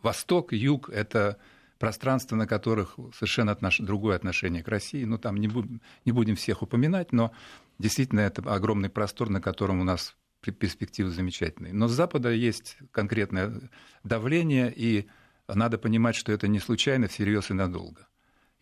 Восток, 0.02 0.52
юг– 0.52 0.88
это 0.90 1.38
пространства, 1.84 2.34
на 2.34 2.46
которых 2.46 2.96
совершенно 3.14 3.52
отнош... 3.52 3.78
другое 3.78 4.16
отношение 4.16 4.62
к 4.62 4.68
России. 4.68 5.04
Ну, 5.04 5.18
там 5.18 5.36
не, 5.36 5.48
бу... 5.48 5.66
не 6.06 6.12
будем 6.12 6.34
всех 6.34 6.62
упоминать, 6.62 7.12
но 7.12 7.30
действительно 7.78 8.20
это 8.20 8.40
огромный 8.50 8.88
простор, 8.88 9.28
на 9.28 9.42
котором 9.42 9.80
у 9.80 9.84
нас 9.84 10.16
перспективы 10.40 11.10
замечательные. 11.10 11.74
Но 11.74 11.86
с 11.86 11.92
Запада 11.92 12.30
есть 12.30 12.78
конкретное 12.90 13.70
давление, 14.02 14.72
и 14.74 15.08
надо 15.46 15.76
понимать, 15.76 16.16
что 16.16 16.32
это 16.32 16.48
не 16.48 16.58
случайно, 16.58 17.06
всерьез 17.06 17.50
и 17.50 17.54
надолго. 17.54 18.08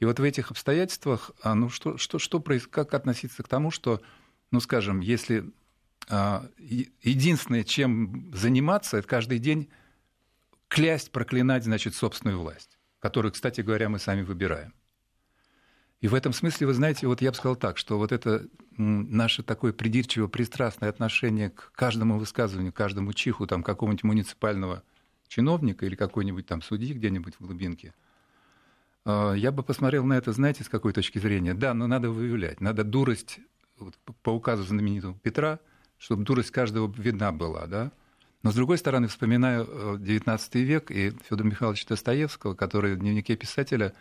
И 0.00 0.04
вот 0.04 0.18
в 0.18 0.22
этих 0.24 0.50
обстоятельствах, 0.50 1.30
а, 1.44 1.54
ну, 1.54 1.68
что, 1.68 1.98
что, 1.98 2.18
что, 2.18 2.40
как 2.40 2.92
относиться 2.92 3.44
к 3.44 3.48
тому, 3.48 3.70
что, 3.70 4.02
ну, 4.50 4.58
скажем, 4.58 4.98
если 4.98 5.44
а, 6.08 6.44
единственное, 6.58 7.62
чем 7.62 8.32
заниматься, 8.34 8.96
это 8.96 9.06
каждый 9.06 9.38
день 9.38 9.68
клясть, 10.66 11.12
проклинать, 11.12 11.62
значит, 11.62 11.94
собственную 11.94 12.40
власть 12.40 12.78
которую, 13.02 13.32
кстати 13.32 13.60
говоря, 13.60 13.88
мы 13.88 13.98
сами 13.98 14.22
выбираем. 14.22 14.72
И 16.00 16.08
в 16.08 16.14
этом 16.14 16.32
смысле, 16.32 16.68
вы 16.68 16.74
знаете, 16.74 17.08
вот 17.08 17.20
я 17.20 17.30
бы 17.30 17.36
сказал 17.36 17.56
так, 17.56 17.76
что 17.76 17.98
вот 17.98 18.12
это 18.12 18.46
наше 18.76 19.42
такое 19.42 19.72
придирчиво 19.72 20.28
пристрастное 20.28 20.88
отношение 20.88 21.50
к 21.50 21.72
каждому 21.72 22.16
высказыванию, 22.16 22.72
каждому 22.72 23.12
чиху 23.12 23.46
там 23.46 23.64
какого-нибудь 23.64 24.04
муниципального 24.04 24.84
чиновника 25.26 25.84
или 25.84 25.96
какой-нибудь 25.96 26.46
там 26.46 26.62
судьи 26.62 26.94
где-нибудь 26.94 27.34
в 27.34 27.40
глубинке, 27.40 27.92
а, 29.04 29.32
я 29.32 29.50
бы 29.50 29.64
посмотрел 29.64 30.04
на 30.04 30.14
это, 30.14 30.32
знаете, 30.32 30.62
с 30.62 30.68
какой 30.68 30.92
точки 30.92 31.18
зрения. 31.18 31.54
Да, 31.54 31.74
но 31.74 31.88
надо 31.88 32.10
выявлять, 32.10 32.60
надо 32.60 32.84
дурость, 32.84 33.40
вот, 33.78 33.98
по 34.22 34.30
указу 34.30 34.62
знаменитого 34.62 35.18
Петра, 35.18 35.58
чтобы 35.98 36.22
дурость 36.22 36.52
каждого 36.52 36.92
видна 36.96 37.32
была, 37.32 37.66
да, 37.66 37.92
но, 38.42 38.50
с 38.50 38.54
другой 38.54 38.78
стороны, 38.78 39.06
вспоминаю 39.06 39.64
XIX 39.98 40.40
э, 40.52 40.58
век 40.60 40.90
и 40.90 41.10
Федора 41.28 41.46
Михайловича 41.46 41.86
Достоевского, 41.88 42.54
который 42.54 42.96
в 42.96 42.98
дневнике 42.98 43.36
писателя 43.36 43.94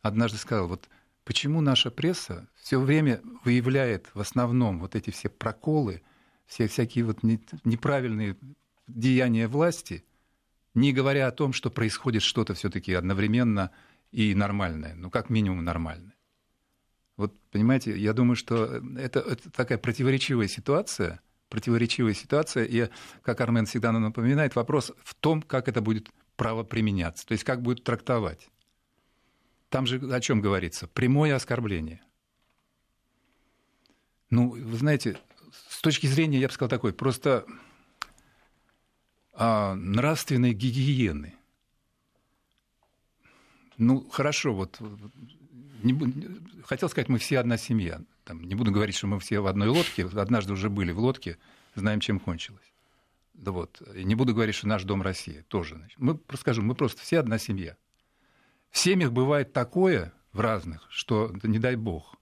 однажды 0.00 0.38
сказал, 0.38 0.68
вот 0.68 0.88
почему 1.24 1.60
наша 1.60 1.90
пресса 1.90 2.48
все 2.56 2.80
время 2.80 3.20
выявляет 3.44 4.08
в 4.14 4.20
основном 4.20 4.80
вот 4.80 4.94
эти 4.94 5.10
все 5.10 5.28
проколы, 5.28 6.02
все 6.46 6.68
всякие 6.68 7.04
вот 7.04 7.22
неправильные 7.22 8.36
деяния 8.86 9.46
власти, 9.46 10.04
не 10.74 10.92
говоря 10.92 11.26
о 11.26 11.32
том, 11.32 11.52
что 11.52 11.70
происходит 11.70 12.22
что-то 12.22 12.54
все-таки 12.54 12.94
одновременно 12.94 13.70
и 14.10 14.34
нормальное, 14.34 14.94
ну 14.94 15.10
как 15.10 15.28
минимум 15.28 15.64
нормальное. 15.64 16.14
Вот 17.18 17.38
понимаете, 17.50 17.98
я 17.98 18.14
думаю, 18.14 18.36
что 18.36 18.82
это, 18.96 19.20
это 19.20 19.50
такая 19.50 19.76
противоречивая 19.76 20.48
ситуация– 20.48 21.20
противоречивая 21.52 22.14
ситуация, 22.14 22.64
и, 22.64 22.88
как 23.20 23.42
Армен 23.42 23.66
всегда 23.66 23.92
нам 23.92 24.04
напоминает, 24.04 24.56
вопрос 24.56 24.90
в 25.04 25.14
том, 25.14 25.42
как 25.42 25.68
это 25.68 25.82
будет 25.82 26.08
право 26.36 26.64
применяться, 26.64 27.26
то 27.26 27.32
есть 27.32 27.44
как 27.44 27.60
будет 27.60 27.84
трактовать. 27.84 28.48
Там 29.68 29.86
же 29.86 29.98
о 30.14 30.20
чем 30.20 30.40
говорится? 30.40 30.86
Прямое 30.88 31.36
оскорбление. 31.36 32.00
Ну, 34.30 34.48
вы 34.48 34.76
знаете, 34.78 35.18
с 35.68 35.82
точки 35.82 36.06
зрения, 36.06 36.40
я 36.40 36.48
бы 36.48 36.54
сказал 36.54 36.70
такой, 36.70 36.94
просто 36.94 37.44
а, 39.34 39.74
нравственной 39.74 40.54
гигиены. 40.54 41.34
Ну, 43.76 44.08
хорошо, 44.08 44.54
вот 44.54 44.80
не, 45.82 46.62
хотел 46.64 46.88
сказать, 46.88 47.10
мы 47.10 47.18
все 47.18 47.38
одна 47.38 47.58
семья 47.58 48.00
там, 48.24 48.42
не 48.42 48.54
буду 48.54 48.70
говорить, 48.70 48.94
что 48.94 49.06
мы 49.06 49.18
все 49.20 49.40
в 49.40 49.46
одной 49.46 49.68
лодке, 49.68 50.06
однажды 50.06 50.52
уже 50.52 50.70
были 50.70 50.92
в 50.92 50.98
лодке, 50.98 51.38
знаем, 51.74 52.00
чем 52.00 52.20
кончилось. 52.20 52.72
Да 53.34 53.50
вот. 53.50 53.82
И 53.94 54.04
не 54.04 54.14
буду 54.14 54.34
говорить, 54.34 54.54
что 54.54 54.68
наш 54.68 54.84
дом 54.84 55.02
Россия 55.02 55.42
тоже. 55.48 55.76
Значит. 55.76 55.98
Мы 55.98 56.20
скажем, 56.38 56.66
мы 56.66 56.74
просто 56.74 57.02
все 57.02 57.18
одна 57.18 57.38
семья. 57.38 57.76
В 58.70 58.78
семьях 58.78 59.12
бывает 59.12 59.52
такое 59.52 60.12
в 60.32 60.40
разных, 60.40 60.86
что 60.90 61.28
да 61.28 61.48
не 61.48 61.58
дай 61.58 61.76
бог. 61.76 62.16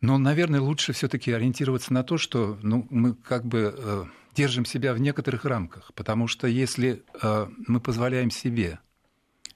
Но, 0.00 0.16
наверное, 0.16 0.60
лучше 0.60 0.92
все-таки 0.92 1.30
ориентироваться 1.30 1.92
на 1.92 2.02
то, 2.02 2.16
что 2.16 2.58
ну, 2.62 2.86
мы 2.90 3.14
как 3.14 3.44
бы 3.44 3.74
э, 3.76 4.04
держим 4.34 4.64
себя 4.64 4.94
в 4.94 4.98
некоторых 4.98 5.44
рамках, 5.44 5.92
потому 5.94 6.26
что 6.26 6.46
если 6.46 7.04
э, 7.22 7.46
мы 7.66 7.80
позволяем 7.80 8.30
себе 8.30 8.78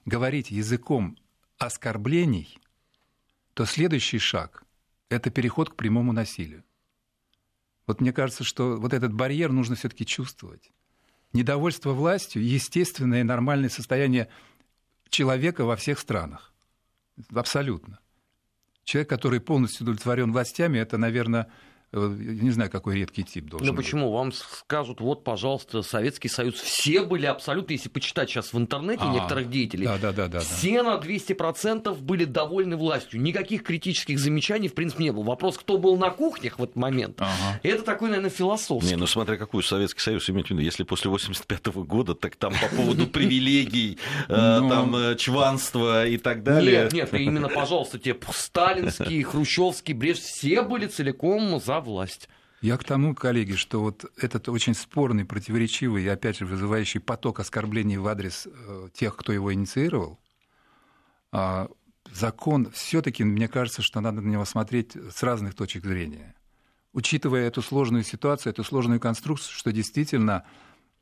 говорить 0.05 0.51
языком 0.51 1.17
оскорблений, 1.57 2.59
то 3.55 3.65
следующий 3.65 4.19
шаг– 4.19 4.63
это 5.09 5.29
переход 5.29 5.69
к 5.69 5.75
прямому 5.75 6.11
насилию. 6.11 6.65
Вот 7.87 8.01
мне 8.01 8.11
кажется, 8.11 8.43
что 8.43 8.75
вот 8.75 8.93
этот 8.93 9.13
барьер 9.13 9.53
нужно 9.53 9.75
все-таки 9.75 10.05
чувствовать. 10.05 10.71
Недовольство 11.31 11.93
властью– 11.93 12.43
естественное 12.45 13.21
и 13.21 13.23
нормальное 13.23 13.69
состояние 13.69 14.27
человека 15.07 15.63
во 15.63 15.77
всех 15.77 15.99
странах. 15.99 16.53
Абсолютно. 17.33 17.99
Человек, 18.83 19.09
который 19.09 19.39
полностью 19.39 19.83
удовлетворен 19.83 20.33
властями, 20.33 20.77
это, 20.77 20.97
наверное, 20.97 21.49
не 21.95 22.51
знаю, 22.51 22.69
какой 22.69 22.95
редкий 22.95 23.23
тип 23.23 23.45
должен 23.45 23.67
Ну 23.67 23.73
почему? 23.73 24.11
Вам 24.11 24.31
скажут, 24.31 24.99
вот, 24.99 25.23
пожалуйста, 25.23 25.81
Советский 25.81 26.29
Союз. 26.29 26.55
Все 26.55 27.03
были 27.03 27.25
абсолютно, 27.25 27.73
если 27.73 27.89
почитать 27.89 28.29
сейчас 28.29 28.53
в 28.53 28.57
интернете 28.57 29.03
а, 29.03 29.13
некоторых 29.13 29.49
деятелей, 29.49 29.85
да, 29.85 29.97
да, 29.97 30.11
да, 30.11 30.27
да, 30.27 30.39
все 30.39 30.83
да. 30.83 30.97
на 30.97 31.01
200% 31.01 31.95
были 32.01 32.25
довольны 32.25 32.75
властью. 32.75 33.21
Никаких 33.21 33.63
критических 33.63 34.19
замечаний, 34.19 34.67
в 34.67 34.73
принципе, 34.73 35.05
не 35.05 35.11
было. 35.11 35.23
Вопрос, 35.23 35.57
кто 35.57 35.77
был 35.77 35.97
на 35.97 36.09
кухнях 36.09 36.59
в 36.59 36.63
этот 36.63 36.75
момент, 36.75 37.21
ага. 37.21 37.59
это 37.63 37.83
такой, 37.83 38.09
наверное, 38.09 38.29
философский. 38.29 38.89
Не, 38.89 38.97
ну 38.97 39.07
смотря 39.07 39.37
какой 39.37 39.63
Советский 39.63 40.01
Союз 40.01 40.29
иметь 40.29 40.47
в 40.47 40.49
виду. 40.51 40.61
Если 40.61 40.83
после 40.83 41.09
85 41.09 41.67
года, 41.67 42.15
так 42.15 42.35
там 42.35 42.53
по 42.53 42.75
поводу 42.75 43.07
привилегий, 43.07 43.97
э, 44.27 44.59
ну. 44.59 44.69
там 44.69 44.95
э, 44.95 45.15
чванства 45.15 46.05
и 46.05 46.17
так 46.17 46.43
далее. 46.43 46.89
Нет, 46.91 46.93
нет, 46.93 47.13
именно, 47.13 47.49
пожалуйста, 47.49 47.99
те 47.99 48.15
сталинские, 48.31 49.23
хрущевские, 49.23 49.95
Брежнев, 49.95 50.25
все 50.25 50.61
были 50.61 50.87
целиком 50.87 51.61
за 51.61 51.79
власть. 51.85 52.27
Я 52.61 52.77
к 52.77 52.83
тому, 52.83 53.13
коллеги, 53.15 53.53
что 53.53 53.81
вот 53.81 54.05
этот 54.17 54.49
очень 54.49 54.73
спорный, 54.73 55.23
противоречивый 55.23 56.03
и, 56.03 56.07
опять 56.07 56.37
же, 56.37 56.45
вызывающий 56.45 56.99
поток 56.99 57.39
оскорблений 57.39 57.97
в 57.97 58.07
адрес 58.07 58.47
э, 58.47 58.89
тех, 58.93 59.15
кто 59.15 59.31
его 59.31 59.53
инициировал, 59.53 60.19
а, 61.31 61.69
закон 62.11 62.71
все-таки, 62.71 63.23
мне 63.23 63.47
кажется, 63.47 63.81
что 63.81 64.01
надо 64.01 64.21
на 64.21 64.29
него 64.29 64.45
смотреть 64.45 64.95
с 64.95 65.21
разных 65.21 65.53
точек 65.53 65.83
зрения. 65.83 66.35
Учитывая 66.93 67.47
эту 67.47 67.61
сложную 67.61 68.03
ситуацию, 68.03 68.51
эту 68.51 68.63
сложную 68.63 68.99
конструкцию, 68.99 69.53
что 69.53 69.71
действительно 69.71 70.45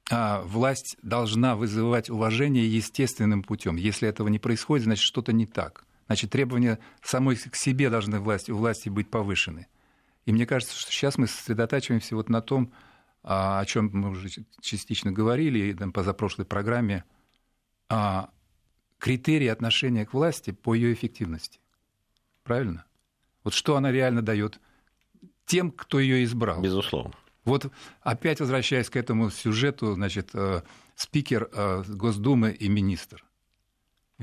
а, 0.09 0.41
власть 0.41 0.97
должна 1.01 1.55
вызывать 1.55 2.09
уважение 2.09 2.67
естественным 2.67 3.43
путем. 3.43 3.75
Если 3.75 4.07
этого 4.07 4.27
не 4.27 4.39
происходит, 4.39 4.85
значит, 4.85 5.03
что-то 5.03 5.31
не 5.33 5.45
так. 5.45 5.85
Значит, 6.07 6.31
требования 6.31 6.79
самой 7.01 7.35
к 7.37 7.55
себе 7.55 7.89
должны 7.89 8.19
власти, 8.19 8.51
у 8.51 8.57
власти 8.57 8.89
быть 8.89 9.09
повышены. 9.09 9.67
И 10.25 10.31
мне 10.31 10.45
кажется, 10.45 10.75
что 10.77 10.91
сейчас 10.91 11.17
мы 11.17 11.27
сосредотачиваемся 11.27 12.15
вот 12.15 12.29
на 12.29 12.41
том, 12.41 12.71
а, 13.23 13.59
о 13.59 13.65
чем 13.65 13.89
мы 13.93 14.09
уже 14.09 14.29
частично 14.61 15.11
говорили 15.11 15.73
там, 15.73 15.91
по 15.91 16.03
запрошлой 16.03 16.45
программе, 16.45 17.03
а, 17.89 18.29
критерии 18.97 19.47
отношения 19.47 20.05
к 20.05 20.13
власти 20.13 20.51
по 20.51 20.73
ее 20.73 20.93
эффективности. 20.93 21.59
Правильно? 22.43 22.85
Вот 23.43 23.53
что 23.53 23.75
она 23.75 23.91
реально 23.91 24.21
дает 24.21 24.59
тем, 25.45 25.71
кто 25.71 25.99
ее 25.99 26.23
избрал. 26.23 26.61
Безусловно. 26.61 27.13
Вот 27.43 27.71
опять 28.01 28.39
возвращаясь 28.39 28.89
к 28.89 28.95
этому 28.95 29.29
сюжету, 29.29 29.93
значит, 29.93 30.29
э, 30.33 30.61
спикер 30.95 31.49
э, 31.51 31.83
Госдумы 31.87 32.51
и 32.51 32.69
министр. 32.69 33.25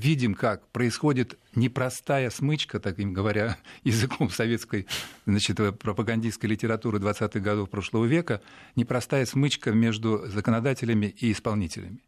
Видим, 0.05 0.35
как 0.35 0.67
происходит 0.69 1.39
непростая 1.55 2.31
смычка, 2.31 2.81
так 2.81 2.99
им 2.99 3.13
говоря, 3.13 3.59
языком 3.85 4.31
советской 4.31 4.87
значит, 5.27 5.57
пропагандистской 5.79 6.51
литературы 6.51 6.99
20-х 6.99 7.39
годов 7.41 7.71
прошлого 7.71 8.07
века, 8.07 8.41
непростая 8.77 9.27
смычка 9.27 9.73
между 9.73 10.27
законодателями 10.27 11.07
и 11.07 11.33
исполнителями. 11.33 12.01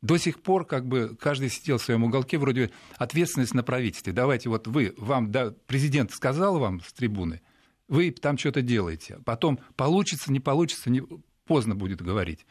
До 0.00 0.16
сих 0.16 0.40
пор 0.40 0.66
как 0.66 0.86
бы 0.86 1.16
каждый 1.18 1.48
сидел 1.48 1.78
в 1.78 1.82
своем 1.82 2.02
уголке, 2.02 2.36
вроде 2.36 2.72
ответственность 2.96 3.54
на 3.54 3.62
правительстве. 3.62 4.12
Давайте 4.12 4.48
вот 4.48 4.66
вы, 4.66 4.94
вам, 4.96 5.30
да, 5.30 5.54
президент 5.66 6.12
сказал 6.12 6.58
вам 6.58 6.80
с 6.80 6.92
трибуны, 6.92 7.40
вы 7.86 8.10
там 8.10 8.36
что-то 8.36 8.62
делаете. 8.62 9.18
Потом 9.24 9.60
получится, 9.76 10.32
не 10.32 10.40
получится, 10.40 10.90
не, 10.90 11.02
поздно 11.46 11.76
будет 11.76 12.02
говорить. 12.02 12.46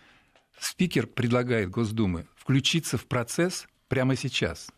Спикер 0.60 1.08
предлагает 1.08 1.70
Госдумы 1.70 2.28
включиться 2.36 2.98
в 2.98 3.06
процесс 3.06 3.68
прямо 3.92 4.16
сейчас. 4.16 4.72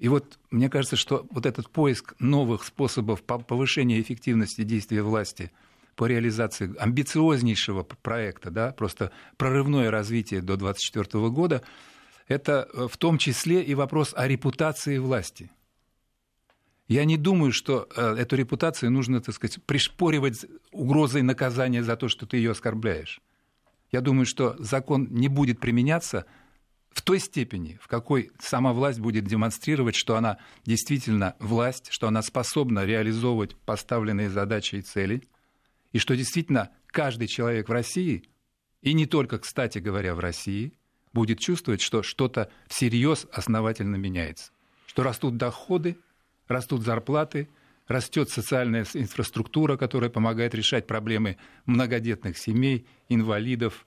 И 0.00 0.08
вот 0.08 0.38
мне 0.50 0.68
кажется, 0.68 0.96
что 0.96 1.26
вот 1.30 1.46
этот 1.46 1.70
поиск 1.70 2.14
новых 2.18 2.64
способов 2.64 3.22
повышения 3.22 4.00
эффективности 4.00 4.64
действия 4.64 5.02
власти– 5.02 5.52
по 6.00 6.06
реализации 6.06 6.74
амбициознейшего 6.78 7.82
проекта, 7.82 8.50
да, 8.50 8.72
просто 8.72 9.12
прорывное 9.36 9.90
развитие 9.90 10.40
до 10.40 10.56
2024 10.56 11.28
года, 11.28 11.62
это 12.26 12.66
э, 12.72 12.88
в 12.90 12.96
том 12.96 13.18
числе 13.18 13.62
и 13.62 13.74
вопрос 13.74 14.14
о 14.16 14.26
репутации 14.26 14.96
власти. 14.96 15.50
Я 16.88 17.04
не 17.04 17.18
думаю, 17.18 17.52
что 17.52 17.86
э, 17.94 18.14
эту 18.14 18.36
репутацию 18.36 18.90
нужно, 18.90 19.20
так 19.20 19.34
сказать, 19.34 19.62
пришпоривать 19.64 20.46
угрозой 20.72 21.20
наказания 21.20 21.82
за 21.82 21.96
то, 21.96 22.08
что 22.08 22.24
ты 22.24 22.38
ее 22.38 22.52
оскорбляешь. 22.52 23.20
Я 23.92 24.00
думаю, 24.00 24.24
что 24.24 24.56
закон 24.58 25.06
не 25.10 25.28
будет 25.28 25.60
применяться 25.60 26.24
в 26.90 27.02
той 27.02 27.20
степени, 27.20 27.78
в 27.80 27.88
какой 27.88 28.30
сама 28.40 28.72
власть 28.72 28.98
будет 28.98 29.24
демонстрировать, 29.24 29.94
что 29.94 30.16
она 30.16 30.38
действительно 30.64 31.36
власть, 31.38 31.88
что 31.90 32.08
она 32.08 32.22
способна 32.22 32.84
реализовывать 32.84 33.56
поставленные 33.56 34.30
задачи 34.30 34.76
и 34.76 34.82
цели– 34.82 35.22
и 35.92 35.98
что 35.98 36.16
действительно 36.16 36.70
каждый 36.86 37.28
человек 37.28 37.68
в 37.68 37.72
России, 37.72 38.24
и 38.82 38.92
не 38.92 39.06
только, 39.06 39.38
кстати 39.38 39.78
говоря, 39.78 40.14
в 40.14 40.20
России, 40.20 40.72
будет 41.12 41.40
чувствовать, 41.40 41.80
что 41.80 42.02
что-то 42.02 42.50
всерьез 42.68 43.26
основательно 43.32 43.96
меняется. 43.96 44.52
Что 44.86 45.02
растут 45.02 45.36
доходы, 45.36 45.98
растут 46.46 46.82
зарплаты, 46.82 47.48
растет 47.88 48.30
социальная 48.30 48.86
инфраструктура, 48.94 49.76
которая 49.76 50.10
помогает 50.10 50.54
решать 50.54 50.86
проблемы 50.86 51.36
многодетных 51.66 52.38
семей, 52.38 52.86
инвалидов, 53.08 53.86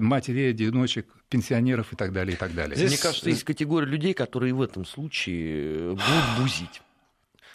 матерей, 0.00 0.50
одиночек, 0.50 1.06
пенсионеров 1.28 1.92
и 1.92 1.96
так 1.96 2.12
далее, 2.12 2.34
и 2.34 2.38
так 2.38 2.54
далее. 2.54 2.76
Здесь, 2.76 2.90
Мне 2.90 2.98
кажется, 2.98 3.28
есть 3.28 3.44
категория 3.44 3.86
людей, 3.86 4.14
которые 4.14 4.54
в 4.54 4.62
этом 4.62 4.84
случае 4.84 5.90
будут 5.90 6.24
бузить. 6.38 6.82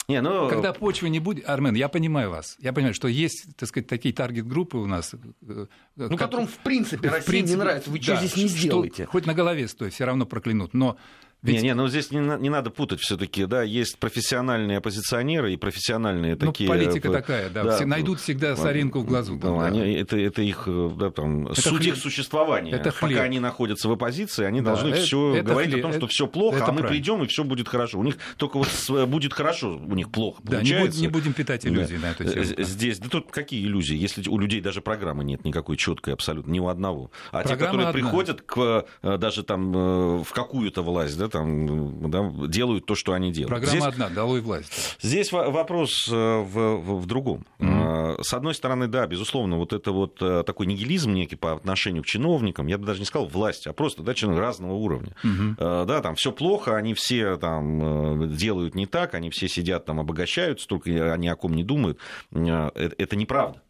Не, 0.08 0.22
ну... 0.22 0.48
Когда 0.48 0.72
почвы 0.72 1.10
не 1.10 1.20
будет, 1.20 1.46
Армен, 1.46 1.74
я 1.74 1.88
понимаю 1.90 2.30
вас. 2.30 2.56
Я 2.60 2.72
понимаю, 2.72 2.94
что 2.94 3.08
есть, 3.08 3.54
так 3.56 3.68
сказать, 3.68 3.88
такие 3.88 4.14
таргет-группы 4.14 4.78
у 4.78 4.86
нас. 4.86 5.12
Э, 5.12 5.66
ну, 5.96 6.08
как... 6.08 6.18
которым, 6.18 6.46
в 6.46 6.56
принципе, 6.58 7.08
Россия 7.08 7.22
в 7.22 7.26
принципе, 7.26 7.58
не 7.58 7.62
нравится. 7.62 7.90
Вы 7.90 7.98
да, 7.98 8.04
что 8.04 8.16
здесь 8.16 8.36
не 8.36 8.48
сделаете? 8.48 9.04
Хоть 9.04 9.26
на 9.26 9.34
голове 9.34 9.68
стоит, 9.68 9.92
все 9.92 10.06
равно 10.06 10.24
проклянут. 10.24 10.72
Но 10.72 10.96
ведь... 11.40 11.62
Не, 11.62 11.68
не, 11.68 11.74
но 11.74 11.88
здесь 11.88 12.10
не, 12.10 12.18
не 12.18 12.50
надо 12.50 12.70
путать 12.70 13.00
все-таки, 13.00 13.46
да, 13.46 13.62
есть 13.62 13.98
профессиональные 13.98 14.78
оппозиционеры 14.78 15.52
и 15.52 15.56
профессиональные 15.56 16.36
ну, 16.40 16.48
такие. 16.48 16.68
Политика 16.68 17.12
такая, 17.12 17.48
да, 17.48 17.62
да 17.62 17.76
все 17.76 17.86
найдут 17.86 18.18
всегда 18.18 18.56
соринку 18.56 19.00
в 19.00 19.04
глазу. 19.04 19.36
Да, 19.36 19.50
да. 19.50 19.66
Они, 19.66 19.92
это, 19.92 20.18
это 20.18 20.42
их, 20.42 20.64
да, 20.66 21.10
там, 21.10 21.46
это 21.46 21.60
суть 21.60 21.82
хлеб. 21.82 21.94
их 21.94 21.96
существования. 21.96 22.72
Это 22.72 22.90
хлеб. 22.90 23.12
Пока 23.12 23.22
они 23.22 23.38
находятся 23.38 23.88
в 23.88 23.92
оппозиции, 23.92 24.44
они 24.44 24.60
да, 24.60 24.72
должны 24.72 24.88
это, 24.88 25.00
все 25.00 25.36
это 25.36 25.48
говорить 25.48 25.70
хлеб. 25.70 25.84
о 25.84 25.88
том, 25.88 25.96
что 25.96 26.06
все 26.08 26.26
плохо, 26.26 26.56
это 26.56 26.66
а 26.66 26.72
мы 26.72 26.80
правильно. 26.80 26.88
придем 26.88 27.22
и 27.22 27.28
все 27.28 27.44
будет 27.44 27.68
хорошо. 27.68 28.00
У 28.00 28.02
них 28.02 28.16
только 28.36 28.58
вот 28.58 28.68
будет 29.08 29.32
хорошо, 29.32 29.76
у 29.76 29.94
них 29.94 30.10
плохо. 30.10 30.40
Да, 30.42 30.56
получается. 30.56 30.98
Не, 30.98 31.06
не 31.06 31.12
будем 31.12 31.34
питать 31.34 31.64
иллюзии 31.64 31.96
да. 31.96 32.08
на 32.08 32.10
эту 32.10 32.24
тему. 32.24 32.64
Здесь, 32.64 32.98
да 32.98 33.08
тут 33.08 33.30
какие 33.30 33.64
иллюзии, 33.64 33.96
если 33.96 34.28
у 34.28 34.38
людей 34.38 34.60
даже 34.60 34.80
программы 34.80 35.22
нет 35.22 35.44
никакой 35.44 35.76
четкой 35.76 36.14
абсолютно, 36.14 36.50
ни 36.50 36.58
у 36.58 36.66
одного. 36.66 37.12
А 37.30 37.42
Программа 37.42 37.48
те, 37.48 37.64
которые 37.64 37.86
одна. 37.88 37.92
приходят 37.92 38.42
к 38.42 38.86
э, 39.02 39.18
даже 39.18 39.44
там 39.44 39.72
э, 39.76 40.24
в 40.24 40.32
какую-то 40.32 40.82
власть, 40.82 41.16
да, 41.16 41.27
там 41.28 42.10
да, 42.10 42.30
делают 42.46 42.86
то, 42.86 42.94
что 42.94 43.12
они 43.12 43.32
делают. 43.32 43.50
Программа 43.50 43.80
здесь, 43.80 43.84
одна, 43.84 44.08
долой 44.08 44.40
власть. 44.40 44.96
Здесь 45.00 45.32
вопрос 45.32 46.08
э, 46.10 46.14
в, 46.14 46.76
в, 46.76 47.00
в 47.00 47.06
другом. 47.06 47.46
Mm-hmm. 47.58 48.22
С 48.22 48.32
одной 48.32 48.54
стороны, 48.54 48.88
да, 48.88 49.06
безусловно, 49.06 49.56
вот 49.56 49.72
это 49.72 49.92
вот 49.92 50.18
э, 50.20 50.42
такой 50.44 50.66
нигилизм 50.66 51.12
некий 51.12 51.36
по 51.36 51.52
отношению 51.52 52.02
к 52.02 52.06
чиновникам, 52.06 52.66
я 52.66 52.78
бы 52.78 52.86
даже 52.86 53.00
не 53.00 53.06
сказал 53.06 53.28
власти, 53.28 53.68
а 53.68 53.72
просто 53.72 54.02
да, 54.02 54.14
чиновники 54.14 54.40
разного 54.40 54.74
уровня. 54.74 55.14
Mm-hmm. 55.24 55.86
Да, 55.86 56.00
там 56.00 56.14
все 56.14 56.32
плохо, 56.32 56.76
они 56.76 56.94
все 56.94 57.36
там 57.36 58.34
делают 58.34 58.74
не 58.74 58.86
так, 58.86 59.14
они 59.14 59.30
все 59.30 59.48
сидят 59.48 59.84
там 59.84 60.00
обогащаются, 60.00 60.66
только 60.66 61.12
они 61.12 61.28
о 61.28 61.36
ком 61.36 61.54
не 61.54 61.64
думают. 61.64 61.98
Это 62.32 63.16
неправда. 63.16 63.62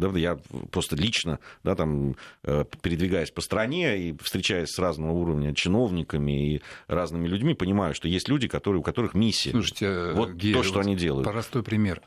Да, 0.00 0.18
я 0.18 0.38
просто 0.70 0.96
лично, 0.96 1.38
да, 1.62 1.74
там, 1.74 2.16
э, 2.42 2.64
передвигаясь 2.82 3.30
по 3.30 3.40
стране 3.40 3.98
и 3.98 4.16
встречаясь 4.22 4.70
с 4.70 4.78
разного 4.78 5.12
уровня 5.12 5.54
чиновниками 5.54 6.54
и 6.54 6.62
разными 6.88 7.28
людьми, 7.28 7.54
понимаю, 7.54 7.94
что 7.94 8.08
есть 8.08 8.28
люди, 8.28 8.48
которые, 8.48 8.80
у 8.80 8.82
которых 8.82 9.14
миссия. 9.14 9.50
Слушайте, 9.50 10.12
вот 10.12 10.32
Гея, 10.32 10.54
то, 10.54 10.62
что 10.62 10.78
вот 10.78 10.86
они 10.86 10.96
делают. 10.96 11.28
Простой 11.28 11.62
пример. 11.62 12.02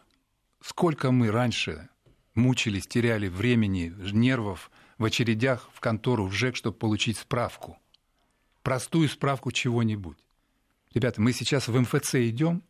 Сколько 0.62 1.12
мы 1.12 1.30
раньше 1.30 1.90
мучились, 2.36 2.88
теряли 2.88 3.28
времени, 3.28 3.94
нервов 4.12 4.72
в 4.98 5.06
очередях 5.06 5.70
в 5.74 5.80
контору, 5.80 6.26
в 6.26 6.34
ЖЭК, 6.34 6.56
чтобы 6.56 6.78
получить 6.78 7.18
справку. 7.18 7.78
Простую 8.62 9.10
справку 9.10 9.52
чего-нибудь. 9.52 10.18
Ребята, 10.94 11.22
мы 11.22 11.34
сейчас 11.34 11.68
в 11.68 11.80
МФЦ 11.80 12.16
идем, 12.16 12.64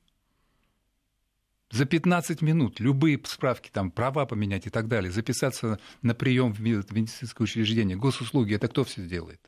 за 1.73 1.85
15 1.85 2.41
минут 2.41 2.79
любые 2.79 3.19
справки, 3.25 3.69
там, 3.73 3.89
права 3.89 4.25
поменять 4.25 4.67
и 4.67 4.69
так 4.69 4.87
далее, 4.87 5.11
записаться 5.11 5.79
на 6.03 6.13
прием 6.13 6.53
в 6.53 6.59
медицинское 6.61 7.43
учреждение, 7.43 7.97
госуслуги, 7.97 8.53
это 8.53 8.67
кто 8.67 8.83
все 8.83 9.01
сделает? 9.01 9.41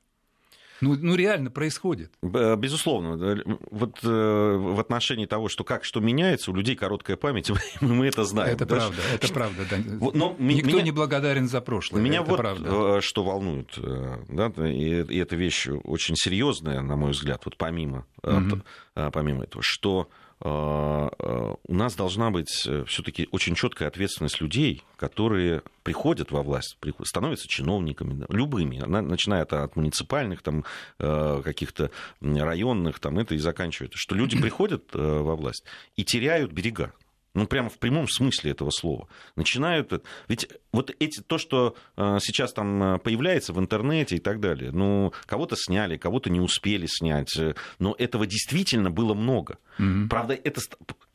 Ну, 0.81 0.97
ну 0.99 1.15
реально 1.15 1.51
происходит. 1.51 2.11
Безусловно. 2.21 3.37
Вот 3.71 3.99
э, 4.03 4.07
в 4.07 4.79
отношении 4.79 5.25
того, 5.25 5.47
что 5.47 5.63
как 5.63 5.85
что 5.85 6.01
меняется, 6.01 6.51
у 6.51 6.53
людей 6.53 6.75
короткая 6.75 7.15
память, 7.15 7.49
мы 7.81 8.07
это 8.07 8.25
знаем. 8.25 8.55
Это 8.55 8.65
да? 8.65 8.75
правда, 8.75 9.01
это 9.13 9.33
правда. 9.33 9.65
Да. 9.69 9.77
Но 10.13 10.35
Никто 10.37 10.71
меня, 10.71 10.81
не 10.81 10.91
благодарен 10.91 11.47
за 11.47 11.61
прошлое. 11.61 12.01
Меня 12.01 12.21
это 12.21 12.29
вот 12.29 12.37
правда. 12.37 12.97
Э, 12.97 13.01
что 13.01 13.23
волнует, 13.23 13.69
э, 13.77 14.17
да, 14.27 14.51
и, 14.67 15.03
и 15.03 15.17
эта 15.17 15.37
вещь 15.37 15.67
очень 15.67 16.15
серьезная, 16.17 16.81
на 16.81 16.97
мой 16.97 17.11
взгляд, 17.11 17.41
вот 17.45 17.55
помимо, 17.55 18.05
угу. 18.21 18.61
помимо 19.13 19.43
этого, 19.43 19.63
что 19.63 20.09
у 21.67 21.73
нас 21.73 21.95
должна 21.95 22.29
быть 22.29 22.65
э, 22.67 22.83
все-таки 22.87 23.27
очень 23.31 23.55
четкая 23.55 23.87
ответственность 23.87 24.41
людей, 24.41 24.83
которые 24.97 25.63
приходят 25.83 26.31
во 26.31 26.43
власть, 26.43 26.77
становятся 27.03 27.47
чиновниками, 27.47 28.25
любыми, 28.29 28.77
начиная 28.79 29.43
от 29.43 29.75
муниципальных, 29.75 30.41
там, 30.41 30.65
э, 30.99 31.41
каких-то 31.43 31.89
районных, 32.21 32.99
там, 32.99 33.17
это 33.17 33.35
и 33.35 33.37
заканчивает, 33.37 33.93
что 33.95 34.15
люди 34.15 34.39
приходят 34.39 34.83
э, 34.93 34.97
во 34.99 35.35
власть 35.35 35.63
и 35.95 36.03
теряют 36.03 36.51
берега 36.51 36.93
ну, 37.35 37.45
прямо 37.45 37.69
в 37.69 37.77
прямом 37.77 38.07
смысле 38.07 38.51
этого 38.51 38.71
слова. 38.71 39.07
Начинают... 39.35 39.91
Ведь 40.27 40.49
вот 40.71 40.93
эти, 40.99 41.21
то, 41.21 41.37
что 41.37 41.75
э, 41.97 42.17
сейчас 42.21 42.53
там 42.53 42.95
э, 42.95 42.99
появляется 42.99 43.53
в 43.53 43.59
интернете 43.59 44.15
и 44.15 44.19
так 44.19 44.39
далее, 44.39 44.71
ну, 44.71 45.13
кого-то 45.25 45.55
сняли, 45.57 45.97
кого-то 45.97 46.29
не 46.29 46.39
успели 46.39 46.85
снять, 46.87 47.35
э, 47.37 47.55
но 47.79 47.95
этого 47.97 48.25
действительно 48.25 48.89
было 48.89 49.13
много. 49.13 49.57
Mm-hmm. 49.79 50.07
Правда, 50.07 50.33
это 50.33 50.61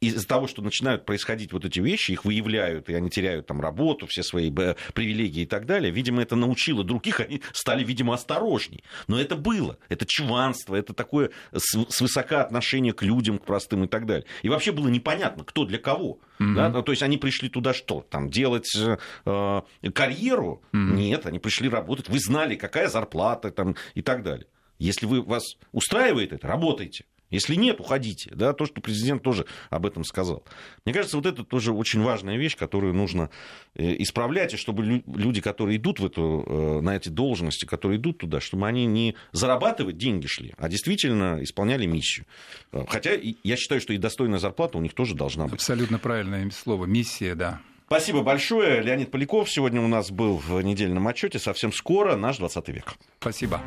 из-за 0.00 0.26
того, 0.26 0.46
что 0.46 0.62
начинают 0.62 1.04
происходить 1.04 1.52
вот 1.52 1.64
эти 1.64 1.80
вещи, 1.80 2.12
их 2.12 2.24
выявляют, 2.24 2.88
и 2.88 2.94
они 2.94 3.10
теряют 3.10 3.46
там 3.46 3.60
работу, 3.60 4.06
все 4.06 4.22
свои 4.22 4.50
привилегии 4.50 5.42
и 5.42 5.46
так 5.46 5.66
далее, 5.66 5.90
видимо, 5.90 6.22
это 6.22 6.36
научило 6.36 6.84
других, 6.84 7.20
они 7.20 7.42
стали, 7.52 7.84
видимо, 7.84 8.14
осторожней. 8.14 8.82
Но 9.08 9.20
это 9.20 9.36
было, 9.36 9.78
это 9.88 10.06
чванство, 10.06 10.74
это 10.74 10.92
такое 10.94 11.30
свысока 11.54 12.42
отношение 12.42 12.92
к 12.92 13.02
людям, 13.02 13.38
к 13.38 13.44
простым 13.44 13.84
и 13.84 13.88
так 13.88 14.06
далее. 14.06 14.26
И 14.42 14.48
вообще 14.48 14.72
было 14.72 14.88
непонятно, 14.88 15.44
кто 15.44 15.64
для 15.64 15.78
кого. 15.78 16.09
Mm-hmm. 16.38 16.54
Да? 16.72 16.82
То 16.82 16.92
есть 16.92 17.02
они 17.02 17.18
пришли 17.18 17.48
туда 17.48 17.74
что? 17.74 18.06
Там 18.08 18.30
делать 18.30 18.74
э, 18.76 19.62
карьеру? 19.94 20.62
Mm-hmm. 20.72 20.92
Нет, 20.92 21.26
они 21.26 21.38
пришли 21.38 21.68
работать. 21.68 22.08
Вы 22.08 22.18
знали, 22.18 22.56
какая 22.56 22.88
зарплата 22.88 23.50
там, 23.50 23.76
и 23.94 24.02
так 24.02 24.22
далее. 24.22 24.46
Если 24.78 25.06
вы, 25.06 25.20
вас 25.22 25.56
устраивает 25.72 26.32
это, 26.32 26.48
работайте. 26.48 27.04
Если 27.30 27.54
нет, 27.54 27.80
уходите. 27.80 28.30
Да, 28.34 28.52
то, 28.52 28.66
что 28.66 28.80
президент 28.80 29.22
тоже 29.22 29.46
об 29.70 29.86
этом 29.86 30.04
сказал. 30.04 30.44
Мне 30.84 30.92
кажется, 30.92 31.16
вот 31.16 31.26
это 31.26 31.44
тоже 31.44 31.72
очень 31.72 32.02
важная 32.02 32.36
вещь, 32.36 32.56
которую 32.56 32.94
нужно 32.94 33.30
э, 33.74 33.94
исправлять, 34.02 34.54
и 34.54 34.56
чтобы 34.56 35.02
люди, 35.06 35.40
которые 35.40 35.78
идут 35.78 36.00
в 36.00 36.06
эту, 36.06 36.44
э, 36.46 36.80
на 36.80 36.96
эти 36.96 37.08
должности, 37.08 37.64
которые 37.64 37.98
идут 37.98 38.18
туда, 38.18 38.40
чтобы 38.40 38.66
они 38.66 38.86
не 38.86 39.14
зарабатывать 39.32 39.96
деньги 39.96 40.26
шли, 40.26 40.54
а 40.58 40.68
действительно 40.68 41.38
исполняли 41.42 41.86
миссию. 41.86 42.26
Э, 42.72 42.84
хотя 42.88 43.12
я 43.12 43.56
считаю, 43.56 43.80
что 43.80 43.92
и 43.92 43.98
достойная 43.98 44.38
зарплата 44.38 44.78
у 44.78 44.80
них 44.80 44.94
тоже 44.94 45.14
должна 45.14 45.44
быть. 45.44 45.54
Абсолютно 45.54 45.98
правильное 45.98 46.50
слово. 46.50 46.86
Миссия, 46.86 47.34
да. 47.34 47.60
Спасибо 47.86 48.22
большое. 48.22 48.80
Леонид 48.82 49.10
Поляков 49.10 49.50
сегодня 49.50 49.80
у 49.80 49.88
нас 49.88 50.12
был 50.12 50.36
в 50.36 50.62
недельном 50.62 51.08
отчете. 51.08 51.40
Совсем 51.40 51.72
скоро 51.72 52.14
наш 52.14 52.38
20 52.38 52.68
век. 52.68 52.94
Спасибо. 53.18 53.60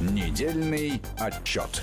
Недельный 0.00 1.00
отчет. 1.18 1.82